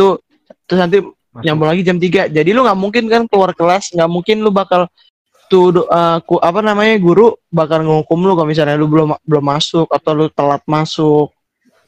terus 0.64 0.78
nanti 0.78 0.98
Masuk. 1.02 1.42
nyambung 1.42 1.68
lagi 1.68 1.82
jam 1.82 1.98
3. 1.98 2.30
Jadi 2.30 2.50
lu 2.50 2.62
nggak 2.62 2.78
mungkin 2.78 3.04
kan 3.06 3.22
keluar 3.26 3.50
kelas, 3.50 3.90
nggak 3.90 4.06
mungkin 4.06 4.36
lu 4.40 4.50
bakal 4.50 4.86
tuh 5.46 5.74
eh, 5.82 6.18
ku- 6.22 6.38
apa 6.38 6.62
namanya 6.62 6.94
guru 6.96 7.34
bakal 7.50 7.82
ngukum 7.82 8.22
lu 8.22 8.38
kalau 8.38 8.46
misalnya 8.46 8.78
lu 8.78 8.86
belum 8.86 9.18
belum 9.20 9.44
masuk 9.44 9.90
atau 9.90 10.14
lu 10.14 10.26
telat 10.30 10.62
masuk. 10.64 11.34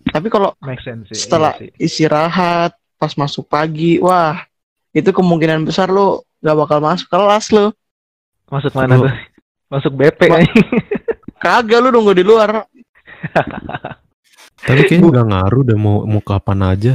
Tapi 0.05 0.27
kalau 0.27 0.57
make 0.59 0.81
sense 0.81 1.07
sih, 1.09 1.23
setelah 1.23 1.55
iya 1.57 1.71
sih. 1.71 1.71
istirahat 1.79 2.73
pas 2.97 3.13
masuk 3.15 3.47
pagi, 3.47 3.99
wah 3.99 4.43
itu 4.91 5.09
kemungkinan 5.09 5.63
besar 5.63 5.89
lu 5.89 6.19
nggak 6.39 6.57
bakal 6.59 6.79
masuk 6.79 7.07
kelas 7.07 7.47
lu. 7.51 7.71
masuk 8.47 8.73
mana 8.73 8.95
Lu- 8.95 9.09
tuh 9.09 9.15
masuk 9.69 9.93
BP 9.93 10.21
Ma- 10.27 10.37
anjing. 10.39 10.69
Kagak 11.39 11.79
lu 11.81 11.89
nunggu 11.89 12.13
di 12.13 12.23
luar. 12.23 12.69
Tapi 14.63 14.81
kayaknya 14.85 15.09
nggak 15.09 15.29
ngaruh 15.29 15.63
deh 15.65 15.79
mau 15.79 16.05
mau 16.05 16.21
kapan 16.21 16.61
aja. 16.69 16.93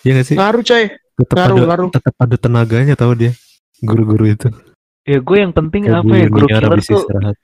Iya 0.00 0.12
gak 0.14 0.26
sih? 0.26 0.36
Ngaruh 0.38 0.62
coy. 0.62 0.84
Tetap 1.18 1.34
ngaruh, 1.36 1.56
ada 1.56 1.66
ngaruh. 1.66 1.88
tetap 1.90 2.14
ada 2.16 2.36
tenaganya 2.38 2.94
tahu 2.94 3.12
dia. 3.14 3.32
Guru-guru 3.78 4.24
itu. 4.28 4.48
ya 5.02 5.18
gue 5.18 5.38
yang 5.40 5.50
penting 5.50 5.88
Kayak 5.88 6.04
apa 6.04 6.14
ya 6.14 6.26
guru 6.28 6.46
killer 6.46 6.72
tuh 6.76 7.00
istirahat. 7.00 7.36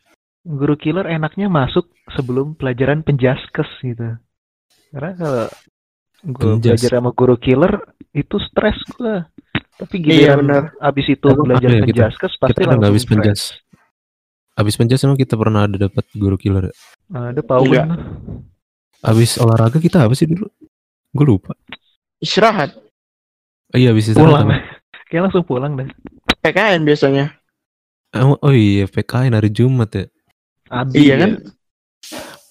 guru 0.45 0.75
killer 0.77 1.07
enaknya 1.09 1.49
masuk 1.49 1.89
sebelum 2.13 2.53
pelajaran 2.53 3.01
penjaskes 3.01 3.67
gitu. 3.81 4.21
Karena 4.95 5.11
kalau 5.19 5.47
gue 6.25 6.53
belajar 6.63 6.91
sama 6.95 7.11
guru 7.11 7.35
killer 7.37 7.73
itu 8.15 8.37
stres 8.49 8.79
gue. 8.95 9.27
Tapi 9.75 9.97
Iya, 10.07 10.39
giliran 10.39 10.39
benar. 10.39 10.63
abis 10.79 11.07
itu 11.11 11.27
Emang 11.27 11.45
belajar 11.51 11.67
ada 11.67 11.75
ya 11.75 11.83
kita? 11.83 12.07
penjaskes 12.07 12.33
pasti 12.39 12.55
Kita 12.55 12.61
kan 12.63 12.79
langsung 12.79 12.87
habis 12.87 13.03
fresh. 13.05 13.11
penjas. 13.11 13.41
Habis 14.55 14.75
penjas 14.79 15.03
emang 15.03 15.19
kita 15.19 15.35
pernah 15.35 15.67
ada 15.67 15.77
dapat 15.77 16.07
guru 16.15 16.39
killer. 16.39 16.71
ya? 16.71 16.75
Ada 17.11 17.43
Paul 17.43 17.67
Enggak. 17.67 17.87
Habis 19.03 19.37
olahraga 19.37 19.79
kita 19.83 20.07
apa 20.07 20.15
sih 20.15 20.31
dulu? 20.31 20.47
Gue 21.11 21.27
lupa. 21.27 21.53
Istirahat. 22.23 22.79
Oh, 23.75 23.79
iya 23.79 23.91
habis 23.91 24.09
pulang. 24.15 24.47
istirahat. 24.47 24.63
Kayak 25.11 25.23
langsung 25.29 25.45
pulang 25.45 25.75
deh. 25.75 25.89
PKN 26.41 26.87
biasanya. 26.87 27.35
Oh, 28.15 28.39
oh 28.39 28.55
iya 28.55 28.87
PKN 28.87 29.35
hari 29.35 29.51
Jumat 29.51 29.91
ya. 29.91 30.05
Abi 30.71 31.03
Iya 31.03 31.15
ya. 31.15 31.17
kan? 31.19 31.31
PKN 31.35 31.64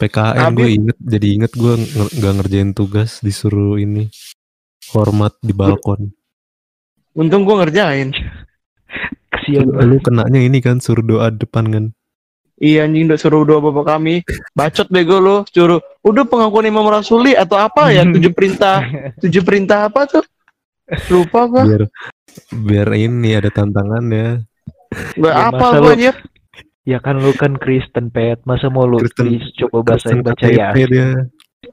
Abi- 0.09 0.55
gue 0.57 0.69
inget 0.73 0.97
jadi 0.99 1.27
inget 1.31 1.51
gue 1.53 1.73
nggak 2.17 2.33
ngerjain 2.41 2.71
tugas 2.71 3.21
disuruh 3.21 3.77
ini 3.77 4.09
hormat 4.91 5.33
di 5.39 5.51
balkon. 5.51 6.11
Untung 7.13 7.45
gua 7.45 7.61
ngerjain. 7.61 8.09
Kesian 9.29 9.69
Lu, 9.69 9.85
lu 9.85 9.97
kenanya 10.01 10.41
ini 10.41 10.59
kan 10.59 10.81
suruh 10.81 11.01
doa 11.01 11.29
depan 11.29 11.65
kan. 11.69 11.85
Iya 12.57 12.85
anjing 12.85 13.09
udah 13.09 13.19
suruh 13.19 13.45
doa 13.45 13.61
bapak 13.61 13.85
kami. 13.85 14.15
Bacot 14.53 14.89
bego 14.89 15.17
lu, 15.17 15.35
suruh 15.49 15.77
udah 16.01 16.23
pengakuan 16.25 16.69
Imam 16.69 16.85
Rasuli 16.85 17.33
atau 17.33 17.57
apa 17.57 17.93
ya 17.93 18.01
tujuh 18.13 18.33
perintah 18.33 18.81
tujuh 19.21 19.41
perintah 19.45 19.89
apa 19.89 20.09
tuh? 20.09 20.25
Lupa 21.09 21.45
gua. 21.45 21.63
Biar 21.65 21.83
biar 22.49 22.89
ini 22.97 23.29
ada 23.37 23.49
tantangannya. 23.49 24.41
Gak 25.17 25.33
Ya, 25.33 25.49
apa 25.49 25.57
masa 25.57 25.77
gua 25.77 25.85
lu- 25.85 25.93
anjir. 25.93 26.15
Ya 26.83 26.99
kan 26.99 27.15
lu 27.15 27.31
kan 27.31 27.55
Kristen 27.55 28.11
pet, 28.11 28.43
masa 28.43 28.67
mau 28.67 28.83
lu 28.83 28.99
Kristen- 28.99 29.31
please 29.31 29.47
coba 29.55 29.95
Kristen 29.95 30.19
baca 30.19 30.45
ya. 30.45 30.75
dia. 30.75 31.15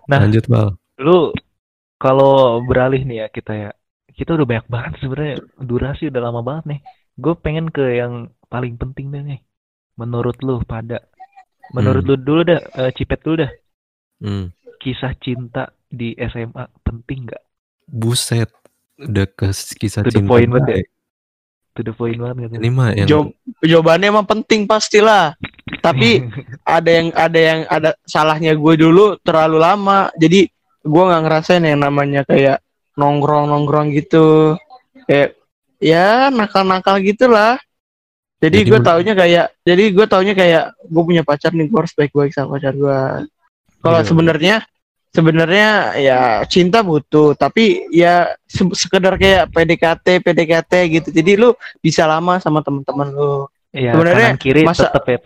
Nah. 0.07 0.23
Lanjut 0.23 0.47
bal. 0.47 0.79
Lu 0.97 1.35
kalau 1.97 2.63
beralih 2.63 3.03
nih 3.03 3.17
ya 3.17 3.29
kita 3.29 3.53
ya, 3.53 3.71
kita 4.09 4.39
udah 4.39 4.47
banyak 4.47 4.67
banget 4.71 4.93
sebenarnya 5.03 5.37
durasi 5.59 6.09
udah 6.09 6.23
lama 6.23 6.41
banget 6.41 6.65
nih. 6.67 6.81
Gue 7.19 7.35
pengen 7.35 7.69
ke 7.69 7.99
yang 7.99 8.13
paling 8.47 8.79
penting 8.79 9.11
deh 9.11 9.23
nih. 9.27 9.41
Menurut 9.99 10.39
lu 10.41 10.63
pada, 10.63 11.03
menurut 11.71 12.07
Hmm. 12.07 12.11
lu 12.11 12.17
dulu 12.17 12.41
dah, 12.47 12.61
eh, 12.79 12.91
Cipet 12.95 13.21
dulu 13.21 13.43
dah. 13.43 13.53
Hmm. 14.21 14.55
Kisah 14.79 15.13
cinta 15.19 15.69
di 15.85 16.15
SMA 16.15 16.71
penting 16.81 17.27
nggak? 17.27 17.43
Buset. 17.85 18.49
Udah 18.97 19.27
ke 19.27 19.51
kisah 19.75 20.05
To 20.05 20.09
the 20.09 20.23
cinta. 20.23 20.31
point 20.31 20.49
banget 20.49 20.69
ya. 20.71 20.81
Baik. 21.81 21.87
To 21.87 21.89
the 21.89 21.95
point 21.97 22.19
banget 22.21 22.37
gitu. 22.47 22.55
Ini 22.61 22.69
mah 22.71 22.89
yang 22.93 23.09
Jawab- 23.09 23.33
jawabannya 23.61 24.07
emang 24.09 24.27
penting 24.29 24.61
pastilah. 24.65 25.33
Tapi 25.81 26.21
ada 26.69 26.91
yang 26.93 27.09
ada 27.11 27.39
yang 27.41 27.61
ada 27.67 27.91
salahnya 28.05 28.53
gue 28.53 28.75
dulu 28.77 29.17
terlalu 29.21 29.59
lama. 29.59 30.13
Jadi 30.15 30.47
gue 30.81 31.03
nggak 31.03 31.23
ngerasain 31.25 31.65
yang 31.65 31.81
namanya 31.81 32.25
kayak 32.25 32.61
nongkrong 32.95 33.49
nongkrong 33.49 33.93
gitu. 33.93 34.57
Kayak 35.09 35.41
ya 35.81 36.29
nakal-nakal 36.29 37.01
gitulah. 37.01 37.57
Jadi, 38.41 38.65
Jadi 38.65 38.71
gue 38.73 38.81
taunya 38.81 39.13
kayak 39.13 39.47
jadi 39.61 39.85
gue 39.93 40.07
taunya 40.09 40.33
kayak 40.33 40.65
gue 40.89 41.03
punya 41.05 41.21
pacar 41.21 41.53
nih 41.53 41.69
gue 41.69 41.77
harus 41.77 41.93
baik-baik 41.93 42.33
sama 42.33 42.57
pacar 42.57 42.73
gue. 42.73 42.99
Kalau 43.81 44.01
Iya. 44.01 44.09
sebenarnya 44.09 44.57
sebenarnya 45.11 45.69
ya 45.99 46.19
cinta 46.47 46.81
butuh 46.81 47.35
tapi 47.35 47.87
ya 47.91 48.31
se- 48.47 48.75
sekedar 48.75 49.15
kayak 49.15 49.51
PDKT 49.51 50.07
PDKT 50.23 50.73
gitu. 50.91 51.09
Jadi 51.11 51.33
lu 51.35 51.51
bisa 51.79 52.07
lama 52.07 52.39
sama 52.39 52.63
teman-teman 52.63 53.11
lu. 53.11 53.47
Iya, 53.71 53.95
sebenarnya 53.95 54.29
kanan 54.35 54.43
kiri 54.43 54.63
masa- 54.67 54.91
tetep 54.91 55.07
ya. 55.07 55.19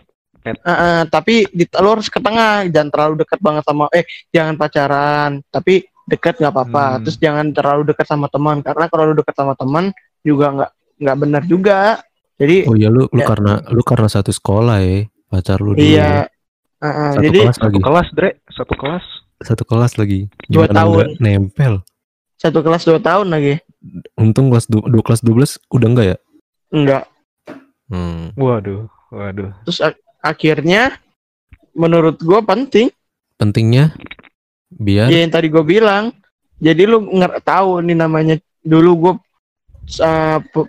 Heeh, 0.45 1.09
tapi 1.09 1.49
di, 1.49 1.65
lu 1.65 1.89
harus 1.89 2.05
ke 2.05 2.21
tengah, 2.21 2.69
jangan 2.69 2.89
terlalu 2.93 3.25
dekat 3.25 3.41
banget 3.41 3.65
sama 3.65 3.89
eh 3.89 4.05
jangan 4.29 4.53
pacaran, 4.53 5.31
tapi 5.49 5.89
dekat 6.05 6.37
nggak 6.37 6.53
apa-apa. 6.53 6.85
Hmm. 6.85 7.01
Terus 7.01 7.17
jangan 7.17 7.45
terlalu 7.49 7.81
dekat 7.89 8.05
sama 8.05 8.29
teman 8.29 8.61
karena 8.61 8.85
kalau 8.85 9.09
lu 9.09 9.17
dekat 9.17 9.33
sama 9.33 9.57
teman 9.57 9.89
juga 10.21 10.45
nggak 10.53 10.71
nggak 11.01 11.17
benar 11.17 11.43
juga. 11.49 11.79
Jadi 12.37 12.69
Oh 12.69 12.77
iya 12.77 12.93
lu 12.93 13.09
lu 13.09 13.21
Ya. 13.21 13.25
karena 13.25 13.53
lu 13.73 13.81
karena 13.81 14.05
satu 14.05 14.29
sekolah 14.29 14.77
ya 14.85 15.09
pacar 15.25 15.57
lu 15.65 15.73
dulu. 15.73 15.81
iya 15.81 16.29
Heeh, 16.77 17.09
Satu 17.17 17.23
jadi 17.25 17.39
kelas 17.41 17.57
lagi. 17.57 17.65
Satu 17.65 17.79
kelas, 17.81 18.07
Dre. 18.13 18.29
Satu 18.53 18.73
kelas. 18.77 19.05
Satu 19.45 19.63
kelas 19.63 19.95
lagi. 19.95 20.25
Dua 20.49 20.65
Gimana 20.65 20.73
tahun. 20.75 20.91
nggak 20.91 21.09
nempel. 21.21 21.73
satu 22.35 22.59
kelas 22.59 22.83
dua 22.83 22.99
tahun 22.99 23.31
lagi. 23.31 23.63
Untung 24.19 24.51
kelas 24.51 24.67
du- 24.67 24.83
dua 24.83 24.99
kelas 25.01 25.21
12 25.23 25.55
udah 25.71 25.87
enggak 25.87 26.05
ya? 26.05 26.17
Enggak. 26.67 27.03
Hmm. 27.87 28.33
Waduh, 28.35 28.89
waduh. 29.07 29.53
Terus 29.63 29.79
ak- 29.79 30.01
akhirnya 30.19 30.99
menurut 31.71 32.17
gua 32.19 32.41
penting 32.41 32.89
Pentingnya 33.35 33.93
biar 34.71 35.07
ya 35.07 35.21
yang 35.21 35.31
tadi 35.31 35.47
gue 35.47 35.61
bilang. 35.61 36.11
Jadi 36.57 36.83
lu 36.83 37.03
nger- 37.05 37.39
tahu 37.39 37.83
nih 37.83 37.93
namanya 37.93 38.35
dulu 38.59 38.91
gue 38.95 39.13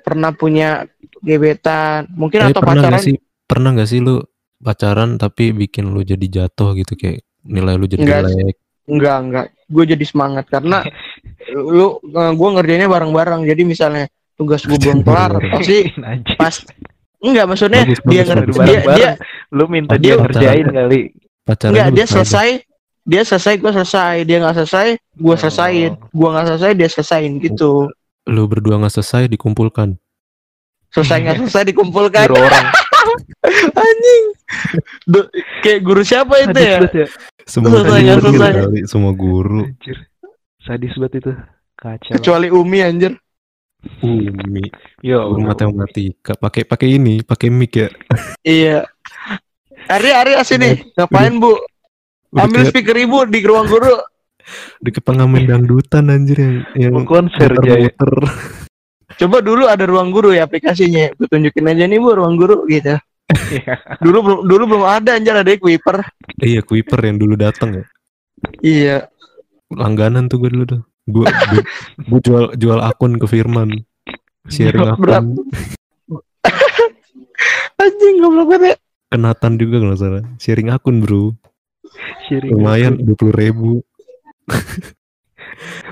pernah 0.03 0.31
punya 0.31 0.85
gebetan, 1.19 2.05
mungkin 2.13 2.47
Tapi 2.47 2.51
atau 2.53 2.61
pernah 2.61 2.83
pacaran 2.85 2.93
gak 2.93 3.07
sih 3.07 3.17
pernah 3.47 3.71
gak 3.73 3.89
sih 3.89 3.99
lu 4.03 4.15
pacaran 4.59 5.11
tapi 5.17 5.51
bikin 5.51 5.89
lu 5.89 6.03
jadi 6.03 6.27
jatuh 6.27 6.77
gitu 6.77 6.95
kayak 6.95 7.25
nilai 7.43 7.75
lu 7.75 7.87
jadi 7.87 8.03
jelek. 8.03 8.57
Enggak, 8.87 9.17
enggak. 9.21 9.47
Gue 9.67 9.85
jadi 9.85 10.05
semangat 10.05 10.47
karena 10.47 10.87
lu 11.51 11.99
gue 12.07 12.49
ngerjainnya 12.53 12.87
bareng-bareng. 12.87 13.43
Jadi 13.45 13.63
misalnya 13.63 14.07
tugas 14.35 14.63
gue 14.63 14.77
belum 14.77 15.03
kelar, 15.03 15.37
pasti 15.55 15.91
pas 16.35 16.55
enggak 17.19 17.47
maksudnya 17.47 17.83
Bagus, 17.83 18.01
dia 18.05 18.23
bagus, 18.23 18.29
nger- 18.29 18.47
bagus. 18.47 18.59
dia, 18.63 18.81
dia. 18.93 19.13
Lu 19.51 19.65
minta 19.67 19.93
Oh, 19.93 19.99
dia 19.99 20.15
dia 20.15 20.23
ngerjain 20.23 20.67
kali. 20.69 21.01
Pacaran 21.43 21.71
enggak 21.73 21.89
dia 21.93 22.07
selesai, 22.07 22.49
dia 23.03 23.23
selesai 23.23 23.55
gue 23.57 23.73
selesai, 23.73 24.15
dia 24.23 24.37
nggak 24.39 24.57
selesai, 24.57 24.87
gue 24.97 25.31
Oh. 25.31 25.39
selesaiin, 25.39 25.93
gue 25.97 26.29
nggak 26.29 26.47
selesai 26.47 26.71
dia 26.75 26.89
selesaiin 26.89 27.33
gitu. 27.41 27.91
Lu 28.27 28.43
berdua 28.45 28.79
gak 28.79 28.91
selesai 28.93 29.27
dikumpulkan. 29.27 29.95
Selesai 30.91 31.17
nggak 31.21 31.37
selesai 31.43 31.65
dikumpulkan. 31.65 32.27
Orang. 32.29 32.67
Anjing. 33.75 34.25
Du- 35.05 35.31
kayak 35.61 35.81
guru 35.83 36.03
siapa 36.03 36.35
itu 36.43 36.59
ya? 36.59 36.79
ya. 36.87 37.07
Semua 37.45 37.83
guru 37.83 38.33
kali, 38.35 38.81
semua 38.85 39.13
guru. 39.13 39.61
Anjir. 39.67 39.99
Sadis 40.63 40.95
banget 40.97 41.23
itu. 41.23 41.33
Kacau. 41.77 42.13
Kecuali 42.17 42.49
Umi 42.49 42.79
anjir. 42.81 43.13
Umi, 44.03 44.67
Yo. 44.99 45.31
guru 45.31 45.47
matematika. 45.47 46.35
Pakai 46.35 46.67
pakai 46.67 46.99
ini, 46.99 47.23
pakai 47.23 47.49
mic 47.49 47.71
ya. 47.71 47.89
Iya. 48.43 48.79
Ari 49.87 50.11
Ari 50.11 50.33
sini. 50.43 50.91
Ngapain 50.97 51.39
Bu? 51.39 51.55
Udah 52.35 52.43
Ambil 52.51 52.67
speaker 52.67 52.99
Ibu 52.99 53.31
di 53.31 53.39
ruang 53.47 53.71
guru. 53.71 53.95
kayak 54.83 54.99
pengamen 54.99 55.47
dangdutan 55.47 56.11
anjir 56.11 56.39
yang 56.39 56.57
yang 56.75 56.95
konser 57.07 57.51
Jay. 57.63 57.87
muter-muter. 57.91 58.13
Coba 59.15 59.39
dulu 59.39 59.71
ada 59.71 59.87
ruang 59.87 60.11
guru 60.11 60.35
ya 60.35 60.51
aplikasinya. 60.51 61.15
Gue 61.15 61.31
tunjukin 61.31 61.71
aja 61.71 61.87
nih 61.87 61.99
Bu 62.03 62.19
ruang 62.19 62.35
guru 62.35 62.67
gitu. 62.67 62.99
Iya. 63.27 63.75
Dulu 64.03 64.19
belum 64.23 64.41
dulu 64.51 64.63
belum 64.75 64.85
ada 64.87 65.15
anjir 65.15 65.35
ada 65.35 65.51
Kuiper. 65.55 66.03
Iya, 66.43 66.61
Kuiper 66.67 66.99
yang 67.07 67.19
dulu 67.23 67.39
datang 67.39 67.83
ya. 67.83 67.85
Iya. 68.63 68.97
Langganan 69.71 70.27
tuh 70.27 70.43
gue 70.43 70.51
dulu 70.51 70.65
tuh. 70.67 70.83
Gue 71.07 71.27
gue, 72.11 72.21
jual 72.27 72.45
jual 72.59 72.83
akun 72.83 73.15
ke 73.19 73.27
Firman. 73.31 73.71
Sharing 74.51 74.91
akun. 74.91 75.39
Anjing 77.83 78.17
goblok 78.23 78.47
banget. 78.51 78.75
ya. 78.75 78.77
Kenatan 79.07 79.53
juga 79.55 79.79
kalau 79.79 79.95
nggak 79.95 80.03
salah. 80.03 80.25
Sharing 80.43 80.69
akun 80.75 80.99
bro. 80.99 81.31
Sharing 82.27 82.51
Lumayan 82.51 82.99
dua 82.99 83.15
puluh 83.15 83.35
ribu. 83.35 83.73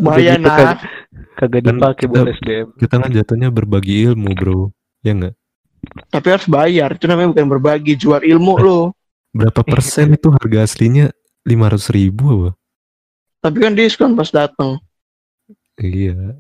Gitu 0.03 0.43
kan. 0.43 0.43
nah. 0.43 0.77
Kagak 1.35 1.63
dipakai 1.63 2.05
buat 2.07 2.27
kita- 2.27 2.37
SDM. 2.39 2.67
Kita 2.79 2.95
kan 2.99 3.11
jatuhnya 3.11 3.49
berbagi 3.51 4.07
ilmu 4.07 4.29
bro. 4.35 4.61
Ya 5.01 5.13
nggak? 5.13 5.35
Tapi 6.09 6.27
harus 6.29 6.47
bayar. 6.47 6.95
Itu 6.95 7.05
namanya 7.05 7.35
bukan 7.35 7.47
berbagi, 7.51 7.93
jual 7.95 8.21
ilmu 8.21 8.55
lo. 8.57 8.81
Berapa 9.31 9.61
persen 9.61 10.15
itu 10.15 10.31
harga 10.31 10.63
aslinya 10.63 11.11
lima 11.43 11.69
ratus 11.69 11.91
ribu 11.91 12.25
apa? 12.31 12.51
Tapi 13.41 13.57
kan 13.61 13.73
diskon 13.75 14.15
pas 14.15 14.31
datang. 14.31 14.81
Iya. 15.77 16.39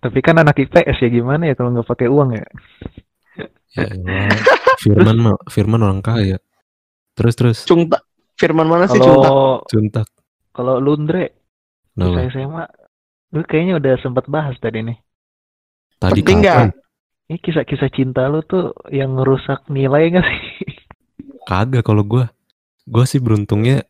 Tapi 0.00 0.18
kan 0.18 0.34
anak 0.34 0.58
IPS 0.58 0.98
ya 0.98 1.08
gimana 1.08 1.46
ya 1.46 1.54
kalau 1.54 1.70
nggak 1.70 1.86
pakai 1.86 2.08
uang 2.10 2.34
ya? 2.34 2.46
Ya. 3.76 3.86
Firman 4.78 5.16
mah 5.16 5.36
Firman 5.46 5.80
orang 5.80 6.00
kaya. 6.00 6.40
Terus 7.14 7.34
terus 7.34 7.58
Cungta. 7.62 8.02
Firman 8.34 8.66
mana 8.66 8.84
sih 8.86 8.98
cungta? 8.98 9.28
Kalau 9.28 9.52
Cuntak. 9.64 10.08
kalau 10.50 10.76
Lundre 10.76 11.32
Kenapa? 11.92 12.26
kisah 12.26 12.32
SMA, 12.34 12.64
lu 13.34 13.40
kayaknya 13.42 13.74
udah 13.80 13.94
sempat 14.00 14.24
bahas 14.30 14.54
tadi 14.58 14.82
nih. 14.82 14.98
Tadi 15.98 16.20
Penting 16.20 16.40
kapan? 16.44 16.68
Ini 17.26 17.36
kisah-kisah 17.42 17.90
cinta 17.90 18.22
lu 18.30 18.38
tuh 18.46 18.70
yang 18.94 19.18
ngerusak 19.18 19.66
nilai 19.66 20.14
gak 20.14 20.26
sih? 20.26 20.42
Kagak 21.48 21.82
kalau 21.86 22.02
gua. 22.06 22.30
Gua 22.86 23.02
sih 23.02 23.18
beruntungnya 23.18 23.82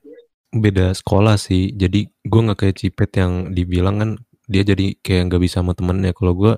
beda 0.54 0.96
sekolah 0.96 1.36
sih. 1.36 1.72
Jadi 1.76 2.08
gua 2.24 2.52
nggak 2.52 2.58
kayak 2.64 2.76
Cipet 2.80 3.10
yang 3.20 3.32
dibilang 3.52 3.96
kan 4.00 4.10
dia 4.48 4.62
jadi 4.64 4.96
kayak 5.04 5.28
nggak 5.32 5.42
bisa 5.44 5.60
sama 5.60 5.76
temennya. 5.76 6.16
Kalau 6.16 6.32
gua 6.32 6.52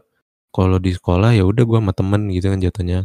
kalau 0.54 0.78
di 0.78 0.94
sekolah 0.94 1.34
ya 1.34 1.42
udah 1.42 1.64
gua 1.66 1.78
sama 1.82 1.92
temen 1.94 2.30
gitu 2.30 2.46
kan 2.52 2.60
jatuhnya. 2.62 3.02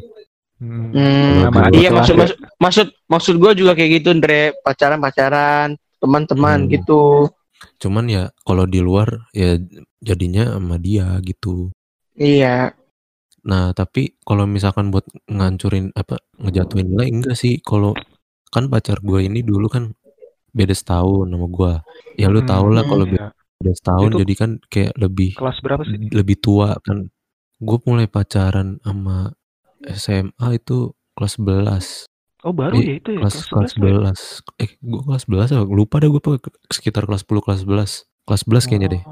Hmm, 0.64 0.96
Sama 1.44 1.68
iya 1.76 1.92
maksud 1.92 2.16
ya. 2.16 2.20
maksud 2.24 2.38
maksud 2.56 2.88
maksud 3.12 3.36
gue 3.36 3.52
juga 3.52 3.76
kayak 3.76 4.00
gitu 4.00 4.16
Andre 4.16 4.56
pacaran 4.64 5.00
pacaran 5.04 5.70
teman-teman 6.00 6.60
Hmm. 6.64 6.72
gitu 6.72 7.28
Cuman 7.82 8.06
ya 8.08 8.24
kalau 8.44 8.64
di 8.66 8.80
luar 8.80 9.28
ya 9.36 9.60
jadinya 10.00 10.58
sama 10.58 10.76
dia 10.80 11.18
gitu. 11.22 11.70
iya 12.16 12.72
Nah, 13.44 13.76
tapi 13.76 14.16
kalau 14.24 14.48
misalkan 14.48 14.88
buat 14.88 15.04
ngancurin 15.28 15.92
apa 16.00 16.16
ngejatuhin 16.40 16.96
nilai 16.96 17.12
enggak 17.12 17.36
sih 17.36 17.60
kalau 17.60 17.92
kan 18.48 18.72
pacar 18.72 19.04
gue 19.04 19.20
ini 19.28 19.44
dulu 19.44 19.68
kan 19.68 19.92
beda 20.56 20.72
setahun 20.72 21.28
sama 21.28 21.48
gue. 21.52 21.74
Ya 22.16 22.32
lu 22.32 22.40
tau 22.48 22.72
lah 22.72 22.88
Hmm, 22.88 22.92
kalau 22.96 23.06
iya. 23.12 23.36
beda 23.60 23.72
setahun 23.76 24.10
Itu- 24.16 24.20
jadi 24.24 24.34
kan 24.40 24.50
kayak 24.72 24.94
lebih 24.96 25.36
kelas 25.36 25.60
berapa 25.60 25.84
sih? 25.84 26.08
lebih 26.16 26.40
tua 26.40 26.78
kan. 26.88 27.12
Gue 27.60 27.78
mulai 27.84 28.08
pacaran 28.08 28.80
sama 28.80 29.36
SMA 29.84 30.48
itu 30.56 30.96
kelas 31.20 31.36
11. 31.36 31.88
Oh 32.44 32.52
baru 32.52 32.76
Eh, 32.76 32.84
ya 32.84 32.94
itu 33.00 33.10
ya 33.16 33.20
Kelas 33.24 33.48
kelas 33.48 33.72
11 33.80 34.44
11. 34.60 34.60
Eh, 34.60 34.70
gue 34.84 35.02
kelas 35.08 35.24
11 35.32 35.50
apa? 35.56 35.64
Lupa 35.72 35.96
dah 36.04 36.10
gue 36.12 36.22
sekitar 36.68 37.08
kelas 37.08 37.24
10 37.24 37.40
kelas 37.40 37.60
11. 37.64 38.04
Kelas 38.28 38.42
11 38.44 38.68
kayaknya 38.68 38.90
deh. 39.00 39.04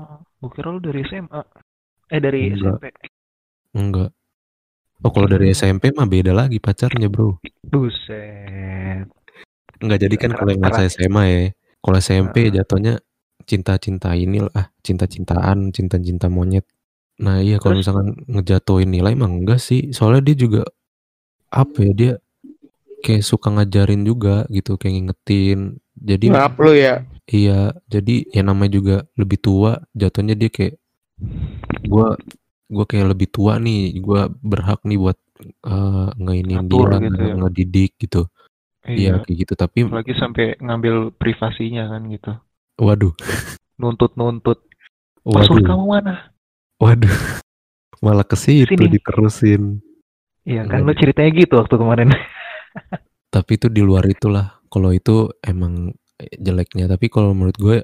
Gue 0.43 0.49
kira 0.51 0.67
lu 0.75 0.79
dari 0.83 0.99
SMA. 1.07 1.41
Eh 2.11 2.19
dari 2.19 2.51
Enggak. 2.51 2.75
SMP. 2.75 2.85
Enggak. 3.71 4.09
Oh, 5.01 5.09
kalau 5.09 5.27
dari 5.31 5.47
SMP 5.55 5.89
mah 5.95 6.05
beda 6.05 6.35
lagi 6.35 6.61
pacarnya, 6.61 7.09
Bro. 7.09 7.41
Buset. 7.65 9.07
Enggak 9.81 9.99
jadi 10.03 10.15
kan 10.19 10.31
kalau 10.35 10.51
yang 10.53 10.61
masa. 10.61 10.85
SMA 10.91 11.23
ya. 11.25 11.39
Kalau 11.81 11.97
SMP 11.97 12.53
jatuhnya 12.53 13.01
cinta-cinta 13.49 14.13
ini 14.13 14.45
lah, 14.45 14.53
ah, 14.53 14.67
cinta-cintaan, 14.85 15.73
cinta-cinta 15.73 16.29
monyet. 16.29 16.67
Nah, 17.17 17.41
iya 17.41 17.57
kalau 17.57 17.81
misalkan 17.81 18.13
ngejatuhin 18.29 18.93
nilai 18.93 19.17
emang 19.17 19.41
enggak 19.41 19.57
sih. 19.57 19.89
Soalnya 19.89 20.21
dia 20.29 20.35
juga 20.37 20.61
apa 21.49 21.77
ya 21.81 21.91
dia 21.95 22.11
kayak 23.01 23.25
suka 23.25 23.49
ngajarin 23.51 24.05
juga 24.05 24.45
gitu, 24.47 24.77
kayak 24.77 24.93
ngingetin. 24.97 25.59
Jadi 25.97 26.25
maaf 26.31 26.55
lu 26.57 26.73
ya 26.73 27.03
iya, 27.27 27.71
jadi 27.85 28.25
ya 28.29 28.41
namanya 28.41 28.71
juga 28.73 28.95
lebih 29.13 29.37
tua, 29.39 29.81
jatuhnya 29.93 30.33
dia 30.33 30.49
kayak 30.49 30.77
Gua 31.85 32.17
gua 32.65 32.85
kayak 32.89 33.13
lebih 33.13 33.29
tua 33.29 33.61
nih, 33.61 33.93
gua 34.01 34.25
berhak 34.41 34.81
nih 34.87 34.97
buat 34.97 35.17
eh 35.41 36.09
ngeinin 36.17 36.65
Ngatur 36.65 36.87
dia, 36.89 36.99
gitu 37.05 37.21
ya. 37.21 37.33
ngedidik 37.37 37.91
gitu. 37.97 38.21
Iya, 38.81 38.97
Iya. 38.97 39.13
kayak 39.21 39.37
gitu. 39.45 39.53
Tapi 39.53 39.77
Apalagi 39.85 40.13
sampai 40.17 40.45
ngambil 40.57 41.13
privasinya 41.13 41.85
kan 41.89 42.01
gitu. 42.09 42.31
waduh, 42.81 43.13
Nuntut-nuntut. 43.77 44.65
Password 45.21 45.61
waduh, 45.61 45.69
kamu 45.69 45.85
mana? 45.85 46.13
waduh. 46.81 47.13
Malah 48.01 48.25
ke 48.25 48.33
situ 48.33 48.73
diterusin. 48.73 49.77
Iya 50.41 50.65
kan 50.65 50.81
Iya. 50.81 50.87
lo 50.89 50.93
ceritanya 50.97 51.29
gitu 51.37 51.53
waktu 51.61 51.75
kemarin. 51.77 52.09
Tapi 53.29 53.51
itu 53.55 53.67
di 53.67 53.79
luar 53.79 54.03
itulah. 54.05 54.59
Kalau 54.67 54.91
itu 54.91 55.31
emang 55.41 55.91
jeleknya. 56.33 56.87
Tapi 56.87 57.07
kalau 57.07 57.31
menurut 57.31 57.55
gue 57.55 57.77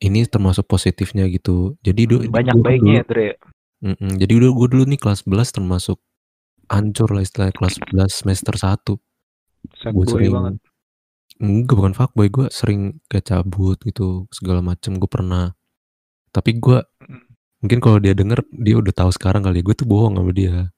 ini 0.00 0.24
termasuk 0.24 0.64
positifnya 0.64 1.28
gitu. 1.28 1.76
Jadi 1.80 2.02
du- 2.04 2.24
Banyak 2.24 2.56
baiknya 2.60 3.00
ya, 3.00 3.04
dulu- 3.04 3.10
Dre. 3.10 3.28
Mm-mm. 3.80 4.10
Jadi 4.16 4.32
udah 4.36 4.50
gue 4.50 4.66
dulu 4.68 4.84
nih 4.86 5.00
kelas 5.00 5.24
11 5.24 5.52
termasuk 5.52 5.98
hancur 6.68 7.08
lah 7.10 7.20
istilahnya 7.20 7.52
kelas 7.52 7.74
11 7.80 8.12
semester 8.12 8.54
1. 8.54 9.00
Sad 9.76 9.92
Gue 9.92 10.04
sering 10.06 10.32
banget. 10.32 10.54
enggak 11.40 11.72
bukan 11.74 11.92
fuckboy, 11.92 12.28
gue 12.28 12.46
sering 12.48 13.00
kayak 13.08 13.24
cabut 13.26 13.80
gitu 13.80 14.28
segala 14.28 14.60
macem 14.60 14.96
gue 14.96 15.08
pernah. 15.08 15.56
Tapi 16.28 16.56
gue 16.56 16.78
Mm. 17.00 17.20
mungkin 17.60 17.78
kalau 17.80 17.96
dia 17.98 18.12
denger 18.12 18.40
dia 18.52 18.76
udah 18.76 18.92
tahu 18.94 19.10
sekarang 19.10 19.42
kali 19.42 19.60
ya 19.60 19.64
gue 19.64 19.74
tuh 19.74 19.84
bohong 19.84 20.14
sama 20.14 20.30
dia. 20.30 20.68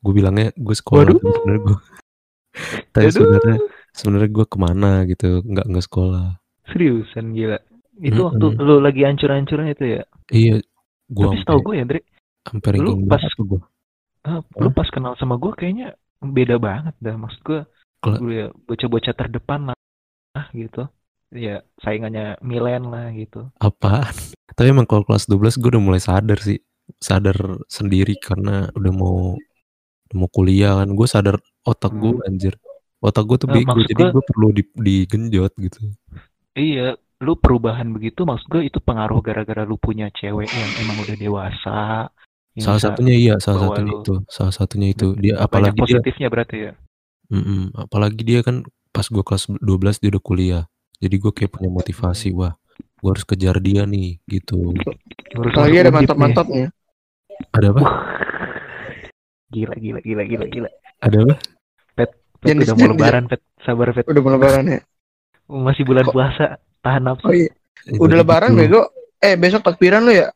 Gue 0.00 0.12
bilangnya 0.14 0.52
gue 0.52 0.72
sekolah 0.72 1.08
sebenarnya 1.10 1.60
gue 1.64 1.76
tapi 2.94 3.08
sebenarnya 3.10 3.56
sebenarnya 3.94 4.30
gue 4.30 4.46
ke 4.46 4.58
mana 4.58 4.90
gitu 5.06 5.42
nggak 5.46 5.66
nggak 5.66 5.84
sekolah. 5.86 6.26
Seriusan 6.70 7.34
gila. 7.34 7.58
Itu 8.00 8.20
waktu 8.32 8.46
Mm-mm. 8.56 8.64
lu 8.64 8.76
lagi 8.80 9.04
hancur-hancurnya 9.04 9.70
itu 9.76 9.84
ya. 10.00 10.02
Iya, 10.32 10.54
gue 11.12 11.24
Tapi 11.26 11.36
setahu 11.42 11.58
gue 11.68 11.74
ya, 11.76 11.84
Dre, 11.84 12.00
sampai 12.48 12.80
lu 12.80 12.92
pas- 13.04 13.20
gue? 13.36 13.60
ah, 14.24 14.40
lu 14.56 14.70
pas 14.72 14.88
kenal 14.88 15.12
sama 15.20 15.36
gue 15.36 15.52
kayaknya 15.52 15.98
beda 16.22 16.56
banget 16.56 16.94
dah. 17.02 17.16
Maksud 17.18 17.40
gue, 17.44 17.60
gue 18.00 18.32
ya 18.32 18.46
bocah-bocah 18.66 19.14
terdepan 19.16 19.60
lah, 19.72 19.76
ah, 20.38 20.46
gitu. 20.56 20.88
Ya 21.30 21.62
saingannya 21.84 22.40
Milen 22.42 22.88
lah 22.88 23.12
gitu. 23.14 23.52
Apaan? 23.60 24.10
Tapi 24.56 24.66
emang 24.72 24.88
kalau 24.88 25.04
kelas 25.06 25.28
12 25.30 25.60
gue 25.60 25.70
udah 25.76 25.82
mulai 25.82 26.00
sadar 26.02 26.40
sih. 26.40 26.58
Sadar 26.98 27.36
sendiri 27.70 28.18
karena 28.18 28.66
udah 28.74 28.92
mau 28.96 29.38
mau 30.12 30.26
kuliah 30.26 30.78
kan. 30.78 30.88
Gue 30.90 31.06
sadar 31.06 31.36
otak 31.62 31.92
gue 31.92 32.12
Hmm. 32.14 32.26
anjir. 32.26 32.54
Otak 33.00 33.24
gue 33.24 33.36
tuh 33.40 33.48
Nah, 33.48 33.54
bego. 33.56 33.80
Jadi 33.80 33.94
gua- 33.96 34.12
gue 34.12 34.24
perlu 34.24 34.48
di, 34.52 34.62
digenjot 34.76 35.52
gitu. 35.56 35.80
Iya, 36.52 36.94
lu 37.20 37.32
perubahan 37.34 37.88
begitu 37.90 38.24
maksud 38.24 38.48
gue 38.48 38.62
itu 38.64 38.76
pengaruh 38.78 39.20
gara-gara 39.20 39.64
lu 39.64 39.76
punya 39.76 40.12
cewek 40.12 40.48
yang 40.48 40.70
emang 40.80 41.00
udah 41.00 41.16
dewasa. 41.16 41.80
Salah 42.60 42.82
satunya 42.82 43.14
iya, 43.14 43.34
salah 43.40 43.70
satunya 43.70 43.92
lu. 43.94 44.00
itu. 44.02 44.14
Salah 44.28 44.52
satunya 44.52 44.88
itu. 44.90 45.14
Dia 45.16 45.38
banyak 45.38 45.44
apalagi 45.46 45.78
dia 45.78 45.84
positifnya 45.96 46.28
berarti 46.28 46.56
ya. 46.68 46.72
Mm-mm. 47.30 47.70
apalagi 47.78 48.26
dia 48.26 48.42
kan 48.42 48.66
pas 48.90 49.06
gue 49.06 49.22
kelas 49.22 49.46
12 49.62 50.02
dia 50.02 50.10
udah 50.10 50.20
kuliah. 50.20 50.64
Jadi 50.98 51.14
gue 51.16 51.30
kayak 51.32 51.54
punya 51.54 51.70
motivasi, 51.70 52.34
wah, 52.34 52.58
gue 53.00 53.08
harus 53.08 53.22
kejar 53.24 53.56
dia 53.62 53.86
nih 53.86 54.18
gitu. 54.26 54.74
Apalagi 55.32 55.76
ada 55.78 55.88
nih. 55.88 55.96
mantap-mantapnya. 55.96 56.66
Ada 57.54 57.66
apa? 57.72 57.80
Gila, 59.50 59.74
gila, 59.74 60.00
gila, 60.00 60.22
gila, 60.24 60.44
gila. 60.46 60.70
Ada 61.00 61.16
apa? 61.20 61.34
Pet, 61.94 62.10
udah 62.40 62.74
mau 62.74 62.88
lebaran, 62.88 63.24
Pet. 63.26 63.42
Sabar, 63.60 63.92
Pet. 63.92 64.06
Udah 64.06 64.20
mau 64.20 64.32
lebaran 64.32 64.64
ya. 64.64 64.80
Masih 65.46 65.82
bulan 65.84 66.06
Kok- 66.06 66.14
puasa. 66.14 66.46
Tahan 66.80 67.02
nafsu. 67.04 67.26
Oh 67.28 67.34
iya. 67.34 67.50
Ya, 67.84 67.98
Udah 67.98 68.16
jadi 68.16 68.20
lebaran 68.24 68.50
bego. 68.54 68.80
Eh 69.18 69.36
besok 69.36 69.60
takbiran 69.60 70.08
lu 70.08 70.12
ya? 70.14 70.32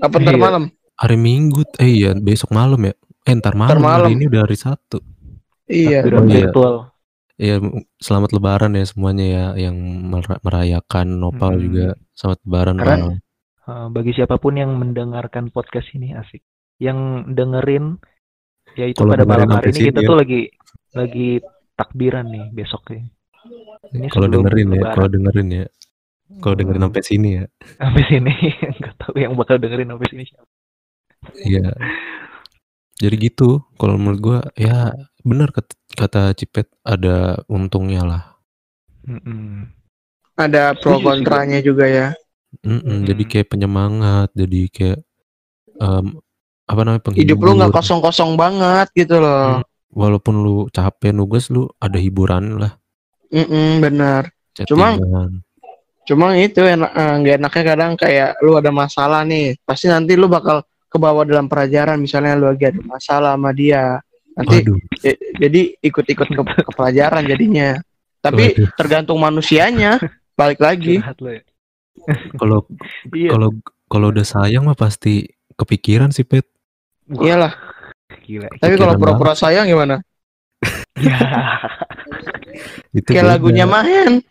Apa 0.00 0.16
ntar 0.16 0.32
Iya. 0.32 0.40
malam? 0.40 0.62
Hari 0.94 1.16
Minggu, 1.18 1.60
eh 1.76 1.90
iya 1.90 2.10
besok 2.14 2.48
malam 2.50 2.80
ya. 2.80 2.94
Eh 3.22 3.34
ntar 3.34 3.52
malam, 3.52 3.76
malam. 3.76 4.08
hari 4.08 4.16
ini 4.16 4.24
udah 4.24 4.40
hari 4.46 4.56
Sabtu. 4.56 5.04
Iya. 5.66 6.00
Takbiran 6.00 6.24
iya. 6.24 6.36
virtual. 6.48 6.74
Ya 7.34 7.56
selamat 7.98 8.30
lebaran 8.30 8.72
ya 8.72 8.84
semuanya 8.86 9.24
ya 9.26 9.44
yang 9.58 9.76
mer- 10.06 10.40
merayakan 10.40 11.18
Nopal 11.18 11.58
Hmm. 11.58 11.60
juga 11.60 11.86
selamat 12.14 12.38
lebaran 12.40 12.76
Keren. 12.78 12.88
Pal. 12.88 13.12
Uh, 13.64 13.86
bagi 13.90 14.12
siapa 14.12 14.36
pun 14.36 14.54
yang 14.54 14.70
mendengarkan 14.72 15.48
podcast 15.48 15.88
ini 15.92 16.14
asik. 16.14 16.40
Yang 16.82 16.98
dengerin 17.36 17.84
ya 18.78 18.86
itu 18.92 19.02
Kalau 19.02 19.12
pada 19.12 19.24
malam 19.26 19.48
dengerin 19.48 19.56
hari 19.56 19.70
ini 19.74 19.80
kita 19.90 20.00
tuh 20.08 20.16
lagi 20.20 20.50
lagi 20.94 21.42
takbiran 21.78 22.26
nih 22.34 22.44
besok 22.54 22.82
ya. 22.94 23.02
Ini 23.94 24.08
Kalau 24.12 24.26
dengerin 24.32 24.68
ya, 24.80 24.84
lebaran. 24.84 24.94
kalau 24.94 25.08
dengerin 25.12 25.48
ya. 25.60 25.66
Kalau 26.42 26.54
dengerin 26.58 26.82
Hmm, 26.82 26.90
sampai 26.90 27.02
sini 27.04 27.30
ya. 27.42 27.46
sampai 27.80 28.02
sini 28.10 28.32
nggak 28.78 28.94
tahu 29.00 29.14
yang 29.24 29.34
bakal 29.40 29.56
dengerin 29.62 29.90
sampai 29.92 30.08
sini 30.10 30.24
siapa. 30.30 30.48
Iya. 31.44 31.74
Jadi 33.02 33.16
gitu, 33.30 33.50
kalau 33.78 33.94
menurut 34.00 34.20
gua 34.26 34.38
ya 34.58 34.94
benar 35.28 35.48
kata, 35.98 36.34
Cipet 36.38 36.66
ada 36.86 37.38
untungnya 37.50 38.02
lah. 38.10 38.22
Mm-mm. 39.08 39.68
Ada 40.44 40.64
pro 40.80 40.94
kontranya 41.06 41.58
juga 41.68 41.86
ya. 41.88 42.06
Mm-mm, 42.64 42.98
Jadi 43.08 43.22
Mm. 43.22 43.30
kayak 43.30 43.48
penyemangat, 43.52 44.28
jadi 44.40 44.60
kayak 44.76 44.98
em, 45.82 46.06
apa 46.64 46.80
namanya 46.80 47.02
penghibur. 47.02 47.24
Hidup 47.24 47.38
lu 47.40 47.50
nggak 47.56 47.72
kosong-kosong 47.72 48.34
banget 48.34 48.88
gitu 48.96 49.20
loh. 49.20 49.60
Walaupun 49.90 50.34
lu 50.40 50.56
capek 50.68 51.12
nugas 51.12 51.48
lu 51.48 51.68
ada 51.78 51.96
hiburan 51.96 52.58
lah. 52.58 52.74
Mm-mm, 53.30 53.78
benar. 53.78 54.30
Cuma- 54.64 54.96
Chattingan. 54.96 55.30
Cuma 56.04 56.36
itu 56.36 56.60
enak 56.60 56.90
eh, 56.92 57.14
nggak 57.16 57.36
enaknya 57.40 57.62
kadang 57.64 57.92
kayak 57.96 58.30
lu 58.40 58.54
ada 58.54 58.68
masalah 58.68 59.24
nih. 59.24 59.56
Pasti 59.64 59.88
nanti 59.88 60.12
lu 60.14 60.28
bakal 60.28 60.60
kebawa 60.86 61.24
dalam 61.24 61.48
pelajaran 61.48 61.96
misalnya 61.96 62.36
lu 62.36 62.46
lagi 62.46 62.68
ada 62.68 62.80
masalah 62.80 63.32
sama 63.34 63.50
dia. 63.50 63.98
Nanti 64.36 64.66
j- 65.00 65.20
jadi 65.40 65.60
ikut-ikut 65.80 66.28
ke, 66.28 66.42
ke 66.60 66.70
pelajaran 66.70 67.24
jadinya. 67.24 67.80
Tapi 68.20 68.52
Waduh. 68.52 68.68
tergantung 68.76 69.16
manusianya. 69.16 69.96
Balik 70.34 70.60
lagi. 70.60 71.00
Ya. 71.00 71.40
kalau 72.36 72.66
Iya. 73.08 73.30
kalau 73.32 73.48
kalau 73.86 74.06
udah 74.10 74.26
sayang 74.26 74.66
mah 74.66 74.74
pasti 74.74 75.24
kepikiran 75.54 76.10
sih 76.10 76.26
Pet. 76.26 76.44
Iyalah. 77.10 77.52
gila. 78.22 78.48
Tapi 78.56 78.74
kalau 78.74 78.94
pura-pura 78.96 79.32
sayang 79.34 79.66
gimana? 79.66 80.00
Ya. 80.96 81.18
Itu 82.96 83.10
Kayak 83.10 83.36
lagunya 83.36 83.66
Mahen. 83.66 84.22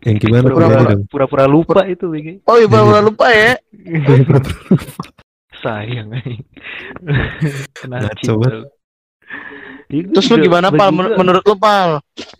yang 0.00 0.16
gimana 0.16 0.48
Pura-pura- 0.48 1.50
lupa 1.50 1.84
itu 1.84 2.08
BG. 2.08 2.40
Oh 2.46 2.56
iya 2.56 2.64
pura-pura 2.64 3.00
lupa 3.02 3.26
ya. 3.28 3.52
Sayang 5.60 6.08
anjing. 6.10 6.40
Kena 7.74 7.96
Ngaco 8.00 8.16
cinta 8.16 8.32
banget. 8.38 8.52
lu. 8.54 8.68
Itu 9.90 10.08
Terus 10.16 10.28
lu 10.30 10.36
gimana 10.40 10.68
Pal? 10.70 10.88
gua- 10.88 10.96
Men- 11.04 11.16
Menurut 11.18 11.44
lu 11.44 11.56
Pal? 11.58 11.90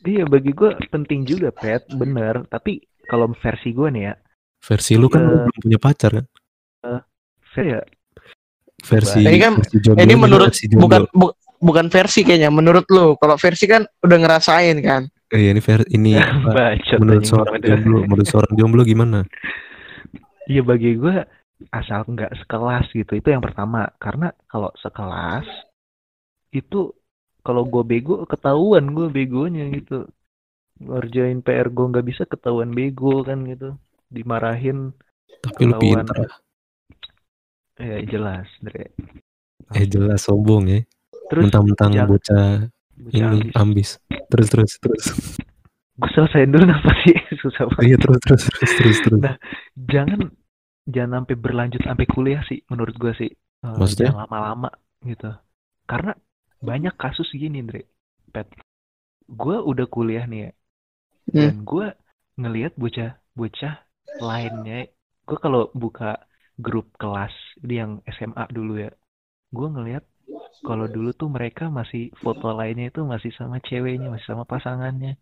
Iya 0.00 0.24
bagi 0.24 0.50
gue 0.50 0.70
penting 0.88 1.26
juga 1.26 1.50
pet 1.50 1.84
bener 1.90 2.46
tapi 2.46 2.80
kalau 3.04 3.28
versi 3.36 3.70
gue 3.70 3.88
nih 3.90 4.02
ya 4.06 4.14
Versi 4.62 4.94
lu 4.94 5.10
kan 5.10 5.20
Eh. 5.20 5.26
lu 5.26 5.36
belum 5.42 5.58
punya 5.60 5.78
pacar 5.78 6.10
kan? 6.14 6.26
saya 7.50 7.82
Versi 8.80 9.20
Ini 9.20 9.38
kan- 9.38 9.56
versi 9.60 9.76
jomblo 9.78 10.00
Ini 10.00 10.14
menurut 10.14 10.48
versi 10.50 10.64
jomblo. 10.66 10.82
bukan 10.82 11.00
bu- 11.12 11.34
bukan 11.58 11.86
versi 11.88 12.20
kayaknya. 12.22 12.48
Menurut 12.48 12.86
lu. 12.88 13.14
Kalau 13.16 13.36
versi 13.36 13.64
kan 13.64 13.82
udah 14.00 14.18
ngerasain 14.18 14.76
kan. 14.80 15.02
Eh, 15.30 15.46
ini 15.48 15.60
ver 15.60 15.86
ini 15.88 16.18
bacot 16.50 16.98
menurut 16.98 17.22
seorang 17.22 17.60
jomblo, 17.60 17.96
menurut 18.02 18.26
seorang 18.26 18.52
jomblo 18.52 18.82
gimana? 18.82 19.22
Iya 20.44 20.66
bagi 20.66 20.98
gue 20.98 21.22
asal 21.70 22.02
nggak 22.02 22.34
sekelas 22.40 22.88
gitu 22.90 23.12
itu 23.14 23.28
yang 23.28 23.38
pertama 23.38 23.86
karena 23.96 24.32
kalau 24.46 24.72
sekelas 24.74 25.44
itu 26.50 26.90
kalau 27.40 27.62
gue 27.62 27.84
bego 27.84 28.24
ketahuan 28.24 28.90
gue 28.90 29.06
begonya 29.06 29.70
gitu 29.70 30.08
ngerjain 30.80 31.38
PR 31.40 31.68
gue 31.68 31.86
nggak 31.86 32.02
bisa 32.02 32.22
ketahuan 32.24 32.72
bego 32.72 33.22
kan 33.22 33.44
gitu 33.44 33.76
dimarahin 34.08 34.90
Tapi 35.40 35.68
lu 35.68 35.76
pinter. 35.78 36.26
Ya 37.80 37.98
jelas 38.12 38.46
Dre 38.64 38.84
Eh 39.76 39.86
jelas 39.94 40.20
sombong 40.26 40.64
ya. 40.74 40.80
terus 41.30 41.44
Mentang-mentang 41.46 41.92
bocah 42.10 42.46
bocah 42.98 43.18
ini 43.18 43.26
ambis. 43.26 43.54
ambis. 43.62 43.88
Terus 44.30 44.48
terus 44.52 44.72
terus. 44.82 45.04
gue 46.00 46.10
selesaiin 46.16 46.50
dulu 46.54 46.64
apa 46.80 46.92
sih 47.04 47.14
susah 47.42 47.64
banget 47.68 47.84
Iya 47.84 47.96
terus 48.00 48.18
terus 48.24 48.42
terus 48.48 48.72
terus 48.78 48.98
terus. 49.04 49.22
Nah, 49.24 49.36
jangan 49.76 50.20
jangan 50.88 51.12
sampai 51.24 51.36
berlanjut 51.36 51.82
sampai 51.84 52.06
kuliah 52.08 52.42
sih 52.48 52.60
menurut 52.70 52.96
gua 52.98 53.12
sih 53.16 53.30
Eh, 53.60 53.68
Maksudnya? 53.76 54.08
jangan 54.08 54.24
lama-lama 54.24 54.70
gitu 55.04 55.28
karena 55.84 56.12
banyak 56.64 56.94
kasus 56.96 57.28
gini 57.36 57.60
Andre 57.60 57.84
pet 58.32 58.48
gua 59.28 59.60
udah 59.64 59.86
kuliah 59.88 60.24
nih 60.24 60.40
ya 60.48 60.52
Hmm. 61.30 61.38
dan 61.38 61.54
gua 61.62 61.86
ngelihat 62.40 62.72
bocah 62.80 63.10
bocah 63.36 63.74
lainnya 64.18 64.88
gua 65.28 65.38
kalau 65.38 65.62
buka 65.76 66.18
grup 66.64 66.86
kelas 67.02 67.34
di 67.68 67.74
yang 67.80 67.92
SMA 68.16 68.44
dulu 68.56 68.72
ya 68.84 68.90
gua 69.56 69.68
ngelihat 69.74 70.04
kalau 70.68 70.86
dulu 70.94 71.11
tuh 71.20 71.28
mereka 71.36 71.64
masih 71.78 72.02
foto 72.22 72.46
lainnya 72.58 72.86
itu 72.92 73.00
masih 73.12 73.32
sama 73.38 73.56
ceweknya 73.68 74.06
masih 74.14 74.28
sama 74.32 74.44
pasangannya 74.52 75.12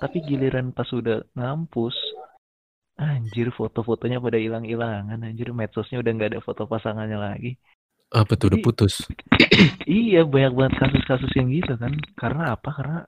tapi 0.00 0.16
giliran 0.28 0.66
pas 0.76 0.88
udah 1.00 1.16
ngampus 1.38 1.96
Anjir 2.98 3.54
foto-fotonya 3.54 4.18
pada 4.18 4.42
hilang-hilangan 4.42 5.22
anjir 5.22 5.54
medsosnya 5.54 6.02
udah 6.02 6.12
nggak 6.18 6.30
ada 6.34 6.40
foto 6.42 6.66
pasangannya 6.66 7.14
lagi. 7.14 7.54
Apa 8.10 8.34
tuh 8.34 8.50
udah 8.50 8.60
putus? 8.66 8.94
Iya 9.86 10.26
banyak 10.26 10.52
banget 10.58 10.74
kasus-kasus 10.82 11.30
yang 11.38 11.48
gitu 11.54 11.78
kan. 11.78 11.94
Karena 12.18 12.58
apa? 12.58 12.74
Karena 12.74 12.98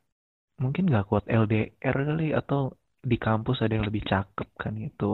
mungkin 0.62 0.86
nggak 0.86 1.06
kuat 1.10 1.24
LDR 1.26 1.96
kali 2.06 2.30
atau 2.30 2.70
di 3.02 3.16
kampus 3.18 3.64
ada 3.64 3.72
yang 3.74 3.86
lebih 3.90 4.06
cakep 4.06 4.48
kan 4.62 4.74
itu 4.78 5.10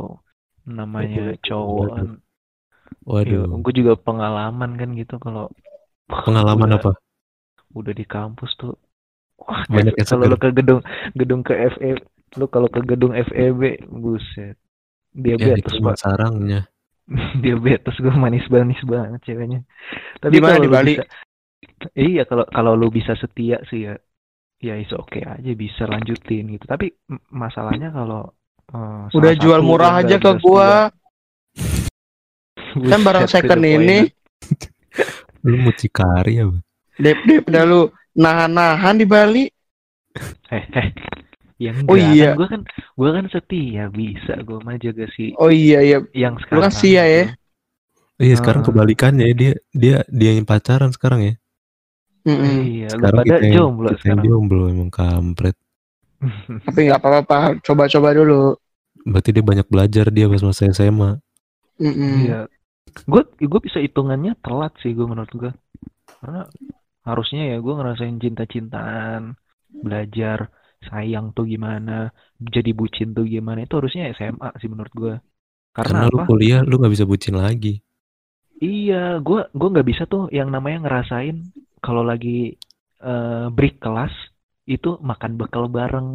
namanya 0.69 1.33
Waduh, 1.33 1.41
cowok 1.41 1.87
kan. 1.97 2.07
Waduh. 3.07 3.47
Iya, 3.47 3.63
gue 3.63 3.73
juga 3.75 3.93
pengalaman 3.99 4.71
kan 4.81 4.89
gitu 4.99 5.15
kalau 5.23 5.51
Pengalaman 6.07 6.71
udah, 6.71 6.79
apa? 6.79 6.91
Udah 7.75 7.93
di 7.95 8.05
kampus 8.07 8.51
tuh. 8.59 8.75
Wah, 9.43 9.63
Banyak 9.69 9.95
kalau 10.07 10.27
lu 10.31 10.37
ke 10.39 10.49
gedung 10.55 10.81
gedung 11.15 11.43
ke 11.45 11.55
FE 11.77 11.99
lu 12.41 12.47
kalau 12.51 12.69
ke 12.71 12.81
gedung 12.83 13.13
FEB 13.15 13.87
buset. 13.91 14.57
Ya 15.17 15.37
Diabetes 15.39 15.77
mah 15.81 15.97
sarangnya. 15.97 16.69
diabetes 17.43 17.95
gue 18.03 18.15
manis-manis 18.15 18.83
banget 18.83 19.21
ceweknya. 19.23 19.63
Tapi 20.19 20.33
Di 20.35 20.39
mana, 20.43 20.59
kalau 20.59 20.65
di 20.67 20.71
Bali? 20.71 20.93
bisa- 20.99 21.09
iya 21.95 22.23
kalau 22.27 22.45
kalau 22.51 22.73
lu 22.75 22.89
bisa 22.91 23.15
setia 23.15 23.63
sih 23.71 23.87
ya, 23.87 23.95
ya 24.59 24.75
is 24.81 24.91
oke 24.91 25.21
aja 25.23 25.51
bisa 25.55 25.87
lanjutin 25.87 26.51
gitu. 26.59 26.65
Tapi 26.67 26.91
masalahnya 27.31 27.95
kalau 27.95 28.35
eh, 28.75 29.05
Udah 29.15 29.33
jual 29.39 29.61
murah 29.63 30.03
aja 30.03 30.17
ke 30.19 30.31
gua. 30.43 30.91
setia. 30.91 31.95
Kan 32.79 33.01
barang 33.01 33.27
second 33.27 33.63
ini. 33.63 33.99
Lu 35.47 35.57
mucikari 35.59 36.37
ya, 36.37 36.45
Bang? 36.45 36.61
Dep 36.97 37.19
dep 37.23 37.45
dah 37.47 37.63
lu 37.63 37.81
nahan-nahan 38.13 38.97
di 38.97 39.05
Bali. 39.05 39.45
Eh, 40.49 40.65
eh. 40.73 40.89
Ya 41.57 41.73
enggak, 41.73 41.89
Oh 41.89 41.97
iya. 41.97 42.33
kan 42.33 42.37
gue 42.37 42.49
kan 42.49 42.61
gue 42.95 43.11
kan 43.11 43.25
setia 43.29 43.85
bisa 43.89 44.35
gue 44.39 44.59
mah 44.59 44.77
jaga 44.77 45.05
si 45.11 45.33
Oh 45.37 45.49
iya 45.49 45.81
iya. 45.81 45.99
yang 46.13 46.37
Lu 46.37 46.41
sekarang. 46.43 46.63
kan 46.63 46.73
sia 46.75 47.05
ya. 47.05 47.25
gitu. 47.27 47.37
Iya 48.19 48.35
sekarang 48.35 48.61
Ah. 48.61 48.67
kebalikannya 48.67 49.25
ya, 49.25 49.35
dia 49.35 49.53
dia 49.71 49.97
dia 50.07 50.31
yang 50.33 50.45
pacaran 50.45 50.89
sekarang 50.91 51.21
ya. 51.23 51.35
Mm-mm. 52.25 52.57
Iya, 52.59 52.89
lu 52.91 52.93
Sekarang 52.93 53.13
pada 53.15 53.29
kita 53.31 53.37
yang, 53.39 53.55
jomblo 53.55 53.87
kita 53.87 53.93
yang 53.93 54.01
sekarang. 54.03 54.25
jomblo 54.27 54.63
emang 54.67 54.91
kampret. 54.91 55.57
Tapi 56.65 56.79
nggak 56.83 56.99
apa-apa. 56.99 57.37
Coba-coba 57.61 58.09
dulu. 58.13 58.43
Berarti 59.05 59.31
dia 59.31 59.45
banyak 59.45 59.67
belajar 59.69 60.07
dia 60.09 60.27
pas 60.27 60.43
masa 60.43 60.65
SMA. 60.67 61.11
Mm-mm. 61.79 62.15
Iya. 62.25 62.41
Gue 63.13 63.23
gue 63.51 63.61
bisa 63.67 63.79
hitungannya 63.87 64.33
telat 64.45 64.73
sih 64.83 64.91
gue 64.97 65.07
menurut 65.13 65.33
gue. 65.41 65.51
Karena 66.21 66.41
harusnya 67.09 67.41
ya 67.53 67.57
gue 67.65 67.75
ngerasain 67.79 68.17
cinta-cintaan, 68.25 69.23
belajar 69.85 70.39
sayang 70.89 71.27
tuh 71.37 71.45
gimana, 71.53 71.93
jadi 72.55 72.71
bucin 72.81 73.09
tuh 73.17 73.25
gimana 73.35 73.59
itu 73.65 73.75
harusnya 73.79 74.03
SMA 74.19 74.51
sih 74.61 74.71
menurut 74.73 74.95
gue. 75.03 75.15
Karena 75.77 75.99
Karena, 75.99 76.09
lu 76.13 76.19
apa? 76.19 76.25
kuliah 76.29 76.61
lu 76.69 76.75
nggak 76.81 76.93
bisa 76.95 77.09
bucin 77.11 77.35
lagi. 77.45 77.75
Iya, 78.65 78.95
gue 79.27 79.39
gue 79.59 79.69
nggak 79.73 79.89
bisa 79.91 80.03
tuh 80.13 80.23
yang 80.39 80.49
namanya 80.55 80.79
ngerasain 80.85 81.37
kalau 81.85 82.03
lagi 82.11 82.29
eh, 83.05 83.45
break 83.57 83.75
kelas 83.85 84.15
itu 84.75 84.89
makan 85.11 85.33
bekal 85.41 85.65
bareng 85.77 86.09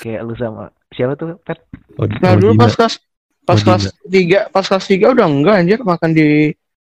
kayak 0.00 0.20
lu 0.26 0.34
sama 0.42 0.62
siapa 0.96 1.12
tuh 1.20 1.28
Pet? 1.46 1.58
Oh, 1.98 2.06
Nah 2.22 2.32
dulu 2.38 2.52
pas 2.60 2.72
kelas 2.76 2.94
pas 3.48 3.56
Oh, 3.56 3.64
kelas 3.64 3.84
tiga 4.12 4.40
pas 4.52 4.64
kelas 4.68 4.84
tiga 4.84 5.06
udah 5.16 5.24
enggak 5.24 5.54
anjir 5.56 5.80
makan 5.80 6.10
di 6.12 6.52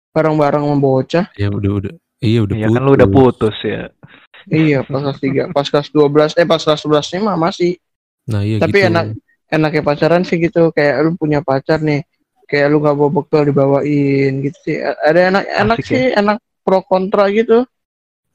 bareng-bareng 0.09 0.65
sama 0.65 0.77
bocah. 0.81 1.25
ya 1.37 1.47
udah 1.53 1.71
udah 1.77 1.93
iya 2.19 2.39
udah 2.41 2.55
Ya 2.57 2.67
kan 2.73 2.81
lu 2.81 2.91
udah 2.97 3.05
putus 3.09 3.53
ya. 3.61 3.93
Iya 4.49 4.81
pas 4.81 5.01
kelas 5.05 5.19
tiga 5.21 5.43
pas 5.53 5.67
kelas 5.69 5.87
12 5.93 6.33
eh 6.33 6.47
pas 6.49 6.57
kelas 6.57 6.81
11 6.81 7.05
nih 7.13 7.21
mah 7.21 7.37
masih. 7.37 7.77
Nah 8.25 8.41
iya 8.41 8.57
Tapi 8.57 8.77
gitu. 8.81 8.89
enak 8.89 9.05
enaknya 9.53 9.81
pacaran 9.85 10.23
sih 10.25 10.37
gitu 10.41 10.73
kayak 10.73 11.05
lu 11.05 11.13
punya 11.13 11.45
pacar 11.45 11.77
nih 11.85 12.01
kayak 12.49 12.65
lu 12.73 12.81
gak 12.81 12.97
bawa 12.97 13.09
bekal 13.13 13.45
dibawain 13.45 14.41
gitu 14.41 14.57
sih 14.65 14.77
ada 14.81 15.19
enak 15.29 15.43
enak 15.53 15.77
Asik 15.77 15.85
ya? 15.85 15.93
sih 15.93 16.03
enak 16.17 16.37
pro 16.65 16.81
kontra 16.81 17.29
gitu 17.29 17.61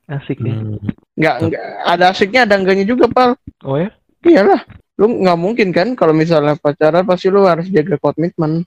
Asik 0.06 0.38
nih. 0.38 0.54
Hmm, 0.54 0.78
nggak 1.18 1.34
nggak 1.50 1.64
ada 1.82 2.04
asiknya 2.12 2.40
ada 2.46 2.54
enggaknya 2.60 2.84
juga 2.86 3.06
pal 3.10 3.34
Oh 3.66 3.74
ya? 3.74 3.90
iyalah 4.22 4.62
lu 4.94 5.06
nggak 5.10 5.38
mungkin 5.38 5.68
kan 5.74 5.98
kalau 5.98 6.14
misalnya 6.14 6.54
pacaran 6.54 7.02
pasti 7.02 7.26
lu 7.28 7.42
harus 7.44 7.66
jaga 7.66 7.98
komitmen 7.98 8.62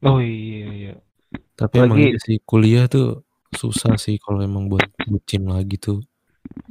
Oh 0.00 0.16
iya 0.16 0.68
iya. 0.70 0.94
tapi 1.54 1.84
emang 1.84 2.00
Lagi- 2.00 2.16
iya 2.16 2.18
sih 2.20 2.36
kuliah 2.42 2.84
tuh 2.88 3.20
susah 3.52 3.96
sih 3.96 4.16
kalau 4.16 4.40
emang 4.40 4.68
buat 4.68 4.84
bucin 5.04 5.44
lagi 5.44 5.76
tuh. 5.76 6.00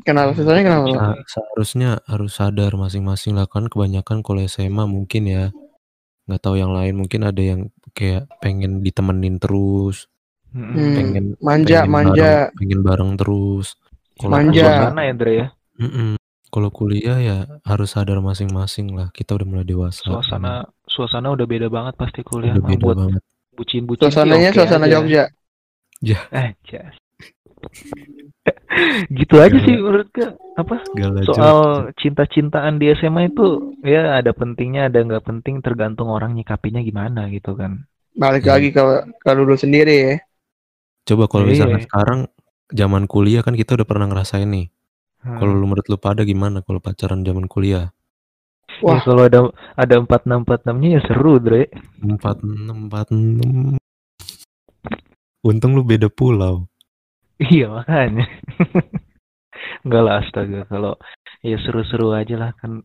kenapa 0.01 0.33
susahnya 0.33 0.65
kenapa? 0.65 0.87
Sa- 0.89 1.21
seharusnya 1.37 1.89
harus 2.09 2.33
sadar 2.33 2.73
masing-masing 2.73 3.37
lah 3.37 3.45
kan 3.45 3.69
kebanyakan 3.69 4.25
kalau 4.25 4.41
SMA 4.41 4.83
mungkin 4.85 5.29
ya 5.29 5.43
nggak 6.25 6.41
tahu 6.41 6.57
yang 6.57 6.73
lain 6.73 6.97
mungkin 6.97 7.21
ada 7.21 7.37
yang 7.37 7.69
kayak 7.93 8.25
pengen 8.41 8.81
ditemenin 8.81 9.37
terus. 9.37 10.09
Hmm, 10.49 10.73
pengen 10.97 11.25
manja 11.37 11.85
pengen 11.85 11.93
manja 11.93 12.25
bareng, 12.49 12.57
pengen 12.57 12.79
bareng 12.81 13.11
terus 13.13 13.67
kalau 14.17 14.33
Manja. 14.33 14.65
Suasana 14.65 15.01
ya 15.05 15.13
Dre 15.13 15.33
ya. 15.37 15.47
Kalau 16.49 16.69
kuliah 16.69 17.17
ya 17.17 17.37
harus 17.63 17.93
sadar 17.93 18.19
masing-masing 18.19 18.91
lah 18.91 19.09
kita 19.09 19.33
udah 19.33 19.47
mulai 19.47 19.65
dewasa 19.65 20.01
Suasana 20.01 20.65
suasana 20.85 21.29
udah 21.29 21.45
beda 21.45 21.67
banget 21.69 21.93
pasti 21.95 22.21
kuliah 22.21 22.53
udah 22.53 22.61
mah 22.61 22.69
beda 22.69 22.83
buat 22.83 22.97
banget 22.97 23.21
bucin-bucin. 23.53 24.01
sih 24.01 24.11
suasananya 24.11 24.49
oke 24.49 24.55
suasana 24.55 24.85
aja. 24.85 24.93
Jogja 24.95 25.23
Eh, 26.31 26.49
jas. 26.65 26.95
gitu 29.11 29.35
aja 29.35 29.51
Gala. 29.51 29.65
sih 29.65 29.75
menurut 29.75 30.07
gue 30.09 30.29
apa 30.55 30.75
Gala 30.95 31.19
soal 31.27 31.57
cinta-cintaan 31.95 32.79
di 32.79 32.87
SMA 32.93 33.27
itu 33.27 33.75
ya 33.83 34.15
ada 34.15 34.31
pentingnya 34.31 34.87
ada 34.87 35.03
nggak 35.03 35.25
penting 35.25 35.59
tergantung 35.59 36.07
orang 36.07 36.33
nyikapinya 36.33 36.79
gimana 36.79 37.27
gitu 37.27 37.53
kan 37.53 37.83
balik 38.15 38.47
Hmm. 38.47 38.53
lagi 38.55 38.69
ke 38.71 38.81
ke 39.15 39.31
dulu 39.31 39.53
sendiri 39.53 39.95
ya 39.95 40.15
coba 41.05 41.27
kalau 41.27 41.45
Iya. 41.45 41.51
misalkan 41.51 41.81
sekarang 41.83 42.19
zaman 42.71 43.03
kuliah 43.05 43.41
kan 43.41 43.53
kita 43.53 43.75
udah 43.75 43.83
pernah 43.83 44.07
ngerasain 44.07 44.47
nih 44.47 44.71
Hmm. 45.19 45.35
kalau 45.35 45.51
lu 45.51 45.67
menurut 45.67 45.87
lu 45.91 45.99
pada 45.99 46.23
gimana 46.23 46.63
kalau 46.63 46.79
pacaran 46.79 47.27
zaman 47.27 47.51
kuliah? 47.51 47.91
Ya, 48.79 48.95
wah. 48.95 48.99
kalau 49.03 49.27
ada 49.27 49.51
ada 49.75 49.95
empat 49.99 50.23
enam 50.23 50.47
empat 50.47 50.63
enamnya 50.63 50.89
ya 50.95 51.01
seru 51.03 51.35
Dre. 51.43 51.67
Empat 51.99 52.39
enam 52.39 52.87
empat 52.87 53.11
enam. 53.11 53.75
Untung 55.43 55.75
lu 55.75 55.83
beda 55.83 56.07
pulau. 56.07 56.67
Iya 57.39 57.67
makanya. 57.71 58.27
Enggak 59.83 60.01
lah 60.03 60.15
astaga. 60.23 60.61
Kalau 60.71 60.95
ya 61.43 61.59
seru-seru 61.59 62.15
aja 62.15 62.35
lah 62.39 62.51
kan. 62.55 62.83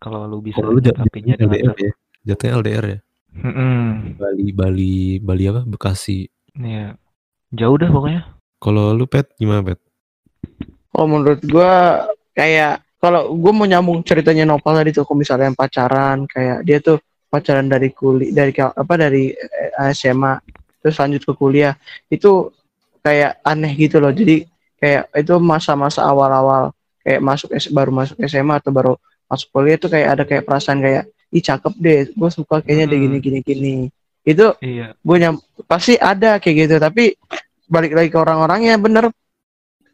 Kalau 0.00 0.28
lu 0.28 0.40
bisa 0.44 0.60
kalau 0.60 0.76
lu 0.76 0.80
jatuhnya 0.80 1.36
LDR 1.40 1.76
ya. 1.76 1.92
Jatuhnya 2.24 2.52
LDR 2.60 2.84
ya? 2.84 2.98
Mm-mm. 3.34 3.82
Bali 4.20 4.46
Bali 4.52 4.94
Bali 5.20 5.44
apa? 5.48 5.64
Bekasi. 5.68 6.28
Ya 6.56 6.96
jauh 7.52 7.76
dah 7.76 7.92
pokoknya. 7.92 8.22
Kalau 8.60 8.96
lu 8.96 9.04
pet 9.04 9.28
gimana 9.36 9.60
pet 9.60 9.83
kalau 10.94 11.06
menurut 11.10 11.42
gua 11.50 12.06
kayak 12.30 12.78
kalau 13.02 13.34
gua 13.34 13.52
mau 13.52 13.66
nyambung 13.66 14.06
ceritanya 14.06 14.46
Nopal 14.46 14.78
tadi 14.78 14.94
tuh 14.94 15.02
kalau 15.02 15.18
misalnya 15.18 15.50
yang 15.50 15.58
pacaran 15.58 16.24
kayak 16.30 16.62
dia 16.62 16.78
tuh 16.78 17.02
pacaran 17.26 17.66
dari 17.66 17.90
kuliah 17.90 18.30
dari 18.30 18.54
apa 18.54 18.94
dari 18.94 19.34
eh, 19.34 19.90
SMA 19.90 20.38
terus 20.78 20.96
lanjut 21.02 21.26
ke 21.26 21.32
kuliah 21.34 21.74
itu 22.06 22.54
kayak 23.02 23.42
aneh 23.42 23.72
gitu 23.74 23.98
loh. 23.98 24.14
Jadi 24.14 24.46
kayak 24.78 25.10
itu 25.18 25.34
masa-masa 25.42 26.06
awal-awal 26.06 26.70
kayak 27.02 27.20
masuk 27.20 27.50
baru 27.74 27.90
masuk 27.92 28.16
SMA 28.24 28.54
atau 28.62 28.70
baru 28.70 28.92
masuk 29.26 29.48
kuliah 29.50 29.76
itu 29.76 29.90
kayak 29.90 30.08
ada 30.14 30.22
kayak 30.24 30.44
perasaan 30.46 30.78
kayak 30.80 31.10
ih 31.34 31.42
cakep 31.42 31.74
deh 31.82 32.00
gue 32.14 32.30
suka 32.30 32.62
kayaknya 32.62 32.86
Hmm. 32.86 33.02
gini 33.02 33.16
gini 33.18 33.38
gini. 33.42 33.74
Itu 34.24 34.56
iya. 34.62 34.94
gue 34.96 35.16
nyam 35.20 35.36
pasti 35.66 35.98
ada 35.98 36.38
kayak 36.40 36.56
gitu 36.64 36.76
tapi 36.78 37.12
balik 37.68 37.92
lagi 37.96 38.08
ke 38.12 38.18
orang-orangnya 38.20 38.76
bener 38.78 39.10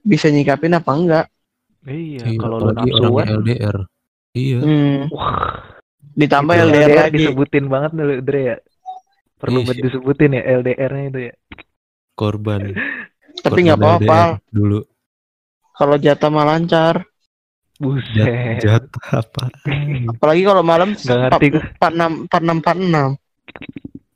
bisa 0.02 0.26
nyikapin 0.28 0.72
apa 0.72 0.90
enggak? 0.90 1.26
Iya 1.82 2.24
Iya, 2.26 2.38
kalau 2.38 2.56
lu 2.60 2.70
nafsuan 2.70 3.02
orangnya 3.08 3.26
LDR 3.34 3.76
iya. 4.32 4.58
Hmm. 4.60 5.00
wah. 5.08 5.56
Ditambah 6.12 6.54
Itu 6.54 6.64
LDR 6.66 6.90
lagi. 6.92 7.14
disebutin 7.16 7.64
banget 7.66 7.90
dulu 7.94 8.14
Dre 8.20 8.42
ya. 8.44 8.56
Perlu 9.36 9.58
Iya. 9.58 9.66
buat 9.66 9.78
disebutin 9.80 10.30
ya 10.30 10.42
LDR-nya 10.60 11.04
itu 11.08 11.20
ya. 11.26 11.34
Korban. 12.12 12.60
Tapi 13.40 13.58
nggak 13.62 13.78
apa-apa. 13.78 14.18
LDR 14.36 14.52
dulu. 14.52 14.80
Kalau 15.72 15.96
jatah 15.96 16.28
mah 16.28 16.44
lancar. 16.46 16.94
Jat, 17.00 17.08
buset 17.80 18.60
jatah 18.60 19.24
apa? 19.24 19.48
Apalagi 20.06 20.42
kalau 20.44 20.60
malam 20.60 20.92
Nggak 20.92 21.16
ngerti 21.32 21.46
empat 21.56 21.92
enam 21.96 22.12
empat 22.28 22.40
enam 22.44 22.56
empat 22.60 22.76
enam. 22.76 23.08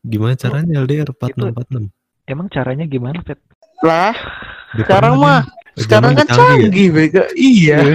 Gimana 0.05 0.35
caranya 0.37 0.85
LDR 0.85 1.09
4646 1.11 1.89
emang 2.25 2.49
caranya 2.49 2.85
gimana 2.85 3.21
Pet? 3.21 3.41
lah 3.81 4.13
sekarang 4.77 5.17
mah. 5.17 5.49
Sekarang 5.79 6.13
kan 6.15 6.27
canggih 6.29 6.89
ya? 6.91 6.95
bega 6.95 7.25
iya. 7.35 7.79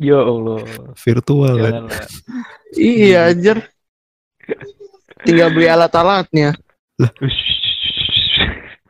Ya 0.00 0.16
Allah. 0.16 0.64
Virtual 0.96 1.60
janganlah 1.60 2.08
iya 2.72 3.28
anjir. 3.28 3.68
Tinggal 5.28 5.52
beli 5.52 5.68
alat-alatnya. 5.68 6.56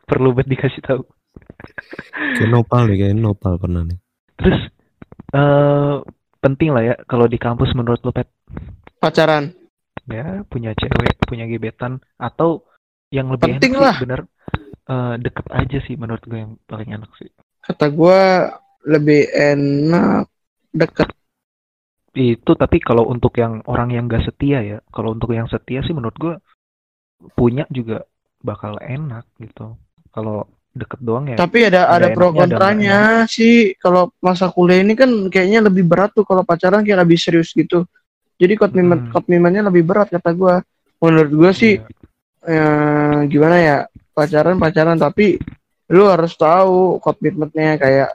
Perlu 0.06 0.30
buat 0.30 0.46
dikasih 0.46 0.82
tahu. 0.86 1.02
Kayak 2.38 2.50
nopal 2.54 2.86
nih 2.86 2.96
kayak 3.06 3.18
nopal 3.18 3.58
pernah 3.58 3.82
nih. 3.82 3.98
Terus 4.38 4.58
eh 5.34 5.96
penting 6.38 6.70
lah 6.70 6.82
ya 6.82 6.94
kalau 7.10 7.26
di 7.26 7.42
kampus 7.42 7.74
menurut 7.74 7.98
lo 8.06 8.14
Pet. 8.14 8.30
Pacaran. 9.02 9.50
Ya 10.06 10.46
punya 10.46 10.74
cewek 10.78 11.18
punya 11.26 11.50
gebetan 11.50 11.98
atau 12.18 12.66
yang 13.10 13.30
lebih 13.34 13.58
Penting 13.58 13.74
enak 13.74 13.82
lah. 13.82 13.94
sih 13.98 14.02
bener 14.06 14.20
eh, 14.86 15.14
deket 15.18 15.46
aja 15.50 15.78
sih 15.86 15.94
menurut 15.98 16.22
gue 16.22 16.38
yang 16.38 16.54
paling 16.70 16.94
enak 16.94 17.10
sih 17.18 17.30
Kata 17.70 17.86
gue 17.86 18.20
lebih 18.90 19.30
enak 19.30 20.26
deket. 20.74 21.08
itu 22.10 22.58
tapi 22.58 22.82
kalau 22.82 23.06
untuk 23.06 23.38
yang 23.38 23.62
orang 23.70 23.94
yang 23.94 24.10
gak 24.10 24.26
setia 24.26 24.58
ya 24.66 24.78
kalau 24.90 25.14
untuk 25.14 25.30
yang 25.30 25.46
setia 25.46 25.78
sih 25.86 25.94
menurut 25.94 26.16
gue 26.18 26.34
punya 27.38 27.62
juga 27.70 28.02
bakal 28.42 28.82
enak 28.82 29.30
gitu 29.38 29.78
kalau 30.10 30.42
deket 30.74 30.98
doang 30.98 31.30
ya 31.30 31.38
Tapi 31.38 31.70
ada 31.70 31.86
ada 31.86 32.10
pro 32.10 32.34
kontranya 32.34 33.26
sih. 33.30 33.78
Kalau 33.78 34.10
masa 34.18 34.50
kuliah 34.50 34.82
ini 34.82 34.98
kan 34.98 35.30
kayaknya 35.30 35.70
lebih 35.70 35.86
berat 35.86 36.10
tuh 36.10 36.26
kalau 36.26 36.42
pacaran 36.42 36.82
kayak 36.82 37.06
lebih 37.06 37.18
serius 37.18 37.54
gitu. 37.54 37.86
Jadi 38.42 38.58
komitmen 38.58 39.06
Hmm. 39.06 39.12
komitmennya 39.14 39.62
lebih 39.70 39.86
berat 39.86 40.10
kata 40.10 40.30
gue. 40.34 40.54
Menurut 40.98 41.30
gue 41.30 41.50
sih 41.54 41.72
Iya. 41.78 41.86
eh, 42.50 43.18
gimana 43.28 43.56
ya 43.60 43.76
pacaran 44.10 44.58
pacaran 44.58 44.98
tapi 44.98 45.38
lu 45.90 46.06
harus 46.06 46.32
tahu 46.38 47.02
komitmennya 47.02 47.76
kayak 47.76 48.10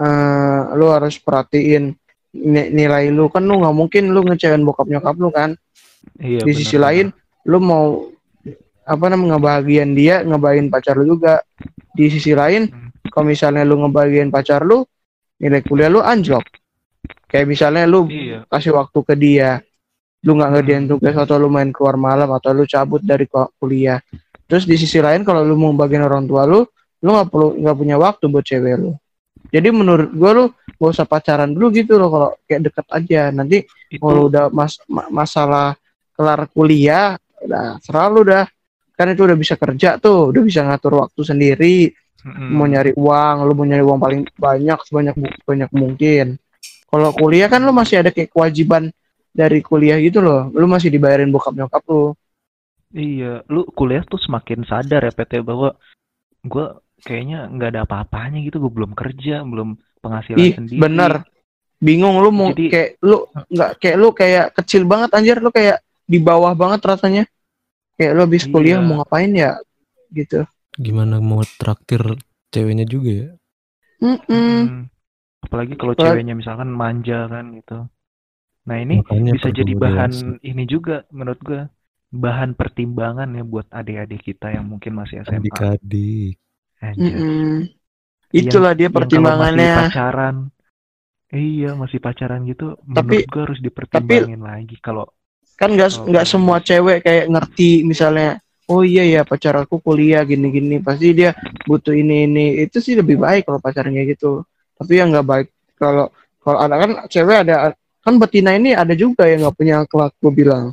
eh, 0.00 0.60
lu 0.74 0.88
harus 0.88 1.20
perhatiin 1.20 1.92
ni- 2.32 2.70
nilai 2.72 3.12
lu. 3.12 3.28
Kan 3.28 3.44
lu 3.44 3.60
nggak 3.60 3.76
mungkin 3.76 4.10
lu 4.10 4.24
ngecewain 4.24 4.64
bokap 4.64 4.88
nyokap 4.88 5.16
lu 5.20 5.28
kan. 5.28 5.52
Iya, 6.18 6.40
di 6.42 6.52
benar, 6.54 6.58
sisi 6.58 6.76
lain 6.80 7.06
lu 7.44 7.58
mau 7.60 8.08
apa 8.88 9.04
namanya 9.12 9.36
ngebahagiain 9.36 9.92
dia 9.92 10.24
ngebahagiain 10.24 10.72
pacar 10.72 10.96
lu 10.96 11.14
juga. 11.16 11.44
Di 11.92 12.08
sisi 12.08 12.32
lain 12.32 12.70
Hmm. 12.70 12.88
kalau 13.12 13.28
misalnya 13.28 13.62
lu 13.66 13.76
ngebahagiain 13.84 14.32
pacar 14.32 14.64
lu 14.64 14.86
nilai 15.36 15.60
kuliah 15.60 15.92
lu 15.92 16.00
anjlok. 16.00 16.44
Kayak 17.28 17.46
misalnya 17.46 17.84
lu 17.84 18.08
iya. 18.08 18.48
kasih 18.48 18.72
waktu 18.72 18.98
ke 19.04 19.14
dia 19.14 19.60
lu 20.24 20.34
nggak 20.34 20.50
ngerjain 20.56 20.84
Hmm. 20.88 20.92
tugas 20.96 21.14
atau 21.14 21.36
lu 21.36 21.52
main 21.52 21.68
keluar 21.70 22.00
malam 22.00 22.32
atau 22.32 22.56
lu 22.56 22.64
cabut 22.64 23.04
dari 23.04 23.28
ku- 23.28 23.52
kuliah. 23.60 24.00
Terus 24.48 24.64
di 24.64 24.80
sisi 24.80 24.96
lain 24.98 25.28
kalau 25.28 25.44
lu 25.44 25.54
mau 25.60 25.76
bagian 25.76 26.08
orang 26.08 26.24
tua 26.24 26.48
lu 26.48 26.64
lu 27.02 27.08
nggak 27.14 27.28
perlu 27.30 27.48
nggak 27.58 27.76
punya 27.78 27.96
waktu 27.96 28.24
buat 28.26 28.44
cewek 28.44 28.74
lu. 28.78 28.92
Jadi 29.48 29.68
menurut 29.72 30.10
gua 30.12 30.30
lu 30.34 30.44
gak 30.78 30.90
usah 30.92 31.06
pacaran 31.08 31.50
dulu 31.54 31.72
gitu 31.72 31.96
loh 31.96 32.08
kalau 32.10 32.28
kayak 32.44 32.60
deket 32.68 32.86
aja. 32.90 33.22
Nanti 33.32 33.58
itu 33.88 34.02
kalau 34.02 34.28
udah 34.28 34.50
mas 34.52 34.76
ma- 34.90 35.08
masalah 35.08 35.78
kelar 36.12 36.44
kuliah 36.50 37.16
udah 37.40 37.80
selalu 37.80 38.20
dah. 38.34 38.44
Kan 38.98 39.14
itu 39.14 39.22
udah 39.24 39.38
bisa 39.38 39.54
kerja 39.54 39.96
tuh 39.96 40.34
udah 40.34 40.42
bisa 40.42 40.60
ngatur 40.66 41.00
waktu 41.00 41.20
sendiri. 41.22 41.78
Mm-mm. 42.18 42.50
mau 42.50 42.66
nyari 42.66 42.92
uang 42.98 43.46
lu 43.46 43.54
mau 43.54 43.62
nyari 43.62 43.84
uang 43.86 44.00
paling 44.02 44.22
banyak 44.34 44.78
sebanyak 44.90 45.14
banyak 45.46 45.70
mungkin. 45.70 46.34
Kalau 46.90 47.14
kuliah 47.14 47.46
kan 47.46 47.62
lu 47.62 47.70
masih 47.70 48.02
ada 48.02 48.10
kayak 48.10 48.34
kewajiban 48.34 48.90
dari 49.30 49.62
kuliah 49.62 50.02
gitu 50.02 50.18
loh. 50.18 50.50
Lu 50.50 50.66
masih 50.66 50.90
dibayarin 50.90 51.30
bokap 51.30 51.54
nyokap 51.54 51.84
lu. 51.86 52.16
Iya, 52.90 53.44
lu 53.46 53.68
kuliah 53.70 54.02
tuh 54.02 54.16
semakin 54.16 54.64
sadar 54.64 55.04
ya 55.04 55.12
PT 55.12 55.44
bahwa 55.44 55.76
gue 56.42 56.66
kayaknya 57.00 57.46
nggak 57.48 57.68
ada 57.70 57.80
apa-apanya 57.84 58.38
gitu, 58.40 58.58
gue 58.58 58.72
belum 58.72 58.92
kerja, 58.92 59.42
belum 59.42 59.74
penghasilan 59.98 60.38
ih 60.38 60.52
sendiri. 60.54 60.78
bener 60.78 61.12
bingung 61.78 62.18
lu 62.18 62.30
mau 62.30 62.50
Jadi- 62.50 62.70
kayak 62.70 62.90
lu 63.00 63.18
nggak 63.48 63.70
kayak 63.78 63.96
lu 63.96 64.08
kayak 64.10 64.46
kecil 64.52 64.82
banget 64.82 65.10
anjir 65.12 65.38
lu 65.38 65.48
kayak 65.48 65.78
di 66.04 66.18
bawah 66.18 66.50
banget 66.52 66.80
rasanya 66.82 67.24
kayak 67.94 68.12
lu 68.12 68.24
habis 68.24 68.44
kuliah 68.44 68.78
Iya. 68.78 68.84
mau 68.84 68.94
ngapain 68.98 69.30
ya 69.30 69.52
gitu 70.10 70.42
Gimana 70.74 71.18
mau 71.18 71.42
traktir 71.42 72.02
ceweknya 72.48 72.82
juga 72.84 73.10
ya? 73.10 73.28
Mm-mm. 73.98 74.22
Mm. 74.30 74.86
Apalagi 75.40 75.74
kalau 75.74 75.90
Apalagi- 75.92 76.14
ceweknya 76.14 76.34
misalkan 76.34 76.70
manja 76.70 77.26
kan 77.26 77.50
gitu. 77.52 77.78
Nah 78.62 78.76
ini 78.76 79.02
Makanya 79.02 79.32
bisa 79.32 79.50
jadi 79.50 79.72
bahan 79.74 80.10
dewasa. 80.12 80.38
ini 80.40 80.62
juga 80.64 81.02
menurut 81.10 81.40
gue 81.40 81.66
bahan 82.10 82.54
pertimbangan 82.54 83.26
ya 83.28 83.42
buat 83.42 83.66
adik-adik 83.68 84.22
kita 84.24 84.50
yang 84.50 84.66
mungkin 84.66 84.94
masih 84.94 85.18
SMA. 85.20 85.42
adik-adik. 85.42 86.38
Anjir. 86.78 87.10
Mm-mm. 87.10 87.54
itulah 88.28 88.72
dia 88.76 88.86
Yang 88.86 88.92
kalau 88.92 89.00
pertimbangannya 89.02 89.66
masih 89.66 89.80
pacaran. 89.88 90.36
Iya, 91.28 91.70
masih 91.76 91.98
pacaran 92.00 92.40
gitu. 92.44 92.66
Tapi- 92.88 93.24
menurut 93.24 93.28
gue 93.28 93.42
harus 93.44 93.60
dipertimbangin 93.60 94.40
lagi 94.40 94.76
kalau 94.80 95.04
kan 95.58 95.74
nggak 95.74 95.90
Oh, 95.98 96.06
nggak 96.06 96.22
bagus. 96.22 96.32
semua 96.32 96.56
cewek 96.62 96.98
kayak 97.02 97.26
ngerti 97.28 97.82
misalnya 97.82 98.38
oh 98.70 98.86
iya 98.86 99.02
ya 99.02 99.22
pacar 99.26 99.58
aku 99.58 99.82
kuliah 99.82 100.22
gini 100.22 100.54
gini 100.54 100.76
pasti 100.78 101.10
dia 101.10 101.34
butuh 101.66 101.90
ini 101.90 102.30
ini 102.30 102.44
itu 102.62 102.78
sih 102.78 102.94
lebih 102.94 103.18
baik 103.18 103.42
kalau 103.42 103.58
pacarnya 103.58 104.06
gitu 104.06 104.46
tapi 104.78 105.02
yang 105.02 105.10
nggak 105.10 105.26
baik 105.26 105.48
kalau 105.74 106.14
kalau 106.38 106.62
ada 106.62 106.78
kan 106.78 106.90
cewek 107.10 107.42
ada 107.42 107.74
kan 107.74 108.14
betina 108.16 108.54
ini 108.54 108.70
ada 108.70 108.94
juga 108.94 109.26
yang 109.26 109.42
nggak 109.42 109.56
punya 109.58 109.74
akhlak 109.82 110.14
gue 110.22 110.30
bilang 110.30 110.70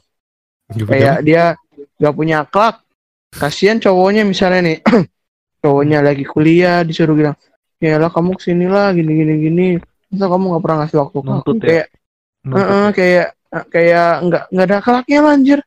kayak 0.70 1.26
dia 1.26 1.58
nggak 1.98 2.14
punya 2.14 2.36
akhlak 2.46 2.78
kasihan 3.34 3.82
cowoknya 3.82 4.22
misalnya 4.22 4.62
nih 4.62 4.78
cowoknya 5.64 6.00
lagi 6.04 6.24
kuliah 6.26 6.82
disuruh 6.82 7.16
bilang 7.16 7.36
ya 7.80 8.00
lah 8.00 8.10
kamu 8.10 8.40
ke 8.40 8.42
sini 8.52 8.66
lah 8.72 8.96
gini 8.96 9.12
gini 9.12 9.34
gini 9.42 9.68
masa 10.10 10.26
kamu 10.32 10.44
nggak 10.56 10.64
pernah 10.64 10.78
ngasih 10.84 10.98
waktu 11.02 11.18
ke 11.18 11.20
aku?" 11.20 11.32
Nuntut 11.36 11.56
ya? 11.60 11.66
kayak 11.68 11.88
nuntut 12.46 12.56
"Heeh, 12.56 12.86
ya. 12.86 12.92
kayak 12.96 13.28
kayak 13.72 14.10
nggak 14.26 14.44
nggak 14.52 14.66
ada 14.68 14.76
akhlaknya 14.84 15.20
lah, 15.24 15.34
anjir 15.36 15.60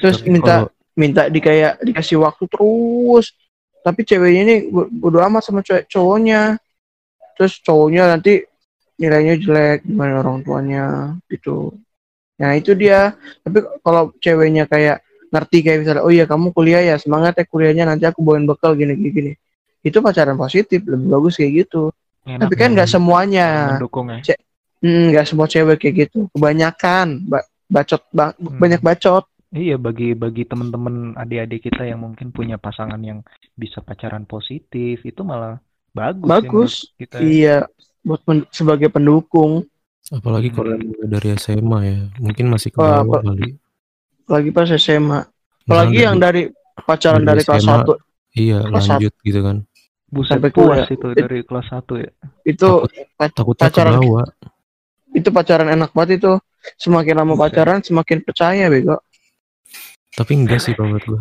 terus 0.00 0.18
minta 0.24 0.54
kalau- 0.64 0.72
minta 0.96 1.22
di 1.28 1.40
kayak 1.44 1.72
dikasih 1.84 2.18
waktu 2.24 2.44
terus 2.48 3.36
tapi 3.84 4.02
ceweknya 4.02 4.42
ini 4.42 4.56
bo- 4.66 4.88
bodo 4.90 5.20
amat 5.22 5.44
sama 5.46 5.60
cowok 5.62 5.86
cowoknya 5.86 6.56
terus 7.38 7.60
cowoknya 7.62 8.16
nanti 8.16 8.42
nilainya 8.96 9.36
jelek 9.38 9.84
gimana 9.86 10.24
orang 10.24 10.40
tuanya 10.42 10.84
gitu 11.28 11.76
nah 12.40 12.56
itu 12.56 12.72
dia 12.74 13.14
tapi 13.44 13.62
kalau 13.84 14.10
ceweknya 14.18 14.64
kayak 14.66 15.05
ngerti 15.30 15.58
kayak 15.62 15.78
misalnya 15.82 16.02
oh 16.02 16.12
iya 16.12 16.24
kamu 16.24 16.50
kuliah 16.50 16.82
ya 16.82 16.94
semangat 16.96 17.34
ya 17.36 17.44
kuliahnya 17.44 17.84
nanti 17.86 18.04
aku 18.06 18.22
bawain 18.22 18.46
bekal 18.46 18.74
gini 18.74 18.94
gini 18.94 19.10
gini 19.10 19.32
itu 19.82 19.98
pacaran 19.98 20.34
positif 20.34 20.82
lebih 20.82 21.08
bagus 21.10 21.34
kayak 21.36 21.66
gitu 21.66 21.90
Enak 22.26 22.46
tapi 22.46 22.54
kan 22.54 22.74
nggak 22.74 22.86
banget. 22.86 22.96
semuanya 22.98 23.48
mendukung 23.78 24.06
ya. 24.10 24.18
Hmm, 24.76 25.04
nggak 25.10 25.26
semua 25.26 25.46
cewek 25.46 25.76
kayak 25.78 25.94
gitu 26.06 26.26
kebanyakan 26.30 27.06
ba- 27.24 27.46
bacot 27.66 28.02
ba- 28.10 28.34
Hmm. 28.36 28.58
banyak 28.58 28.82
bacot 28.82 29.24
Iya 29.46 29.78
bagi 29.78 30.12
bagi 30.12 30.42
teman-teman 30.42 31.14
adik-adik 31.16 31.70
kita 31.70 31.86
yang 31.86 32.02
mungkin 32.02 32.28
punya 32.28 32.58
pasangan 32.58 32.98
yang 32.98 33.22
bisa 33.54 33.78
pacaran 33.80 34.26
positif 34.26 35.00
itu 35.00 35.22
malah 35.22 35.62
bagus. 35.94 36.28
ya 36.28 36.34
bagus 36.34 36.72
kita. 36.98 37.16
iya 37.16 37.56
buat 38.02 38.20
pen- 38.26 38.50
sebagai 38.50 38.90
pendukung 38.90 39.64
apalagi 40.08 40.50
kalau 40.50 40.74
Hmm. 40.74 40.86
mulai 40.86 41.08
dari 41.08 41.28
SMA 41.34 41.78
ya, 41.82 41.98
mungkin 42.20 42.46
masih 42.46 42.70
ke 42.70 42.78
Wah, 42.78 43.02
bawah 43.02 43.22
kali. 43.22 43.58
Lagi 44.26 44.50
pas 44.50 44.68
SMA 44.68 45.22
Misalnya 45.22 45.26
apalagi 45.64 45.98
yang 45.98 46.16
dari 46.16 46.42
pacaran 46.78 47.22
dari 47.22 47.38
dari 47.38 47.42
kelas 47.42 47.62
SMA. 47.62 47.76
1 47.82 47.94
iya 48.36 48.58
kelas 48.60 48.84
lanjut 48.86 49.14
gitu 49.20 49.40
kan. 49.40 49.56
Buset 50.06 50.30
Sampai 50.32 50.50
puas 50.50 50.66
kuliah. 50.78 50.86
itu 50.88 51.06
It- 51.08 51.18
dari 51.18 51.38
kelas 51.42 51.66
1 51.68 51.92
ya. 51.96 52.10
itu 52.44 52.68
Takut- 53.18 53.56
ke 53.56 53.60
pacaran 53.60 53.94
bawah. 53.96 54.26
itu 55.10 55.28
pacaran 55.30 55.68
enak 55.68 55.90
banget 55.90 56.10
itu 56.18 56.32
semakin 56.76 57.14
lama 57.16 57.32
Buset. 57.32 57.42
pacaran 57.42 57.78
semakin 57.80 58.18
percaya 58.20 58.66
bego 58.66 58.98
Tapi 60.12 60.32
enggak 60.34 60.60
sih 60.60 60.72
kalau 60.72 60.90
menurut 60.90 61.06
gua. 61.06 61.20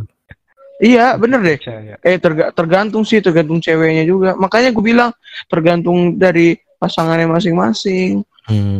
iya 0.77 1.15
bener 1.15 1.39
deh 1.39 1.57
Percaya. 1.57 1.95
eh 1.99 2.17
terga- 2.17 2.51
tergantung 2.51 3.03
sih 3.03 3.19
tergantung 3.19 3.57
ceweknya 3.57 4.03
juga 4.03 4.35
makanya 4.35 4.69
gue 4.69 4.83
bilang 4.83 5.11
tergantung 5.45 5.97
dari 6.13 6.53
pasangannya 6.75 7.25
masing-masing 7.27 8.21
Hmm. 8.45 8.77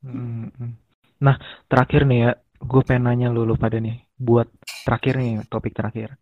Mm, 0.00 0.50
mm. 0.50 0.72
Nah 1.18 1.38
terakhir 1.64 2.02
nih 2.02 2.18
ya, 2.20 2.30
gue 2.64 2.82
pengen 2.82 3.08
nanya 3.08 3.28
lu, 3.28 3.44
lu 3.44 3.54
pada 3.54 3.76
nih, 3.78 4.00
buat 4.16 4.48
terakhir 4.88 5.14
nih 5.20 5.32
topik 5.46 5.76
terakhir. 5.76 6.16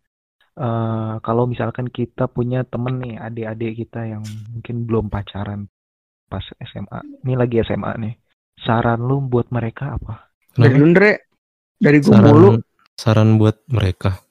Eh 0.53 1.15
kalau 1.25 1.49
misalkan 1.49 1.89
kita 1.89 2.29
punya 2.29 2.61
temen 2.67 3.01
nih, 3.01 3.15
adik-adik 3.17 3.87
kita 3.87 4.05
yang 4.05 4.23
mungkin 4.53 4.85
belum 4.85 5.05
pacaran 5.09 5.65
pas 6.29 6.45
SMA, 6.61 6.99
ini 7.25 7.33
lagi 7.33 7.61
SMA 7.65 7.91
nih, 7.97 8.13
saran 8.61 9.01
lu 9.01 9.23
buat 9.25 9.49
mereka 9.49 9.97
apa? 9.97 10.33
dari 10.53 10.77
Kenapa? 10.77 10.81
lu 10.81 10.85
Ndre 10.93 11.11
dari 11.81 11.97
gue 11.99 12.13
Saran 12.13 12.29
mulu 12.29 12.49
saran 12.93 13.29
buat 13.41 13.57
mereka. 13.67 14.21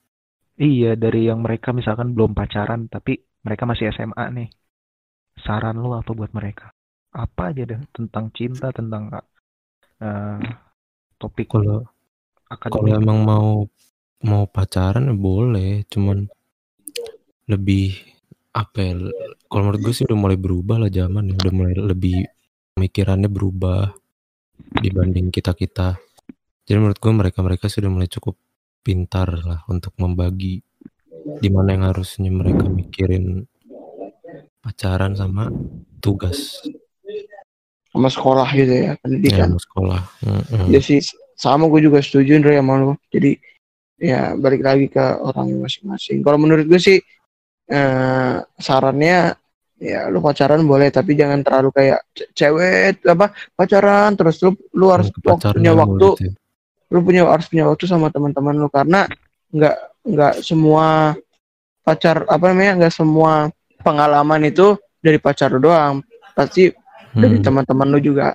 Iya, 0.62 0.94
dari 0.94 1.26
yang 1.26 1.42
mereka 1.42 1.74
misalkan 1.74 2.14
belum 2.14 2.38
pacaran, 2.38 2.86
tapi 2.86 3.18
mereka 3.42 3.66
masih 3.66 3.90
SMA 3.90 4.24
nih. 4.30 4.48
Saran 5.42 5.82
lu 5.82 5.90
apa 5.96 6.14
buat 6.14 6.30
mereka? 6.30 6.70
Apa 7.12 7.50
aja 7.50 7.66
deh 7.66 7.80
tentang 7.90 8.30
cinta, 8.30 8.70
tentang 8.70 9.10
eh, 9.98 10.38
topik 11.18 11.50
Kalau 11.50 11.82
kalau 12.58 12.88
emang 12.88 13.18
mau 13.22 13.48
mau 14.22 14.44
pacaran 14.46 15.10
ya 15.10 15.16
boleh, 15.16 15.82
cuman 15.90 16.26
lebih 17.50 17.98
apa 18.54 18.78
ya? 18.80 18.92
Kalau 19.48 19.62
menurut 19.68 19.80
gue 19.82 19.94
sih 19.94 20.04
udah 20.06 20.18
mulai 20.18 20.38
berubah 20.38 20.76
lah 20.80 20.90
zaman 20.92 21.32
ya, 21.32 21.34
udah 21.36 21.52
mulai 21.52 21.74
lebih 21.76 22.24
pemikirannya 22.76 23.28
berubah 23.28 23.92
dibanding 24.80 25.28
kita 25.34 25.52
kita. 25.52 25.98
Jadi 26.62 26.78
menurut 26.78 26.98
gue 27.02 27.12
mereka-mereka 27.12 27.66
sudah 27.66 27.90
mulai 27.90 28.06
cukup 28.06 28.38
pintar 28.82 29.28
lah 29.42 29.62
untuk 29.66 29.94
membagi 29.98 30.62
di 31.38 31.48
mana 31.50 31.74
yang 31.74 31.84
harusnya 31.90 32.30
mereka 32.30 32.66
mikirin 32.66 33.46
pacaran 34.62 35.14
sama 35.14 35.50
tugas 36.02 36.62
sama 37.92 38.08
sekolah 38.08 38.48
gitu 38.56 38.72
ya 38.72 38.82
ya 38.82 38.92
pendidikan 38.98 39.52
mau 39.52 39.60
sekolah. 39.60 40.02
Mm-mm. 40.24 40.66
Jadi 40.72 40.82
sih 40.82 41.00
sama 41.42 41.66
gue 41.66 41.82
juga 41.82 41.98
setuju 41.98 42.38
Andre 42.38 42.62
sama 42.62 42.74
lu 42.78 42.92
jadi 43.10 43.34
ya 43.98 44.38
balik 44.38 44.62
lagi 44.62 44.86
ke 44.86 45.02
orangnya 45.18 45.66
masing-masing 45.66 46.22
kalau 46.22 46.38
menurut 46.38 46.66
gue 46.70 46.78
sih 46.78 46.98
eh, 47.66 48.34
sarannya 48.58 49.34
ya 49.82 50.06
lu 50.06 50.22
pacaran 50.22 50.62
boleh 50.62 50.94
tapi 50.94 51.18
jangan 51.18 51.42
terlalu 51.42 51.74
kayak 51.74 51.98
ce- 52.14 52.30
cewek 52.30 53.02
apa 53.02 53.34
pacaran 53.58 54.14
terus 54.14 54.38
lu 54.38 54.54
lu 54.78 54.86
harus 54.94 55.10
Pacaran 55.10 55.58
punya 55.58 55.74
waktu 55.74 56.08
gitu 56.14 56.22
ya. 56.30 56.32
lu 56.94 56.98
punya 57.02 57.22
harus 57.26 57.46
punya 57.50 57.64
waktu 57.66 57.84
sama 57.90 58.06
teman-teman 58.14 58.54
lu 58.62 58.70
karena 58.70 59.10
nggak 59.50 59.76
nggak 60.06 60.34
semua 60.46 61.18
pacar 61.82 62.22
apa 62.30 62.44
namanya 62.54 62.86
nggak 62.86 62.94
semua 62.94 63.50
pengalaman 63.82 64.46
itu 64.46 64.78
dari 65.02 65.18
pacar 65.18 65.50
lu 65.50 65.58
doang 65.58 65.98
pasti 66.38 66.70
dari 67.12 67.36
Hmm. 67.42 67.44
teman-teman 67.44 67.88
lu 67.90 67.98
juga 68.00 68.32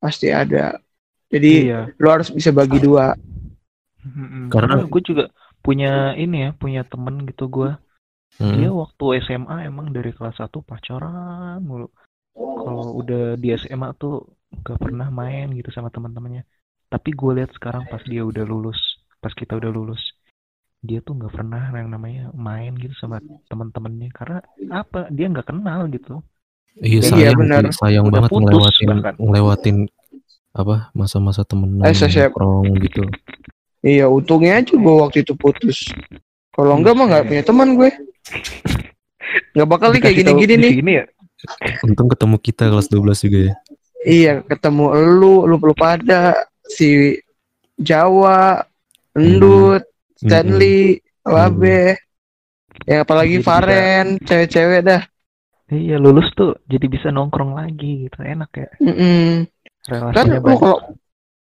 pasti 0.00 0.32
ada 0.32 0.74
jadi 1.26 1.50
Iya. 1.64 1.80
lu 1.96 2.08
harus 2.08 2.28
bisa 2.30 2.50
bagi 2.50 2.78
dua. 2.78 3.12
Karena- 4.48 4.86
gue 4.86 5.02
juga 5.02 5.24
punya 5.60 6.14
ini 6.14 6.46
ya, 6.46 6.50
punya 6.54 6.86
temen 6.86 7.26
gitu 7.26 7.50
gue. 7.50 7.74
Hmm. 8.36 8.52
Dia 8.54 8.70
waktu 8.70 9.04
SMA 9.24 9.66
emang 9.66 9.90
dari 9.90 10.12
kelas 10.12 10.38
1 10.38 10.62
pacaran 10.62 11.58
mulu. 11.58 11.88
Kalau 12.36 12.94
udah 12.94 13.34
di 13.34 13.50
SMA 13.50 13.96
tuh 13.96 14.28
gak 14.62 14.78
pernah 14.78 15.08
main 15.08 15.50
gitu 15.52 15.72
sama 15.72 15.88
teman-temannya. 15.88 16.44
Tapi 16.86 17.10
gue 17.10 17.32
lihat 17.34 17.50
sekarang 17.50 17.88
pas 17.88 17.98
dia 18.04 18.22
udah 18.22 18.44
lulus, 18.44 18.78
pas 19.18 19.34
kita 19.34 19.58
udah 19.58 19.72
lulus, 19.72 19.98
dia 20.78 21.02
tuh 21.02 21.18
nggak 21.18 21.34
pernah 21.34 21.74
yang 21.74 21.90
namanya 21.90 22.30
main 22.30 22.78
gitu 22.78 22.94
sama 22.94 23.18
teman-temannya 23.50 24.06
karena 24.14 24.38
apa? 24.70 25.10
Dia 25.10 25.26
nggak 25.26 25.50
kenal 25.50 25.90
gitu. 25.90 26.22
Iya 26.78 27.00
Iya, 27.02 27.10
sayang, 27.10 27.36
benar. 27.40 27.62
sih, 27.66 27.74
sayang 27.74 28.04
Udah 28.06 28.14
banget 28.22 28.30
putus 28.30 28.44
ngelewatin 28.46 28.86
bahkan. 28.92 29.14
ngelewatin 29.18 29.76
apa 30.56 30.88
masa-masa 30.96 31.44
temenan 31.44 31.84
Eh, 31.84 31.92
nongkrong 31.92 32.64
gitu. 32.80 33.04
iya 33.84 34.08
untungnya 34.08 34.58
aja 34.58 34.72
gue 34.72 34.94
waktu 34.96 35.20
itu 35.20 35.36
putus 35.36 35.92
kalau 36.50 36.72
enggak 36.74 36.96
mah 36.96 37.04
nggak 37.06 37.24
punya 37.28 37.42
teman 37.44 37.76
gue 37.76 37.90
nggak 39.52 39.68
bakal 39.68 39.92
nih 39.92 40.00
kayak 40.00 40.16
gini-gini 40.16 40.54
nih 40.56 40.72
sini 40.74 40.92
ya. 40.96 41.04
Untung 41.84 42.08
ketemu 42.08 42.36
kita 42.40 42.64
kelas 42.66 42.88
12 42.88 43.20
juga 43.20 43.38
ya. 43.38 43.54
Iya, 44.02 44.32
ketemu 44.42 44.84
lu, 45.20 45.44
lu 45.44 45.56
lu 45.58 45.74
pada 45.76 46.32
si 46.64 47.20
Jawa, 47.76 48.64
Endut, 49.12 49.84
Stanley, 50.16 50.96
Wabe, 51.22 52.00
ya 52.88 53.04
apalagi 53.04 53.36
Jadi 53.36 53.44
bisa- 53.44 53.48
Faren, 53.52 54.06
cewek-cewek 54.24 54.80
dah. 54.80 55.02
Iya 55.66 55.98
lulus 55.98 56.30
tuh 56.32 56.54
jadi 56.64 56.86
bisa 56.86 57.10
nongkrong 57.10 57.52
lagi 57.52 58.06
gitu 58.06 58.22
enak 58.22 58.50
ya 58.54 58.70
Mm-mm. 58.78 59.50
Kan 59.50 59.55
relasinya 59.88 60.38
lu 60.38 60.44
banyak. 60.44 60.60
kalau 60.60 60.78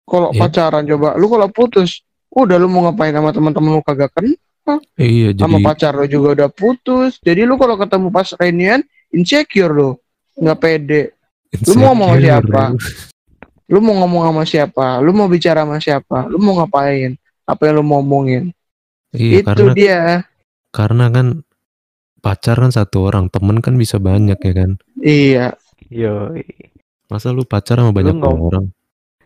kalau 0.05 0.29
Iya. 0.35 0.39
pacaran 0.43 0.83
coba, 0.83 1.09
lu 1.15 1.25
kalau 1.31 1.47
putus, 1.47 1.89
udah 2.33 2.57
lu 2.59 2.67
mau 2.67 2.83
ngapain 2.89 3.13
sama 3.15 3.31
teman-teman 3.31 3.79
lu 3.79 3.83
kagak 3.85 4.11
kan? 4.11 4.27
Iya 4.95 5.33
Sama 5.35 5.57
jadi 5.57 5.65
pacar 5.65 5.91
lu 5.97 6.05
juga 6.05 6.27
udah 6.37 6.49
putus. 6.51 7.17
Jadi 7.19 7.43
lu 7.43 7.55
kalau 7.55 7.75
ketemu 7.75 8.07
pas 8.11 8.27
reunian 8.37 8.79
insecure 9.09 9.71
lu, 9.71 9.89
nggak 10.37 10.59
pede. 10.59 11.03
lu 11.67 11.73
mau 11.75 11.91
ngomong 11.91 12.15
sama 12.15 12.19
insecure, 12.19 12.31
siapa? 12.31 12.63
Lu 13.71 13.79
mau 13.79 13.95
ngomong 14.03 14.21
sama 14.27 14.43
siapa? 14.43 14.87
Lu 14.99 15.11
mau 15.11 15.27
bicara 15.27 15.63
sama 15.63 15.77
siapa? 15.79 16.17
Lu 16.27 16.37
mau 16.39 16.53
ngapain? 16.59 17.15
Apa 17.43 17.61
yang 17.67 17.75
lu 17.79 17.83
mau 17.83 17.99
omongin? 17.99 18.51
Iya 19.11 19.43
Itu 19.43 19.47
karena 19.47 19.71
dia. 19.75 20.01
karena 20.71 21.05
kan 21.11 21.27
pacar 22.23 22.55
kan 22.55 22.71
satu 22.71 23.11
orang, 23.11 23.27
temen 23.27 23.59
kan 23.59 23.75
bisa 23.75 23.99
banyak 23.99 24.39
ya 24.39 24.53
kan. 24.55 24.71
Iya. 24.99 25.47
Yo, 25.91 26.31
Masa 27.11 27.29
lu 27.29 27.43
pacar 27.43 27.75
sama 27.77 27.91
banyak 27.91 28.15
ngom- 28.15 28.39
orang? 28.41 28.65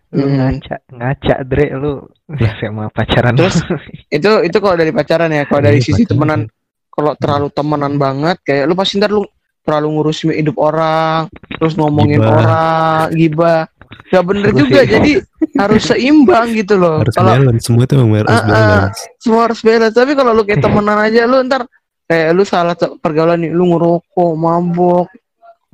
lu 0.07 0.21
Hmm. 0.21 0.37
ngaca 0.37 0.75
ngaca 0.87 1.35
dre 1.43 1.67
lu 1.75 1.99
Lah. 2.31 2.53
SMA 2.57 2.87
pacaran 2.89 3.35
Terus, 3.35 3.59
itu 4.07 4.31
itu 4.41 4.57
kalau 4.57 4.73
dari 4.73 4.89
pacaran 4.89 5.27
ya 5.27 5.43
kalau 5.43 5.61
dari 5.61 5.77
Iya, 5.77 5.85
sisi 5.85 6.03
pacaran. 6.03 6.09
temenan 6.09 6.41
kalau 6.89 7.11
terlalu 7.15 7.47
temenan 7.51 7.93
banget 7.95 8.37
kayak 8.41 8.63
lu 8.63 8.73
pasti 8.73 8.95
ntar 8.95 9.11
lu 9.11 9.27
terlalu 9.61 9.87
ngurusin 9.91 10.31
hidup 10.31 10.55
orang 10.57 11.27
terus 11.51 11.73
ngomongin 11.73 12.17
Gibah. 12.17 12.31
orang 12.31 13.05
gibah 13.11 13.61
gak 14.07 14.23
bener 14.23 14.45
Terus 14.47 14.59
juga 14.61 14.79
sih. 14.79 14.89
jadi 14.89 15.11
harus 15.57 15.81
seimbang 15.83 16.47
gitu 16.53 16.73
loh 16.75 16.95
Harus 17.01 17.11
kalau 17.13 17.31
balance, 17.33 17.63
semua 17.65 17.83
itu 17.83 17.93
memang 17.95 18.17
harus 18.21 18.31
ah. 18.31 18.45
balance. 18.45 18.99
semua 19.17 19.41
harus 19.43 19.59
balance 19.59 19.95
tapi 19.95 20.11
kalau 20.13 20.31
lu 20.31 20.43
kayak 20.43 20.61
temenan 20.61 20.97
aja 20.97 21.21
lu 21.23 21.37
ntar 21.43 21.61
kayak 22.05 22.29
lu 22.31 22.43
salah 22.43 22.71
pergaulan 22.95 23.35
nih 23.37 23.51
lu 23.51 23.67
ngerokok 23.67 24.31
mabok 24.33 25.09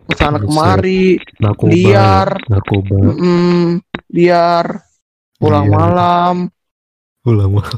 ke 0.03 0.15
sana 0.15 0.37
kemari 0.37 1.17
Narkoba, 1.37 1.69
liar. 1.69 2.29
narkoba, 2.45 2.97
mm, 3.13 3.67
liar 4.09 4.65
pulang 5.35 5.65
Liar. 5.65 5.73
malam 5.73 6.35
pulang 7.21 7.51
pulang 7.51 7.73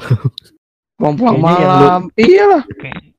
Kayaknya 0.97 1.33
yang 1.33 1.35
lu- 1.35 1.43
malam 1.43 2.01
iyalah 2.15 2.63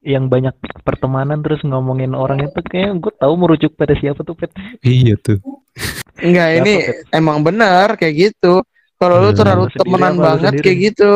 yang 0.04 0.24
banyak 0.28 0.54
pertemanan 0.82 1.40
terus 1.40 1.60
ngomongin 1.62 2.12
orang 2.12 2.40
itu 2.42 2.60
kayak 2.62 2.96
gue 2.98 3.12
tahu 3.14 3.34
merujuk 3.34 3.72
pada 3.72 3.92
siapa 3.94 4.20
tuh 4.20 4.34
pet 4.34 4.52
iya 4.80 5.16
tuh. 5.16 5.40
Enggak, 6.14 6.46
Siapa, 6.46 6.58
ini 6.60 6.74
Pet? 6.78 7.10
emang 7.10 7.38
benar 7.40 7.96
kayak 7.96 8.14
gitu. 8.14 8.62
Kalau 8.94 9.16
lu 9.18 9.28
Hmm. 9.28 9.36
terlalu 9.36 9.60
Lu 9.60 9.66
sendiri 9.66 9.80
temenan 9.82 10.06
apa 10.06 10.14
lu 10.14 10.22
banget 10.22 10.52
kayak 10.62 10.78
gitu. 10.84 11.14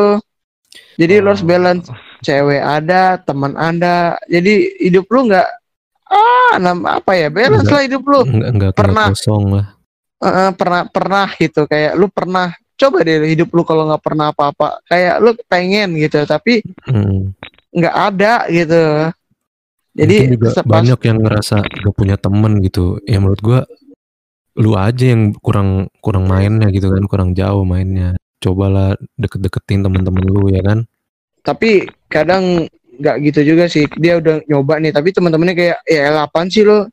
Jadi 0.97 1.13
lu 1.15 1.27
harus 1.27 1.39
Oh. 1.39 1.47
balance. 1.47 1.87
Cewek 2.19 2.59
ada, 2.59 3.01
teman 3.17 3.53
ada. 3.55 3.97
Jadi 4.27 4.53
hidup 4.83 5.07
lu 5.07 5.31
nggak 5.31 5.47
ah 6.09 6.57
nam- 6.57 6.83
apa 6.83 7.11
ya 7.13 7.27
balance 7.29 7.65
lah 7.65 7.81
hidup 7.81 8.01
lu. 8.03 8.21
Enggak 8.21 8.33
enggak 8.33 8.49
enggak 8.51 8.73
Pernah. 8.75 9.07
kosong 9.09 9.45
lah. 9.53 9.65
Eh, 10.19 10.51
pernah 10.51 10.81
pernah 10.85 11.27
gitu 11.31 11.63
kayak 11.63 11.93
lu 11.95 12.09
pernah 12.09 12.47
coba 12.75 12.97
deh 13.01 13.23
hidup 13.25 13.49
lu 13.49 13.63
kalau 13.63 13.87
nggak 13.87 14.01
pernah 14.01 14.31
apa-apa 14.31 14.83
kayak 14.83 15.15
lu 15.19 15.31
pengen 15.45 15.95
gitu 15.95 16.19
tapi 16.23 16.59
Hmm. 16.83 17.31
nggak 17.71 17.95
ada 17.95 18.33
gitu. 18.47 18.83
Jadi 19.91 20.15
Mungkin 20.15 20.35
juga 20.35 20.49
sepas- 20.53 20.73
banyak 20.75 20.99
yang 21.01 21.17
ngerasa 21.19 21.55
gak 21.59 21.93
punya 21.93 22.15
temen 22.15 22.61
gitu. 22.61 22.97
Ya 23.03 23.19
menurut 23.19 23.41
gua 23.41 23.59
lu 24.55 24.75
aja 24.75 25.05
yang 25.07 25.31
kurang 25.35 25.69
kurang 25.99 26.27
mainnya 26.27 26.67
gitu 26.69 26.87
kan, 26.87 27.03
kurang 27.05 27.29
jauh 27.31 27.63
mainnya. 27.63 28.15
Cobalah 28.39 28.95
deket-deketin 29.15 29.83
temen-temen 29.83 30.23
lu 30.23 30.49
ya 30.49 30.63
kan. 30.63 30.83
tapi 31.39 31.87
kadang 32.07 32.67
nggak 32.99 33.15
gitu 33.31 33.55
juga 33.55 33.65
sih. 33.71 33.87
Dia 33.97 34.19
udah 34.19 34.43
nyoba 34.45 34.83
nih 34.83 34.91
tapi 34.91 35.15
teman-temannya 35.15 35.55
kayak 35.55 35.77
ya 35.87 36.19
apaan 36.19 36.51
sih 36.51 36.67
lo? 36.67 36.91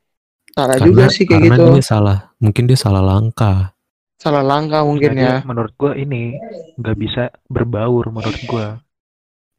Salah 0.57 0.81
juga 0.81 1.13
sih 1.13 1.29
kayak 1.29 1.53
karena 1.53 1.57
gitu. 1.59 1.65
dia 1.77 1.85
salah, 1.85 2.19
mungkin 2.41 2.65
dia 2.65 2.79
salah 2.81 3.03
langkah. 3.05 3.77
salah 4.17 4.41
langkah 4.41 4.81
mungkin 4.81 5.13
ya. 5.13 5.45
Jadi 5.45 5.45
menurut 5.45 5.77
gue 5.77 5.93
ini 6.01 6.41
nggak 6.81 6.97
bisa 6.97 7.29
berbaur 7.53 8.09
menurut 8.09 8.41
gue 8.49 8.67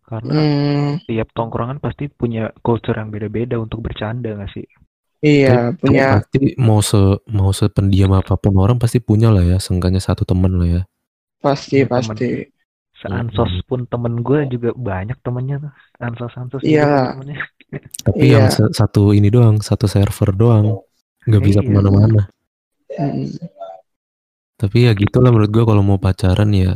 karena 0.07 0.33
hmm, 0.33 1.05
tiap 1.05 1.29
tongkrongan 1.35 1.77
pasti 1.77 2.09
punya 2.09 2.49
culture 2.65 2.97
yang 2.97 3.13
beda-beda 3.13 3.59
untuk 3.61 3.85
bercanda 3.85 4.33
nggak 4.33 4.51
sih? 4.55 4.65
Iya 5.21 5.73
Tapi 5.73 5.77
punya 5.77 6.21
pasti 6.21 6.41
mau 6.57 6.81
se 6.81 6.97
mau 7.29 7.53
sependiam 7.53 8.13
apa 8.17 8.33
pun 8.33 8.57
orang 8.57 8.81
pasti 8.81 8.97
punya 8.97 9.29
lah 9.29 9.45
ya, 9.45 9.57
seenggaknya 9.61 10.01
satu 10.01 10.25
temen 10.25 10.57
lah 10.57 10.81
ya. 10.81 10.81
pasti 11.37 11.85
teman. 11.85 12.01
pasti 12.01 12.49
seansos 12.97 13.51
pun 13.63 13.85
temen 13.85 14.19
gue 14.19 14.49
juga 14.49 14.73
banyak 14.73 15.17
temennya 15.21 15.61
tuh 15.61 15.71
ansos 15.99 16.33
ansos 16.33 16.61
Iya. 16.61 17.13
temennya 17.13 17.37
Tapi 18.07 18.17
Iya. 18.23 18.37
yang 18.39 18.47
satu 18.71 19.11
ini 19.11 19.27
doang, 19.27 19.59
satu 19.59 19.85
server 19.85 20.31
doang, 20.31 20.79
nggak 21.23 21.43
bisa 21.43 21.59
Iya. 21.59 21.67
ke 21.67 21.71
mana-mana. 21.71 22.21
Hmm, 22.95 23.27
Tapi 24.57 24.89
ya 24.89 24.97
gitulah 24.97 25.29
menurut 25.29 25.51
gua 25.51 25.65
kalau 25.67 25.83
mau 25.85 25.99
pacaran 26.01 26.49
ya 26.49 26.73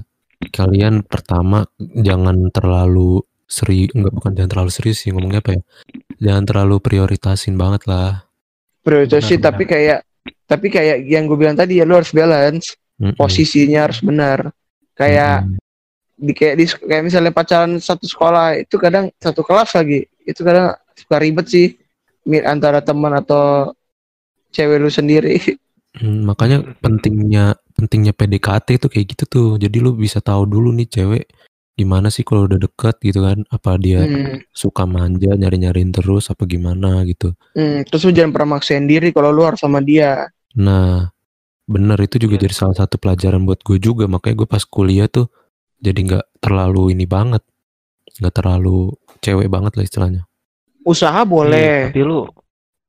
kalian 0.53 1.01
pertama 1.01 1.65
jangan 1.97 2.49
terlalu 2.49 3.21
seri 3.45 3.85
enggak 3.93 4.13
bukan 4.13 4.31
jangan 4.33 4.49
terlalu 4.49 4.71
serius 4.73 4.97
sih 5.01 5.13
ngomongnya 5.13 5.41
apa 5.41 5.51
ya 5.53 5.61
jangan 6.17 6.43
terlalu 6.49 6.75
prioritasin 6.81 7.55
banget 7.55 7.85
lah 7.85 8.25
prioritas 8.81 9.21
sih 9.23 9.37
Benar, 9.37 9.45
tapi 9.53 9.63
kayak 9.69 9.99
tapi 10.45 10.67
kayak 10.67 11.05
yang 11.05 11.29
gue 11.29 11.37
bilang 11.37 11.53
tadi 11.53 11.77
ya 11.77 11.85
lu 11.85 11.93
harus 11.93 12.09
balance 12.09 12.73
Mm-mm. 12.97 13.13
posisinya 13.17 13.85
harus 13.85 14.01
benar 14.01 14.49
kayak 14.93 15.45
Mm-mm. 15.45 15.60
Di 16.21 16.31
kayak 16.37 16.55
di 16.55 16.65
kayak 16.69 17.03
misalnya 17.09 17.33
pacaran 17.33 17.81
satu 17.81 18.05
sekolah 18.05 18.61
itu 18.61 18.77
kadang 18.77 19.09
satu 19.17 19.41
kelas 19.41 19.73
lagi. 19.73 20.05
Itu 20.21 20.45
kadang 20.45 20.77
suka 20.93 21.17
ribet 21.17 21.49
sih 21.49 21.67
antara 22.45 22.79
teman 22.79 23.17
atau 23.17 23.73
cewek 24.53 24.77
lu 24.79 24.91
sendiri. 24.91 25.35
Mm, 25.91 26.23
makanya 26.23 26.63
pentingnya 26.79 27.59
pentingnya 27.75 28.15
PDKT 28.15 28.79
itu 28.79 28.87
kayak 28.87 29.05
gitu 29.11 29.23
tuh. 29.27 29.49
Jadi 29.59 29.83
lu 29.83 29.91
bisa 29.91 30.23
tahu 30.23 30.47
dulu 30.47 30.71
nih 30.71 30.87
cewek 30.87 31.27
gimana 31.75 32.07
sih 32.07 32.23
kalau 32.23 32.47
udah 32.47 32.63
deket 32.63 32.95
gitu 33.03 33.19
kan. 33.27 33.43
Apa 33.51 33.75
dia 33.75 34.07
Hmm, 34.07 34.39
suka 34.55 34.87
manja 34.87 35.35
nyari 35.35 35.59
nyariin 35.59 35.91
terus 35.91 36.31
apa 36.31 36.47
gimana 36.47 37.03
gitu. 37.03 37.35
Hmm, 37.51 37.83
terus 37.83 38.07
lu 38.07 38.15
jangan 38.15 38.31
pernah 38.31 38.55
maksain 38.55 38.87
diri 38.87 39.11
kalau 39.11 39.35
lu 39.35 39.43
harus 39.43 39.59
sama 39.59 39.83
dia. 39.83 40.31
Nah, 40.55 41.11
bener. 41.67 41.99
Itu 41.99 42.23
juga 42.23 42.39
Iya. 42.39 42.47
jadi 42.47 42.55
salah 42.55 42.75
satu 42.79 42.95
pelajaran 42.95 43.43
buat 43.43 43.59
gue 43.59 43.75
juga. 43.75 44.07
Makanya 44.07 44.35
gue 44.39 44.47
pas 44.47 44.63
kuliah 44.63 45.11
tuh 45.11 45.27
jadi 45.81 45.99
nggak 45.99 46.25
terlalu 46.39 46.93
ini 46.93 47.03
banget, 47.09 47.41
nggak 48.21 48.33
terlalu 48.37 48.93
cewek 49.19 49.49
banget 49.49 49.73
lah 49.77 49.83
istilahnya. 49.85 50.21
usaha 50.81 51.21
Iya, 51.21 51.29
boleh 51.29 51.73
tapi 51.93 52.01
lu 52.01 52.25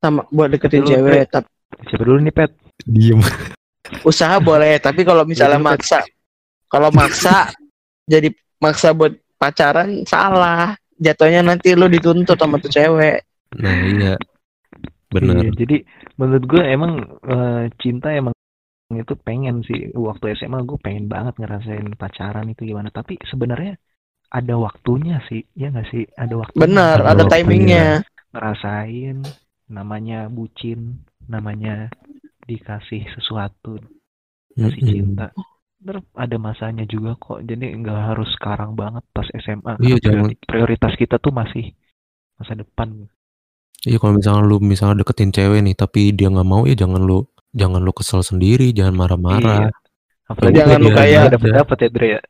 sama 0.00 0.20
buat 0.32 0.48
deketin 0.48 0.80
Tapi 0.80 0.88
lu, 0.88 0.90
cewek 0.96 1.24
tapi 1.28 1.48
siapa 1.88 2.02
dulu 2.08 2.18
nih 2.24 2.34
pet 2.34 2.50
Diem. 2.88 3.20
usaha 4.08 4.36
boleh 4.40 4.80
tapi 4.80 5.00
kalau 5.04 5.28
misalnya 5.28 5.60
Iya, 5.60 5.66
maksa 5.68 6.00
kalau 6.72 6.88
maksa 6.88 7.52
jadi 8.08 8.32
maksa 8.56 8.96
buat 8.96 9.12
pacaran 9.36 10.08
salah 10.08 10.72
jatuhnya 10.96 11.44
nanti 11.44 11.76
lu 11.76 11.84
dituntut 11.92 12.40
sama 12.40 12.56
tuh 12.56 12.72
cewek 12.72 13.20
Nah, 13.60 13.76
iya. 13.84 14.14
Bener. 15.12 15.44
Iya, 15.44 15.50
jadi 15.52 15.76
menurut 16.16 16.44
gue 16.48 16.62
emang 16.64 16.92
eh, 17.28 17.62
cinta 17.76 18.08
emang 18.16 18.32
itu 19.00 19.14
pengen 19.16 19.62
sih. 19.64 19.90
Waktu 19.94 20.36
SMA 20.38 20.60
gue 20.64 20.78
pengen 20.80 21.06
banget 21.08 21.34
ngerasain 21.40 21.86
pacaran 21.96 22.46
itu 22.52 22.68
gimana. 22.68 22.88
Tapi 22.92 23.16
sebenarnya 23.30 23.76
ada 24.32 24.54
waktunya 24.56 25.20
sih 25.28 25.44
ya 25.56 25.68
nggak 25.72 25.88
sih? 25.92 26.04
Ada 26.16 26.34
waktu 26.36 26.56
bener 26.56 26.98
Ada 27.04 27.24
timingnya. 27.28 28.00
Ngerasain 28.32 29.16
namanya 29.72 30.28
bucin 30.28 31.00
namanya 31.28 31.88
dikasih 32.44 33.06
sesuatu 33.16 33.78
kasih 34.56 34.82
Mm-mm. 34.82 34.90
cinta. 34.92 35.26
Ntar 35.82 35.96
ada 36.14 36.36
masanya 36.38 36.84
juga 36.86 37.18
kok. 37.18 37.42
Jadi 37.42 37.74
nggak 37.82 38.00
harus 38.14 38.28
sekarang 38.38 38.78
banget 38.78 39.04
pas 39.12 39.26
SMA 39.34 39.76
Iya, 39.82 39.96
karena 39.98 40.04
jangan- 40.04 40.30
priori- 40.30 40.40
prioritas 40.46 40.92
kita 40.96 41.16
tuh 41.18 41.32
masih 41.34 41.74
masa 42.38 42.54
depan. 42.58 42.88
Iya 43.82 43.98
kalau 43.98 44.14
misalnya 44.14 44.46
lu 44.46 44.56
misalnya 44.62 45.02
deketin 45.02 45.34
cewek 45.34 45.60
nih 45.66 45.74
tapi 45.74 46.14
dia 46.14 46.30
nggak 46.30 46.46
mau 46.46 46.62
ya 46.70 46.74
jangan 46.78 47.02
lu 47.02 47.26
jangan 47.52 47.78
lu 47.78 47.92
kesel 47.92 48.20
sendiri, 48.20 48.72
jangan 48.72 48.96
marah-marah. 48.96 49.68
Iya. 49.68 49.80
apalagi 50.24 50.56
Jangan 50.56 50.78
lu 50.78 50.90
kayak- 50.90 51.20
nggak 51.20 51.34
dapet 51.34 51.50
dapet 51.52 51.76
ya 51.76 51.88
Dre 51.88 52.08
ya? 52.08 52.20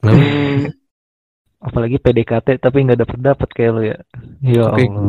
Hmm, 0.00 0.60
apalagi 1.66 1.96
PDKT 1.98 2.48
tapi 2.56 2.78
nggak 2.80 3.00
dapet 3.00 3.18
dapet 3.20 3.48
kayak 3.50 3.70
lo 3.70 3.82
ya 3.82 3.98
ya 4.40 4.64
Allah 4.64 4.78
gitu. 4.78 5.02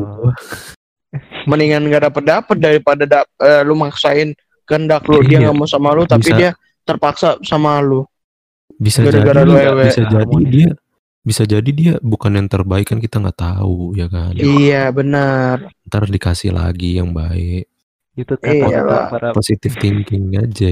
mendingan 1.49 1.86
nggak 1.86 2.03
dapet 2.03 2.24
dapet 2.24 2.57
daripada 2.57 3.03
dap- 3.05 3.32
eh, 3.38 3.62
lu 3.62 3.74
maksain 3.74 4.34
kehendak 4.64 5.05
lu 5.05 5.22
dia 5.22 5.38
Iya. 5.38 5.39
nggak 5.45 5.55
mau 5.55 5.64
sama 5.66 5.91
lu 5.91 6.03
tapi 6.03 6.26
Bisa. 6.26 6.36
dia 6.36 6.51
terpaksa 6.82 7.38
sama 7.41 7.80
lu 7.80 8.03
Bisa 8.74 8.99
Gara-gara 8.99 9.32
jadi 9.38 9.45
lu 9.45 9.53
dia- 9.53 9.70
ewe. 9.70 9.84
bisa 9.86 10.01
jadi 10.03 10.38
dia 10.45 10.70
bisa 11.22 11.43
jadi 11.45 11.70
dia 11.72 11.93
bukan 12.01 12.32
yang 12.34 12.49
terbaik 12.49 12.88
kan 12.88 12.97
kita 12.97 13.16
nggak 13.18 13.38
tahu 13.38 13.93
ya 13.93 14.09
kan. 14.09 14.34
iya 14.34 14.89
benar 14.89 15.70
Ntar 15.86 16.09
dikasih 16.09 16.49
lagi 16.49 16.97
yang 16.97 17.14
baik. 17.14 17.70
Itu 18.14 18.34
Iya 18.38 18.68
kata 18.68 18.80
lah. 18.84 19.05
para 19.07 19.28
Positive 19.32 19.76
thinking 19.76 20.36
aja. 20.36 20.68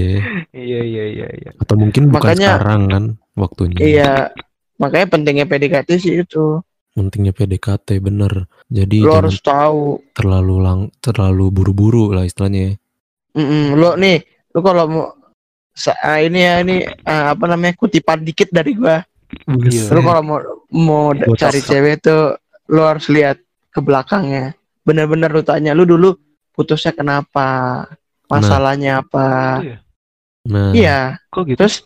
iya 0.52 0.80
iya 0.80 1.04
iya 1.06 1.26
iya 1.30 1.50
Atau 1.56 1.74
mungkin 1.74 2.08
bukan 2.08 2.36
Makanya- 2.36 2.50
sekarang 2.54 2.80
kan 2.86 3.04
waktunya. 3.32 3.78
iya 3.78 4.10
makanya 4.76 5.06
pentingnya 5.08 5.46
PDKT 5.46 5.88
sih 5.96 6.14
itu 6.20 6.60
Pentingnya 6.90 7.30
PDKT 7.30 7.96
bener. 7.98 8.50
Jadi 8.66 8.98
jangan 9.00 9.16
harus 9.22 9.38
tahu 9.40 9.82
terlalu 10.10 10.56
lang 10.58 10.80
terlalu 10.98 11.48
buru-buru 11.48 12.10
lah 12.10 12.22
istilahnya. 12.22 12.76
Mm-mm, 13.30 13.72
lu 13.74 13.94
nih 13.94 14.18
lu 14.50 14.60
kalau 14.60 14.84
mau 14.84 15.06
sa- 15.70 15.94
ah, 15.96 16.18
ini 16.18 16.38
ya 16.40 16.58
ini 16.58 16.82
ah, 17.00 17.32
apa 17.32 17.46
namanya 17.46 17.72
kutipan 17.74 18.20
dikit 18.20 18.50
dari 18.50 18.74
gua 18.74 19.06
Iya. 19.46 19.86
lu 19.88 20.02
kalau 20.02 20.20
mau 20.20 20.38
mau 20.68 21.04
Gua 21.14 21.38
cari 21.38 21.62
cewek 21.62 22.02
tuh 22.02 22.34
lu 22.66 22.82
harus 22.82 23.06
lihat 23.06 23.38
ke 23.70 23.78
belakangnya 23.78 24.52
bener-bener 24.82 25.30
lu 25.30 25.40
tanya 25.40 25.70
lu 25.70 25.86
dulu 25.86 26.18
putusnya 26.60 26.92
kenapa 26.92 27.88
masalahnya 28.28 29.00
apa 29.00 29.26
Gitu 29.58 29.68
ya? 29.72 29.78
Nah, 30.40 30.70
iya 30.72 30.98
kok 31.28 31.48
gitu 31.48 31.56
terus 31.56 31.84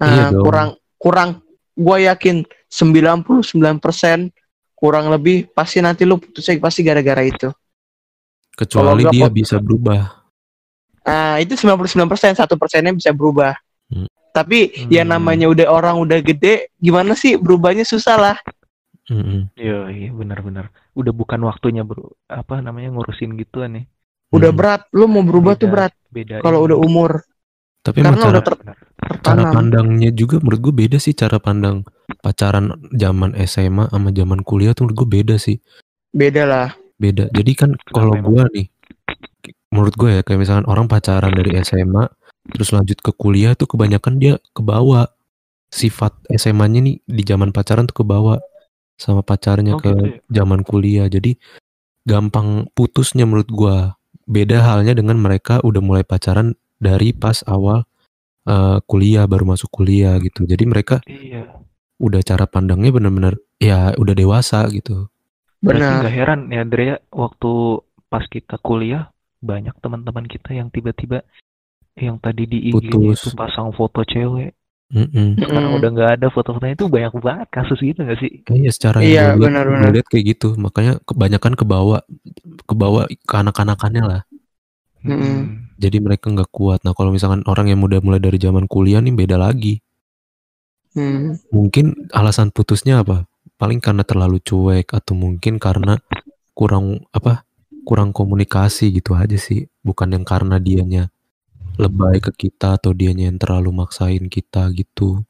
Iya 0.00 0.32
dong. 0.32 0.44
kurang 0.44 0.68
kurang 0.96 1.30
gua 1.76 2.00
yakin 2.00 2.40
99% 2.66 4.32
kurang 4.72 5.12
lebih 5.12 5.52
pasti 5.52 5.84
nanti 5.84 6.08
lu 6.08 6.16
putusnya 6.16 6.56
pasti 6.56 6.80
gara-gara 6.80 7.20
itu 7.20 7.52
kecuali 8.56 9.04
dia 9.08 9.28
pot- 9.28 9.34
bisa 9.34 9.56
berubah. 9.56 10.20
Ah, 11.00 11.40
itu 11.40 11.56
99%, 11.56 12.36
satu 12.36 12.60
persennya 12.60 12.92
bisa 12.92 13.08
berubah. 13.08 13.56
Hmm. 13.88 14.04
Tapi 14.30 14.88
ya 14.92 15.00
Hmm. 15.00 15.16
namanya 15.16 15.48
udah 15.48 15.66
orang 15.66 15.96
udah 15.96 16.20
gede, 16.20 16.68
gimana 16.76 17.16
sih 17.16 17.40
berubahnya 17.40 17.88
susah 17.88 18.16
lah. 18.20 18.36
Mm-mm. 19.10 19.50
iya 19.58 19.90
iya 19.90 20.08
benar-benar 20.14 20.70
udah 20.94 21.10
bukan 21.10 21.42
waktunya 21.42 21.82
bro 21.82 22.14
apa 22.30 22.62
namanya 22.62 22.94
ngurusin 22.94 23.34
gituan 23.34 23.74
nih 23.74 23.86
Udah 24.30 24.54
Hmm. 24.54 24.58
berat, 24.62 24.86
lu 24.94 25.10
mau 25.10 25.26
berubah 25.26 25.58
tuh 25.58 25.66
Beda. 25.66 25.74
berat 25.74 25.92
beda 26.08 26.34
kalau 26.40 26.62
udah 26.62 26.78
umur 26.78 27.10
Tapi 27.82 28.04
Karena 28.04 28.14
cara, 28.14 28.30
udah 28.38 28.42
ter- 28.44 28.60
cara 29.24 29.42
pandangnya 29.50 30.12
juga 30.12 30.36
menurut 30.38 30.60
gue 30.60 30.74
beda 30.84 31.00
sih 31.00 31.16
cara 31.16 31.40
pandang 31.40 31.82
pacaran 32.20 32.76
zaman 32.92 33.32
SMA 33.42 33.88
sama 33.88 34.12
zaman 34.12 34.44
kuliah 34.44 34.76
tuh 34.76 34.84
menurut 34.86 34.98
gue 35.02 35.08
beda 35.16 35.34
sih. 35.40 35.56
Beda 36.12 36.44
lah. 36.44 36.68
Beda. 37.00 37.32
Jadi 37.32 37.52
kan 37.56 37.72
kalau 37.88 38.20
gue 38.20 38.42
nih 38.52 38.66
menurut 39.72 39.94
gue 39.96 40.10
ya 40.12 40.22
kayak 40.22 40.44
misalkan 40.44 40.66
orang 40.68 40.86
pacaran 40.86 41.32
dari 41.32 41.56
SMA 41.58 42.04
terus 42.52 42.70
lanjut 42.70 43.00
ke 43.00 43.10
kuliah 43.16 43.56
tuh 43.56 43.64
kebanyakan 43.66 44.20
dia 44.20 44.36
kebawa 44.52 45.08
sifat 45.72 46.12
SMA-nya 46.30 46.84
nih 46.84 47.00
di 47.00 47.22
zaman 47.24 47.48
pacaran 47.48 47.88
tuh 47.88 48.04
kebawa 48.04 48.42
sama 49.00 49.24
pacarnya 49.24 49.74
Oh, 49.74 49.80
ke 49.80 49.88
gitu 49.88 50.04
ya? 50.04 50.20
zaman 50.44 50.60
kuliah. 50.62 51.06
Jadi 51.08 51.40
gampang 52.04 52.68
putusnya 52.76 53.24
menurut 53.24 53.48
gua. 53.48 53.96
Beda 54.30 54.62
halnya 54.62 54.94
dengan 54.94 55.18
mereka 55.18 55.58
udah 55.64 55.82
mulai 55.82 56.04
pacaran 56.06 56.54
dari 56.78 57.10
pas 57.10 57.42
awal 57.48 57.82
eh, 58.46 58.78
kuliah 58.86 59.24
baru 59.26 59.56
masuk 59.56 59.72
kuliah 59.72 60.20
gitu. 60.22 60.44
Jadi 60.46 60.64
mereka 60.68 61.00
iya 61.08 61.48
udah 62.00 62.24
cara 62.24 62.48
pandangnya 62.48 62.92
bener-bener 62.96 63.36
ya 63.60 63.92
udah 63.92 64.14
dewasa 64.16 64.64
gitu. 64.72 65.08
berarti 65.60 65.84
Benar. 65.84 66.00
nggak 66.00 66.14
heran 66.16 66.40
ya 66.48 66.62
Dre 66.64 66.84
ya, 66.86 66.96
waktu 67.12 67.52
pas 68.08 68.24
kita 68.24 68.56
kuliah 68.64 69.12
banyak 69.44 69.76
teman-teman 69.84 70.24
kita 70.24 70.56
yang 70.56 70.72
tiba-tiba 70.72 71.20
yang 72.00 72.16
tadi 72.16 72.48
di 72.48 72.72
Putus. 72.72 73.28
itu 73.28 73.36
pasang 73.36 73.68
foto 73.76 74.00
cewek 74.00 74.56
Mm-mm. 74.90 75.38
sekarang 75.38 75.70
Mm. 75.70 75.78
udah 75.78 75.88
nggak 75.94 76.10
ada 76.18 76.26
foto-fotonya 76.34 76.74
itu 76.74 76.86
banyak 76.90 77.12
banget 77.22 77.48
kasus 77.54 77.78
gitu 77.78 78.02
nggak 78.02 78.18
sih 78.18 78.42
Iya 78.50 78.70
secara 78.74 78.98
Iya, 78.98 79.38
yang 79.38 79.38
benar-benar. 79.38 79.86
gue 79.86 79.94
lihat 80.02 80.08
kayak 80.10 80.24
gitu. 80.34 80.48
Makanya 80.58 80.98
kebanyakan 81.06 81.52
kebawa 81.54 82.02
kebawa 82.66 83.06
ke 83.06 83.34
anak-anakannya 83.38 84.02
lah. 84.02 84.22
Mm-mm. 85.06 85.22
Hmm. 85.22 85.42
Jadi 85.78 85.96
mereka 86.02 86.26
nggak 86.28 86.50
kuat. 86.50 86.82
Nah 86.82 86.92
kalau 86.92 87.14
misalkan 87.14 87.46
orang 87.46 87.70
yang 87.70 87.78
muda 87.78 88.02
mulai 88.02 88.18
dari 88.18 88.36
zaman 88.36 88.66
kuliah 88.66 88.98
nih 88.98 89.14
beda 89.14 89.38
lagi. 89.38 89.78
Hmm. 90.92 91.38
Mungkin 91.54 92.10
alasan 92.10 92.50
putusnya 92.50 93.06
apa? 93.06 93.30
Paling 93.56 93.78
karena 93.78 94.02
terlalu 94.02 94.42
cuek 94.42 94.90
atau 94.90 95.14
mungkin 95.14 95.62
karena 95.62 96.02
kurang 96.50 97.06
apa? 97.14 97.46
Kurang 97.86 98.10
komunikasi 98.10 98.90
gitu 98.90 99.14
aja 99.14 99.38
sih. 99.38 99.70
Bukan 99.86 100.12
yang 100.18 100.26
karena 100.26 100.58
dianya 100.58 101.08
lebay 101.80 102.16
ke 102.20 102.32
kita 102.36 102.76
atau 102.76 102.92
dianya 102.92 103.32
yang 103.32 103.38
terlalu 103.40 103.70
maksain 103.72 104.28
kita 104.28 104.68
gitu. 104.72 105.24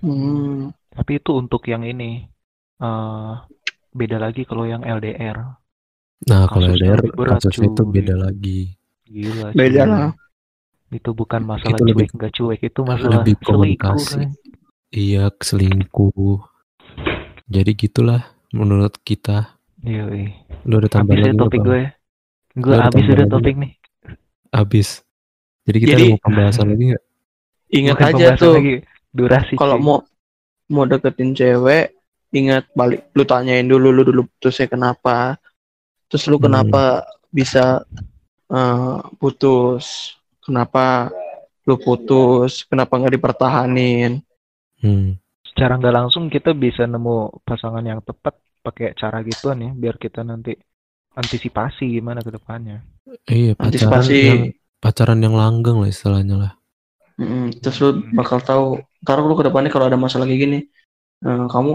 Hmm. 0.00 0.72
tapi 0.90 1.20
itu 1.20 1.30
untuk 1.36 1.60
yang 1.68 1.84
ini 1.84 2.24
eh 2.80 3.32
beda 3.92 4.16
lagi 4.16 4.48
kalau 4.48 4.64
yang 4.64 4.80
LDR 4.80 5.36
Nah 6.24 6.44
kalau 6.48 6.72
LDR 6.72 7.00
lebih 7.00 7.12
berat, 7.16 7.40
kasusnya 7.40 7.68
itu 7.68 7.82
beda 7.86 8.14
lagi. 8.16 8.60
gila 9.04 9.52
Beda 9.52 9.82
lah. 9.84 10.10
itu 10.90 11.10
bukan 11.12 11.42
masalah 11.44 11.76
Itu 11.76 11.84
lebih- 11.84 12.08
cuek 12.08 12.16
nggak 12.16 12.32
cuek 12.34 12.60
itu 12.66 12.80
masalah 12.82 13.12
lebih 13.20 13.34
selingkuh 13.40 13.46
komunikasi. 13.46 14.16
kan. 14.16 14.30
Iya 14.90 15.24
selingkuh. 15.38 16.36
Jadi 17.46 17.70
gitulah 17.76 18.22
menurut 18.50 18.94
kita. 19.00 19.54
iya 19.80 20.04
iya. 20.12 20.30
Lu 20.64 20.76
ada 20.76 20.88
tambahan 20.88 21.20
habis 21.20 21.28
lagi 21.30 21.40
topik 21.40 21.60
apa? 21.60 21.66
gue 21.68 21.78
ya 21.78 21.90
gue 22.56 22.72
habis 22.74 22.84
tambahan 23.00 23.14
udah 23.16 23.28
topik 23.28 23.54
nih 23.56 23.72
Habis. 24.50 24.88
Jadi 25.70 25.78
kita 25.78 25.90
Jadi- 25.92 26.02
ada 26.02 26.10
mau 26.10 26.24
pembahasan 26.26 26.66
lagi 26.68 26.84
nggak? 26.90 27.04
Ingat 27.70 27.94
Bukan 27.94 28.10
aja 28.10 28.26
tuh 28.34 28.54
lagi 28.58 28.74
durasi 29.10 29.52
kalau 29.54 29.76
mau 29.78 29.98
mau 30.66 30.84
deketin 30.84 31.30
cewek, 31.32 31.94
ingat 32.30 32.66
balik 32.72 33.06
lu 33.12 33.22
tanyain 33.22 33.62
dulu 33.62 33.88
lu 33.88 34.02
dulu 34.02 34.22
putusnya 34.28 34.66
kenapa. 34.66 35.38
Terus 36.06 36.26
lu 36.26 36.36
Hmm. 36.36 36.44
kenapa 36.44 36.82
bisa 37.28 37.86
eh, 38.46 38.98
putus? 39.16 40.18
Kenapa 40.40 41.06
lu 41.62 41.78
putus? 41.78 42.66
Kenapa 42.66 42.98
nggak 42.98 43.14
dipertahanin? 43.14 44.18
Hmm. 44.78 45.14
secara 45.44 45.76
nggak 45.76 45.92
langsung 45.92 46.26
kita 46.26 46.50
bisa 46.50 46.82
nemu 46.82 47.42
pasangan 47.42 47.84
yang 47.84 48.00
tepat 48.00 48.32
pakai 48.60 48.94
cara 48.94 49.20
gituan 49.20 49.60
ya 49.60 49.70
biar 49.70 49.94
kita 49.94 50.22
nanti 50.22 50.56
antisipasi 51.12 51.90
gimana 51.90 52.22
ke 52.22 52.30
depannya 52.30 52.80
Iya 53.26 53.58
Antisipasi. 53.58 54.16
yang 54.24 54.42
pacaran 54.80 55.20
yang 55.20 55.36
langgeng 55.36 55.78
lah 55.78 55.88
istilahnya 55.92 56.36
lah. 56.40 56.52
Mm, 57.20 57.60
terus 57.60 57.76
lu 57.84 58.00
bakal 58.16 58.40
tahu 58.40 58.64
ntar 59.04 59.20
lu 59.20 59.36
ke 59.36 59.44
depannya 59.44 59.68
kalau 59.68 59.92
ada 59.92 60.00
masalah 60.00 60.24
kayak 60.24 60.40
gini 60.40 60.58
eh, 61.20 61.44
kamu 61.52 61.72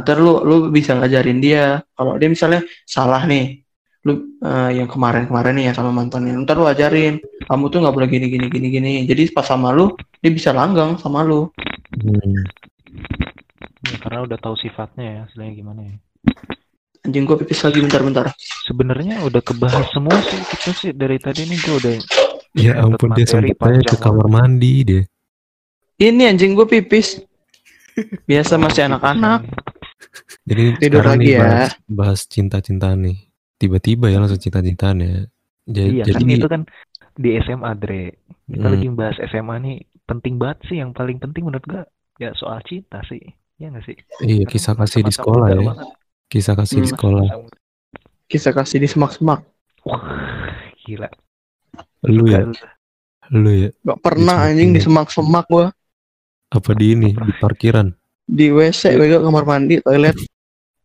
ntar 0.00 0.16
lu 0.16 0.40
lu 0.48 0.56
bisa 0.72 0.96
ngajarin 0.96 1.38
dia. 1.44 1.84
Kalau 1.92 2.16
dia 2.16 2.28
misalnya 2.32 2.64
salah 2.88 3.28
nih 3.28 3.60
lu 4.08 4.40
eh, 4.40 4.80
yang 4.80 4.88
kemarin-kemarin 4.88 5.54
nih 5.60 5.64
ya 5.70 5.72
sama 5.76 5.92
mantannya 5.92 6.40
ntar 6.40 6.56
lu 6.56 6.64
ajarin 6.64 7.20
kamu 7.44 7.64
tuh 7.68 7.78
nggak 7.84 7.94
boleh 7.94 8.08
gini 8.08 8.26
gini 8.32 8.46
gini 8.48 8.68
gini. 8.72 8.92
Jadi 9.04 9.28
pas 9.36 9.44
sama 9.44 9.68
lu 9.76 9.92
dia 10.24 10.32
bisa 10.32 10.56
langgang 10.56 10.96
sama 10.96 11.20
lu. 11.20 11.52
Hmm. 12.00 12.48
Ya, 13.88 13.96
karena 14.00 14.24
udah 14.24 14.38
tahu 14.40 14.56
sifatnya 14.56 15.04
ya 15.04 15.20
istilahnya 15.28 15.52
gimana 15.52 15.80
ya. 15.84 15.94
Anjing 17.04 17.24
gua 17.28 17.36
pipis 17.36 17.60
lagi 17.60 17.78
bentar-bentar. 17.84 18.32
Sebenarnya 18.64 19.20
udah 19.28 19.40
kebahas 19.44 19.86
semua 19.92 20.16
sih 20.24 20.40
kita 20.48 20.70
sih 20.72 20.90
dari 20.96 21.16
tadi 21.20 21.44
nih 21.44 21.58
gue 21.60 21.76
udah 21.76 21.96
Ya 22.58 22.72
ampun 22.82 23.10
dia 23.16 23.26
sempet 23.26 23.56
aja 23.62 23.80
ke 23.86 23.96
kamar 24.02 24.26
mandi 24.26 24.72
deh. 24.84 25.04
Ini 25.98 26.30
anjing 26.30 26.54
gue 26.54 26.66
pipis. 26.66 27.22
Biasa 28.30 28.54
masih 28.60 28.86
anak-anak. 28.86 29.40
Jadi 30.48 30.64
Tidur 30.78 31.02
lagi 31.04 31.20
nih 31.26 31.34
ya. 31.34 31.40
bahas, 31.42 31.70
bahas 31.90 32.20
cinta-cintaan 32.30 32.98
nih. 33.04 33.18
Tiba-tiba 33.58 34.06
ya 34.12 34.22
langsung 34.22 34.38
cinta-cintaan 34.38 34.96
ya. 35.02 35.14
Ja- 35.68 35.90
Iya 35.90 36.04
Jadi, 36.08 36.22
kan 36.24 36.30
itu 36.38 36.46
kan 36.48 36.62
di 37.18 37.30
SMA 37.42 37.72
Dre. 37.74 38.14
Kita 38.48 38.66
Hmm. 38.66 38.72
lagi 38.72 38.86
bahas 38.94 39.16
SMA 39.20 39.56
nih 39.60 39.76
penting 40.08 40.34
banget 40.40 40.58
sih 40.70 40.76
yang 40.80 40.90
paling 40.96 41.18
penting 41.20 41.42
menurut 41.44 41.64
gua 41.68 41.82
ya 42.22 42.30
soal 42.38 42.62
cinta 42.64 43.02
sih. 43.10 43.20
Ya 43.58 43.68
nggak 43.74 43.84
sih? 43.90 43.96
iya 44.22 44.44
kisah 44.46 44.74
kasih 44.78 45.02
di 45.02 45.12
sekolah 45.12 45.46
ya. 45.50 45.58
banget. 45.58 45.88
Kisah 46.30 46.54
kasih 46.54 46.78
di 46.80 46.88
Hmm. 46.88 46.94
sekolah. 46.94 47.24
Kisah 48.30 48.52
kasih 48.54 48.78
di 48.80 48.88
semak-semak. 48.88 49.40
Wah, 49.88 50.04
gila. 50.84 51.08
Lu 52.04 52.24
ya, 52.24 52.46
lu 53.28 53.50
ya. 53.50 53.70
Gak 53.82 53.98
pernah 53.98 54.36
Di 54.40 54.54
anjing 54.54 54.70
di 54.70 54.80
semak-semak. 54.80 55.46
gue. 55.46 55.66
Apa 56.48 56.70
di 56.72 56.86
ini 56.92 57.12
di 57.12 57.32
parkiran 57.36 57.92
Di 58.22 58.48
WC, 58.48 58.94
bego 58.94 59.20
kamar 59.20 59.44
mandi, 59.44 59.80
toilet. 59.80 60.16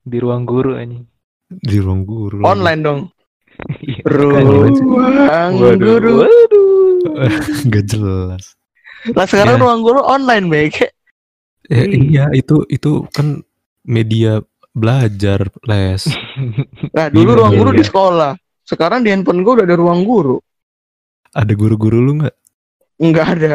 di 0.02 0.18
ruang 0.18 0.44
guru 0.44 0.74
anjing. 0.74 1.06
di 1.54 1.78
ruang 1.78 2.02
guru. 2.04 2.42
Online 2.42 2.82
dong. 2.82 3.02
Iya. 3.80 4.02
Ruang 4.04 5.52
Waduh, 5.54 5.78
guru. 5.78 6.12
waduh. 6.20 6.68
Gak 7.72 7.86
jelas. 7.86 8.58
Lah 9.06 9.28
sekarang 9.28 9.56
Ya. 9.56 9.62
ruang 9.62 9.80
guru 9.80 10.02
online, 10.02 10.48
bego. 10.48 10.88
Ya, 11.70 11.84
Iya. 11.86 12.26
itu 12.34 12.66
itu 12.68 13.06
kan 13.10 13.40
media 13.84 14.42
belajar 14.74 15.46
les. 15.64 16.10
Nah, 16.90 17.08
dulu 17.08 17.30
Iya, 17.30 17.38
ruang 17.38 17.54
guru 17.54 17.72
iya. 17.72 17.78
di 17.78 17.86
sekolah. 17.86 18.32
Sekarang 18.64 19.00
di 19.00 19.14
handphone 19.14 19.44
gue 19.44 19.54
udah 19.54 19.68
ada 19.68 19.78
ruang 19.78 20.02
guru. 20.02 20.42
Ada 21.34 21.54
guru-guru 21.54 21.98
lu 22.00 22.12
nggak? 22.20 22.36
Enggak 22.98 23.28
ada. 23.34 23.54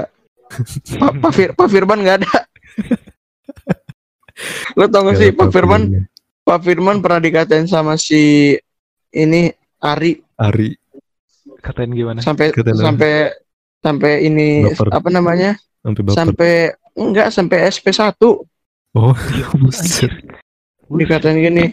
Pak 1.01 1.13
Pak 1.19 1.33
Fir- 1.33 1.55
Pak 1.55 1.69
Firman 1.69 1.99
enggak 2.01 2.19
ada. 2.21 2.33
Lo 4.75 4.87
tau 4.87 5.03
gak 5.05 5.19
sih 5.19 5.29
Gak 5.29 5.37
Pak 5.37 5.49
Firman? 5.51 5.83
iya. 5.89 6.03
Pak 6.41 6.59
Firman 6.63 6.97
pernah 6.99 7.19
dikatain 7.19 7.67
sama 7.67 7.95
si 7.95 8.55
ini 9.11 9.51
Ari 9.79 10.23
Ari 10.37 10.73
Katain 11.59 11.91
gimana? 11.91 12.23
sampai 12.23 12.55
Katain 12.55 12.73
apa? 12.73 12.85
sampai 12.85 13.13
sampai 13.79 14.13
ini 14.23 14.47
Baper. 14.65 14.87
apa 14.91 15.09
namanya? 15.09 15.51
sampai 15.81 16.03
baper. 16.03 16.15
Sampai 16.15 16.53
enggak 16.95 17.29
sampai 17.31 17.59
SP1 17.69 18.15
Oh, 18.91 19.13
buset. 19.61 20.11
dikatain 20.89 21.37
gini. 21.37 21.65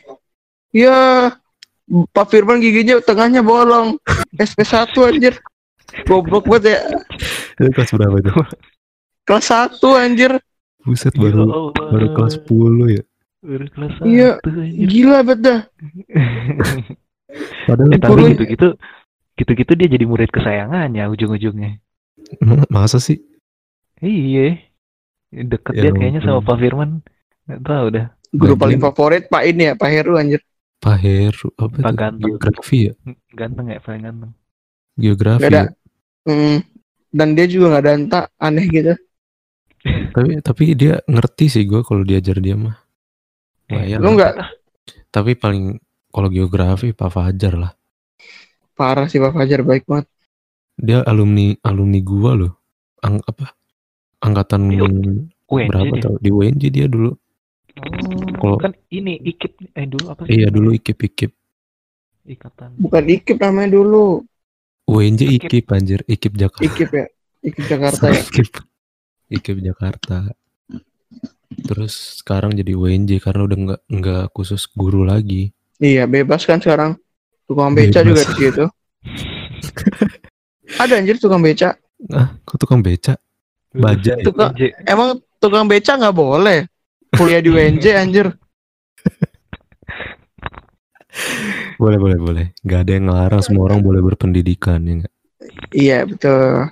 Ya 0.69 1.31
Pak 1.87 2.27
Firman 2.27 2.59
giginya 2.59 2.99
tengahnya 2.99 3.39
bolong. 3.39 3.95
SP1 4.35 4.91
anjir. 4.99 5.37
Goblok 6.03 6.43
banget 6.45 6.75
ya. 6.75 6.79
Itu 7.55 7.69
kelas 7.71 7.89
berapa 7.95 8.15
itu? 8.19 8.31
Kelas 9.23 9.45
1 9.47 9.79
anjir. 9.95 10.31
Buset 10.83 11.15
Ya 11.15 11.21
baru 11.23 11.41
Allah. 11.47 11.71
baru 11.89 12.07
kelas 12.13 12.33
10 12.43 12.87
ya. 12.91 13.03
Baru 13.41 13.65
kelas 13.71 13.93
Iya. 14.03 14.29
satu, 14.37 14.49
anjir. 14.59 14.85
Gila 14.85 15.17
banget 15.23 15.39
dah. 15.41 15.59
Padahal 17.67 17.89
eh 17.91 17.99
tapi 17.99 18.21
gitu-gitu 18.31 18.67
gitu-gitu 19.35 19.71
dia 19.75 19.87
jadi 19.89 20.05
murid 20.07 20.29
kesayangannya 20.31 21.03
ujung-ujungnya. 21.09 21.81
Ma- 22.39 22.69
masa 22.69 22.97
sih? 22.97 23.19
Iya. 23.99 24.59
Deket 25.31 25.73
Ya 25.75 25.81
dia 25.81 25.91
kayaknya 25.91 26.21
sama. 26.21 26.39
Pak 26.39 26.57
Firman. 26.57 27.03
Nggak 27.45 27.61
tahu 27.61 27.85
dah. 27.91 28.05
Guru 28.35 28.53
paling 28.55 28.79
favorit 28.79 29.27
Pak 29.27 29.43
ini 29.45 29.63
ya, 29.65 29.73
Pak 29.75 29.89
Heru 29.89 30.15
anjir. 30.15 30.39
Pak 30.79 30.97
Heru 30.99 31.47
apa 31.55 31.75
Pak 31.75 31.79
itu? 31.81 31.97
Ganteng. 31.97 32.27
Geografi 32.29 32.77
ya? 32.83 32.93
Ganteng 33.31 33.65
ya, 33.67 33.79
paling 33.79 34.01
ganteng. 34.03 34.31
Geografi. 34.95 35.41
Gak 35.43 35.51
ada. 35.51 35.61
ya? 35.61 35.65
Hmm. 36.25 36.59
Dan 37.09 37.31
dia 37.31 37.47
juga 37.47 37.71
nggak 37.71 37.85
danta, 37.85 38.19
aneh 38.35 38.65
gitu. 38.67 38.93
Tapi 40.11 40.41
tapi 40.41 40.63
dia 40.73 40.99
ngerti 41.05 41.45
sih 41.47 41.63
gue 41.63 41.79
kalau 41.79 42.01
diajar 42.01 42.41
dia 42.41 42.57
mah. 42.57 42.75
Eh, 43.69 43.95
Lu 43.95 44.13
nggak 44.13 44.33
Tapi 45.09 45.33
paling 45.33 45.77
kalau 46.09 46.27
geografi 46.27 46.91
Pak 46.91 47.09
Fajar 47.09 47.53
lah. 47.55 47.71
parah 48.75 49.07
sih 49.07 49.23
Pak 49.23 49.31
Fajar 49.31 49.63
baik 49.63 49.87
banget. 49.87 50.09
Dia 50.75 50.99
alumni 51.07 51.55
alumni 51.63 51.99
gua 52.03 52.35
loh. 52.35 52.53
Ang 52.99 53.23
apa? 53.23 53.55
Angkatan 54.19 54.67
UNJ 54.67 55.47
berapa 55.71 55.95
dia. 55.95 56.03
tau? 56.03 56.15
Di 56.19 56.29
UNJ 56.29 56.63
dia 56.67 56.87
dulu. 56.91 57.15
Oh, 57.75 58.35
Kalau- 58.35 58.59
kan 58.59 58.75
ini 58.89 59.15
IKIP 59.21 59.71
eh 59.71 59.87
dulu 59.87 60.05
apa 60.11 60.27
sih? 60.27 60.35
Iya 60.35 60.47
dulu 60.51 60.75
ikip-ikip. 60.75 61.31
ikatan. 62.25 62.75
Bukan 62.75 63.03
IKIP 63.05 63.37
namanya 63.39 63.77
dulu. 63.77 64.25
UNJ 64.85 65.21
Ikip. 65.25 65.49
ikip 65.49 65.65
anjir. 65.73 65.99
Ikip 66.05 66.33
Jakarta. 66.37 66.65
IKIP 66.65 66.91
ya. 66.93 67.05
IKIP 67.41 67.65
Jakarta 67.65 68.05
ya. 68.13 68.21
Ikip. 68.21 68.49
Ikip 69.33 69.57
Jakarta. 69.61 70.17
Terus 71.65 72.21
sekarang 72.21 72.53
jadi 72.53 72.77
UNJ 72.77 73.17
karena 73.21 73.41
udah 73.49 73.57
nggak 73.57 73.81
nggak 73.89 74.23
khusus 74.33 74.69
guru 74.69 75.01
lagi. 75.01 75.49
Iya, 75.81 76.05
bebas 76.05 76.45
kan 76.45 76.61
sekarang. 76.61 76.95
Tukang 77.45 77.73
beca 77.73 78.01
Bebas. 78.01 78.07
juga 78.09 78.21
di 78.25 78.35
situ. 78.37 78.65
Ada 80.81 80.93
anjir 80.97 81.17
tukang 81.21 81.41
beca. 81.41 81.77
Ah, 82.11 82.33
kok 82.41 82.57
tukang 82.57 82.81
beca? 82.81 83.13
Baja 83.71 84.17
ya? 84.17 84.25
Tukang 84.25 84.53
UNJ. 84.53 84.61
emang 84.85 85.09
tukang 85.37 85.65
beca 85.69 85.93
nggak 85.97 86.15
boleh 86.15 86.59
kuliah 87.13 87.41
di 87.41 87.49
UNJ 87.53 87.85
anjir. 87.95 88.27
Boleh 91.75 91.97
boleh 91.97 92.17
boleh. 92.17 92.45
Gak 92.61 92.87
ada 92.87 92.91
yang 92.95 93.05
ngelarang 93.07 93.41
semua 93.41 93.67
orang 93.67 93.79
boleh 93.79 94.01
berpendidikan 94.01 94.79
ya 94.81 94.93
nggak? 95.03 95.13
Iya, 95.71 95.97
betul. 96.03 96.71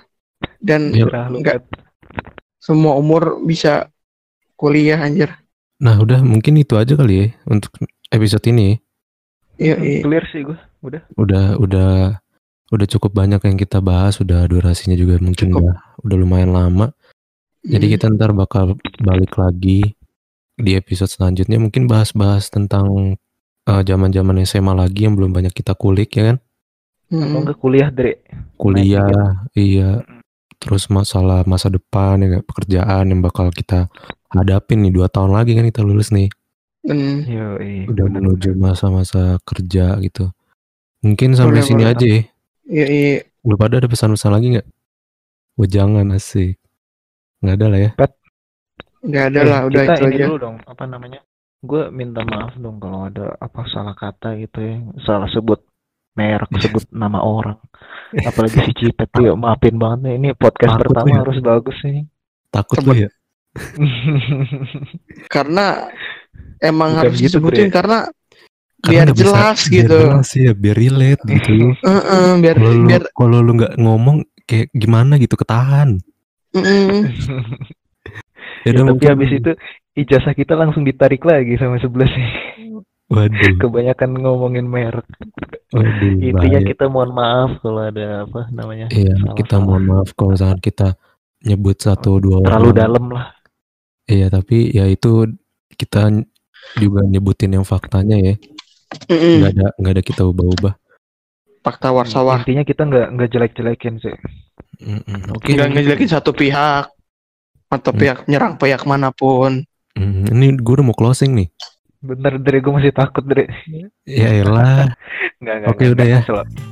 Dan 0.60 0.92
Iya. 0.92 1.28
Lu, 1.28 1.40
Nggak. 1.40 1.60
Semua 2.56 2.96
umur 2.96 3.44
bisa 3.44 3.92
kuliah 4.56 4.96
anjir. 4.96 5.28
Nah 5.76 6.00
udah 6.00 6.24
mungkin 6.24 6.56
itu 6.56 6.76
aja 6.76 6.96
kali 6.96 7.14
ya 7.20 7.26
untuk 7.44 7.72
episode 8.08 8.44
ini. 8.48 8.80
Iya, 9.60 9.76
iya. 9.78 10.00
Clear 10.00 10.24
sih 10.32 10.40
gua. 10.42 10.56
Udah. 10.80 11.02
Udah 11.16 11.44
udah 11.60 11.92
udah 12.72 12.86
cukup 12.88 13.12
banyak 13.12 13.40
yang 13.44 13.56
kita 13.56 13.84
bahas. 13.84 14.16
Udah 14.18 14.48
durasinya 14.48 14.96
juga 14.96 15.20
mungkin 15.20 15.52
Cukup. 15.52 15.60
udah 15.60 15.76
udah 16.00 16.16
lumayan 16.16 16.52
lama. 16.52 16.88
Jadi 17.60 17.84
Hmm. 17.88 17.94
kita 17.96 18.04
ntar 18.16 18.32
bakal 18.32 18.76
balik 19.00 19.36
lagi 19.36 19.92
di 20.54 20.72
episode 20.72 21.08
selanjutnya 21.08 21.56
mungkin 21.56 21.84
bahas-bahas 21.84 22.48
tentang 22.48 23.16
eh, 23.64 23.82
zaman-zaman 23.84 24.44
SMA 24.44 24.72
lagi 24.72 25.06
yang 25.08 25.14
belum 25.16 25.32
banyak 25.32 25.52
kita 25.52 25.72
kulik 25.74 26.14
ya 26.16 26.34
kan. 26.34 26.36
Hmm. 27.12 27.22
Atau 27.28 27.38
enggak 27.44 27.58
kuliah, 27.60 27.88
Dre. 27.92 28.20
Kuliah, 28.56 29.44
iya. 29.54 30.00
Terus 30.56 30.88
masalah 30.88 31.44
masa 31.44 31.68
depan 31.68 32.16
ya 32.24 32.40
pekerjaan 32.40 33.12
yang 33.12 33.20
bakal 33.20 33.52
kita 33.52 33.92
hadapin 34.32 34.80
nih 34.80 34.92
dua 34.94 35.12
tahun 35.12 35.36
lagi 35.36 35.52
kan 35.52 35.68
kita 35.68 35.84
lulus 35.84 36.08
nih. 36.08 36.32
Hmm. 36.84 37.24
Udah 37.88 38.06
menuju 38.08 38.56
masa-masa 38.56 39.36
kerja 39.44 39.96
gitu. 40.00 40.32
Mungkin 41.04 41.36
sampai 41.36 41.60
Boleh, 41.60 41.68
sini 41.68 41.82
boleh. 41.84 41.92
aja 41.92 42.06
ya. 42.08 42.20
Iya, 42.64 42.86
iya. 42.88 43.14
Lu 43.44 43.60
pada 43.60 43.76
ada 43.76 43.88
pesan-pesan 43.88 44.32
lagi 44.32 44.46
nggak? 44.56 44.68
Wejangan 45.60 46.08
asik. 46.16 46.56
Nggak 47.44 47.54
ada 47.60 47.66
lah 47.68 47.80
ya. 47.80 47.90
Nggak 49.04 49.24
ada 49.28 49.40
lah, 49.44 49.60
udah 49.68 49.80
Eh, 49.80 49.84
kita 49.84 49.94
itu 49.94 50.04
ini 50.08 50.16
aja. 50.16 50.24
dulu 50.24 50.36
dong, 50.40 50.56
apa 50.64 50.84
namanya? 50.88 51.20
Gue 51.64 51.88
minta 51.88 52.20
maaf 52.22 52.52
dong 52.56 52.76
kalau 52.76 53.08
ada 53.08 53.32
apa 53.40 53.64
salah 53.72 53.96
kata 53.96 54.36
gitu 54.36 54.58
ya, 54.60 54.76
salah 55.00 55.28
sebut 55.32 55.64
merek, 56.12 56.52
sebut 56.60 56.84
nama 56.92 57.18
orang. 57.18 57.56
Apalagi 58.14 58.60
si 58.62 58.72
Cipet 58.76 59.08
tuh 59.08 59.24
ya, 59.24 59.34
maafin 59.34 59.74
banget 59.74 59.98
nih. 60.04 60.14
Ini 60.20 60.28
podcast 60.36 60.76
Takut 60.76 60.92
pertama 60.92 61.08
ya. 61.10 61.18
harus 61.24 61.38
bagus 61.40 61.76
nih. 61.82 62.04
Takut 62.52 62.76
Sebut. 62.78 62.92
lu 62.92 63.02
ya. 63.02 63.10
Karena 65.34 65.88
emang 66.60 66.90
Bukan 66.94 67.00
harus 67.00 67.16
gitu, 67.16 67.38
disebutin 67.40 67.68
Bre. 67.70 67.74
karena 67.74 67.98
Karena 68.78 68.90
biar 68.92 69.06
bisa- 69.08 69.18
jelas 69.24 69.58
biar 69.64 69.72
gitu. 69.88 69.96
jelas 69.96 70.28
ya, 70.36 70.52
biar 70.52 70.76
relate 70.76 71.22
gitu. 71.24 71.52
Heeh, 71.88 72.30
biar 72.38 72.56
Kalau 72.60 72.72
lu, 72.72 72.84
biar 72.86 73.02
kalau 73.10 73.38
lu 73.40 73.52
nggak 73.56 73.74
ngomong 73.80 74.16
kayak 74.44 74.68
gimana 74.70 75.16
gitu 75.16 75.34
ketahan. 75.34 75.88
mm, 76.52 76.60
Ya, 78.64 78.68
Ya, 78.68 78.70
udah 78.70 78.80
tapi 78.80 78.90
mungkin- 78.92 79.10
habis 79.12 79.30
itu 79.32 79.50
ijazah 79.94 80.34
kita 80.34 80.54
langsung 80.54 80.82
ditarik 80.82 81.22
lagi 81.22 81.54
sama 81.56 81.78
sebelah 81.78 82.06
sih. 82.06 82.28
Waduh, 83.04 83.54
Kebanyakan 83.62 84.10
ngomongin 84.16 84.66
merek. 84.66 85.06
waduh. 85.70 86.18
Intinya 86.18 86.40
bahaya. 86.56 86.60
kita 86.64 86.84
mohon 86.86 87.10
maaf 87.12 87.50
kalau 87.60 87.82
ada 87.82 88.24
apa 88.24 88.40
namanya. 88.50 88.86
Iya, 88.88 89.14
salah-salah. 89.14 89.36
kita 89.36 89.56
mohon 89.58 89.84
maaf 89.84 90.08
kalau 90.12 90.30
misalkan 90.32 90.60
kita 90.60 90.88
nyebut 91.42 91.76
satu 91.78 92.18
dua 92.18 92.40
orang. 92.40 92.48
terlalu 92.48 92.70
dalam 92.72 93.04
lah. 93.10 93.26
Iya, 94.04 94.26
tapi 94.28 94.68
ya 94.70 94.84
itu 94.84 95.28
kita 95.70 96.10
juga 96.76 97.00
nyebutin 97.04 97.52
yang 97.52 97.64
faktanya 97.64 98.16
ya. 98.16 98.34
mm, 99.06 99.36
Nggak 99.40 99.50
ada 99.52 99.66
nggak 99.76 99.92
ada 99.94 100.02
kita 100.02 100.22
ubah-ubah. 100.24 100.74
fakta 101.60 101.88
warsawah. 101.90 102.44
Intinya 102.44 102.60
kita 102.62 102.82
nggak 102.84 103.06
nggak 103.16 103.28
jelek-jelekin 103.30 103.94
sih. 103.96 104.16
Mm-mm. 104.80 105.32
Oke. 105.32 105.56
Nggak 105.56 105.68
ngejelekin 105.72 106.10
satu 106.10 106.30
pihak 106.30 106.92
atau 107.66 107.90
Hmm. 107.90 108.00
pihak 108.00 108.18
nyerang 108.28 108.54
pihak 108.56 108.84
mana 108.84 109.08
pun. 109.10 109.64
Mm, 109.94 110.30
ini 110.34 110.46
gue 110.58 110.74
udah 110.74 110.86
mau 110.86 110.96
closing 110.96 111.34
nih. 111.38 111.48
Bener, 112.04 112.36
Dre, 112.36 112.60
gue 112.60 112.72
masih 112.74 112.92
takut, 112.92 113.24
Dre. 113.24 113.48
Ya 114.04 114.28
elah. 114.30 114.92
Oke, 115.70 115.92
udah 115.92 116.06
ya. 116.06 116.20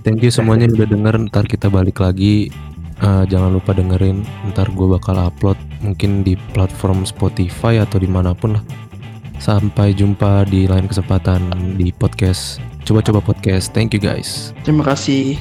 Thank 0.04 0.24
you 0.24 0.32
semuanya 0.32 0.68
yang 0.68 0.76
udah 0.76 0.88
denger. 0.88 1.14
Ntar 1.28 1.44
kita 1.48 1.72
balik 1.72 2.00
lagi 2.00 2.52
Eh, 3.02 3.24
jangan 3.26 3.50
lupa 3.58 3.74
dengerin. 3.74 4.22
Ntar 4.54 4.70
gue 4.78 4.86
bakal 4.86 5.18
upload 5.18 5.58
mungkin 5.82 6.22
di 6.22 6.38
platform 6.54 7.02
Spotify 7.02 7.82
atau 7.82 7.98
di 7.98 8.06
mana 8.06 8.30
pun 8.30 8.54
lah. 8.54 8.64
Sampai 9.42 9.90
jumpa 9.90 10.46
di 10.46 10.70
lain 10.70 10.86
kesempatan 10.86 11.74
di 11.74 11.90
podcast. 11.90 12.62
Coba-coba 12.86 13.18
podcast. 13.18 13.74
Thank 13.74 13.98
you 13.98 14.02
guys. 14.02 14.54
Terima 14.62 14.86
kasih. 14.86 15.34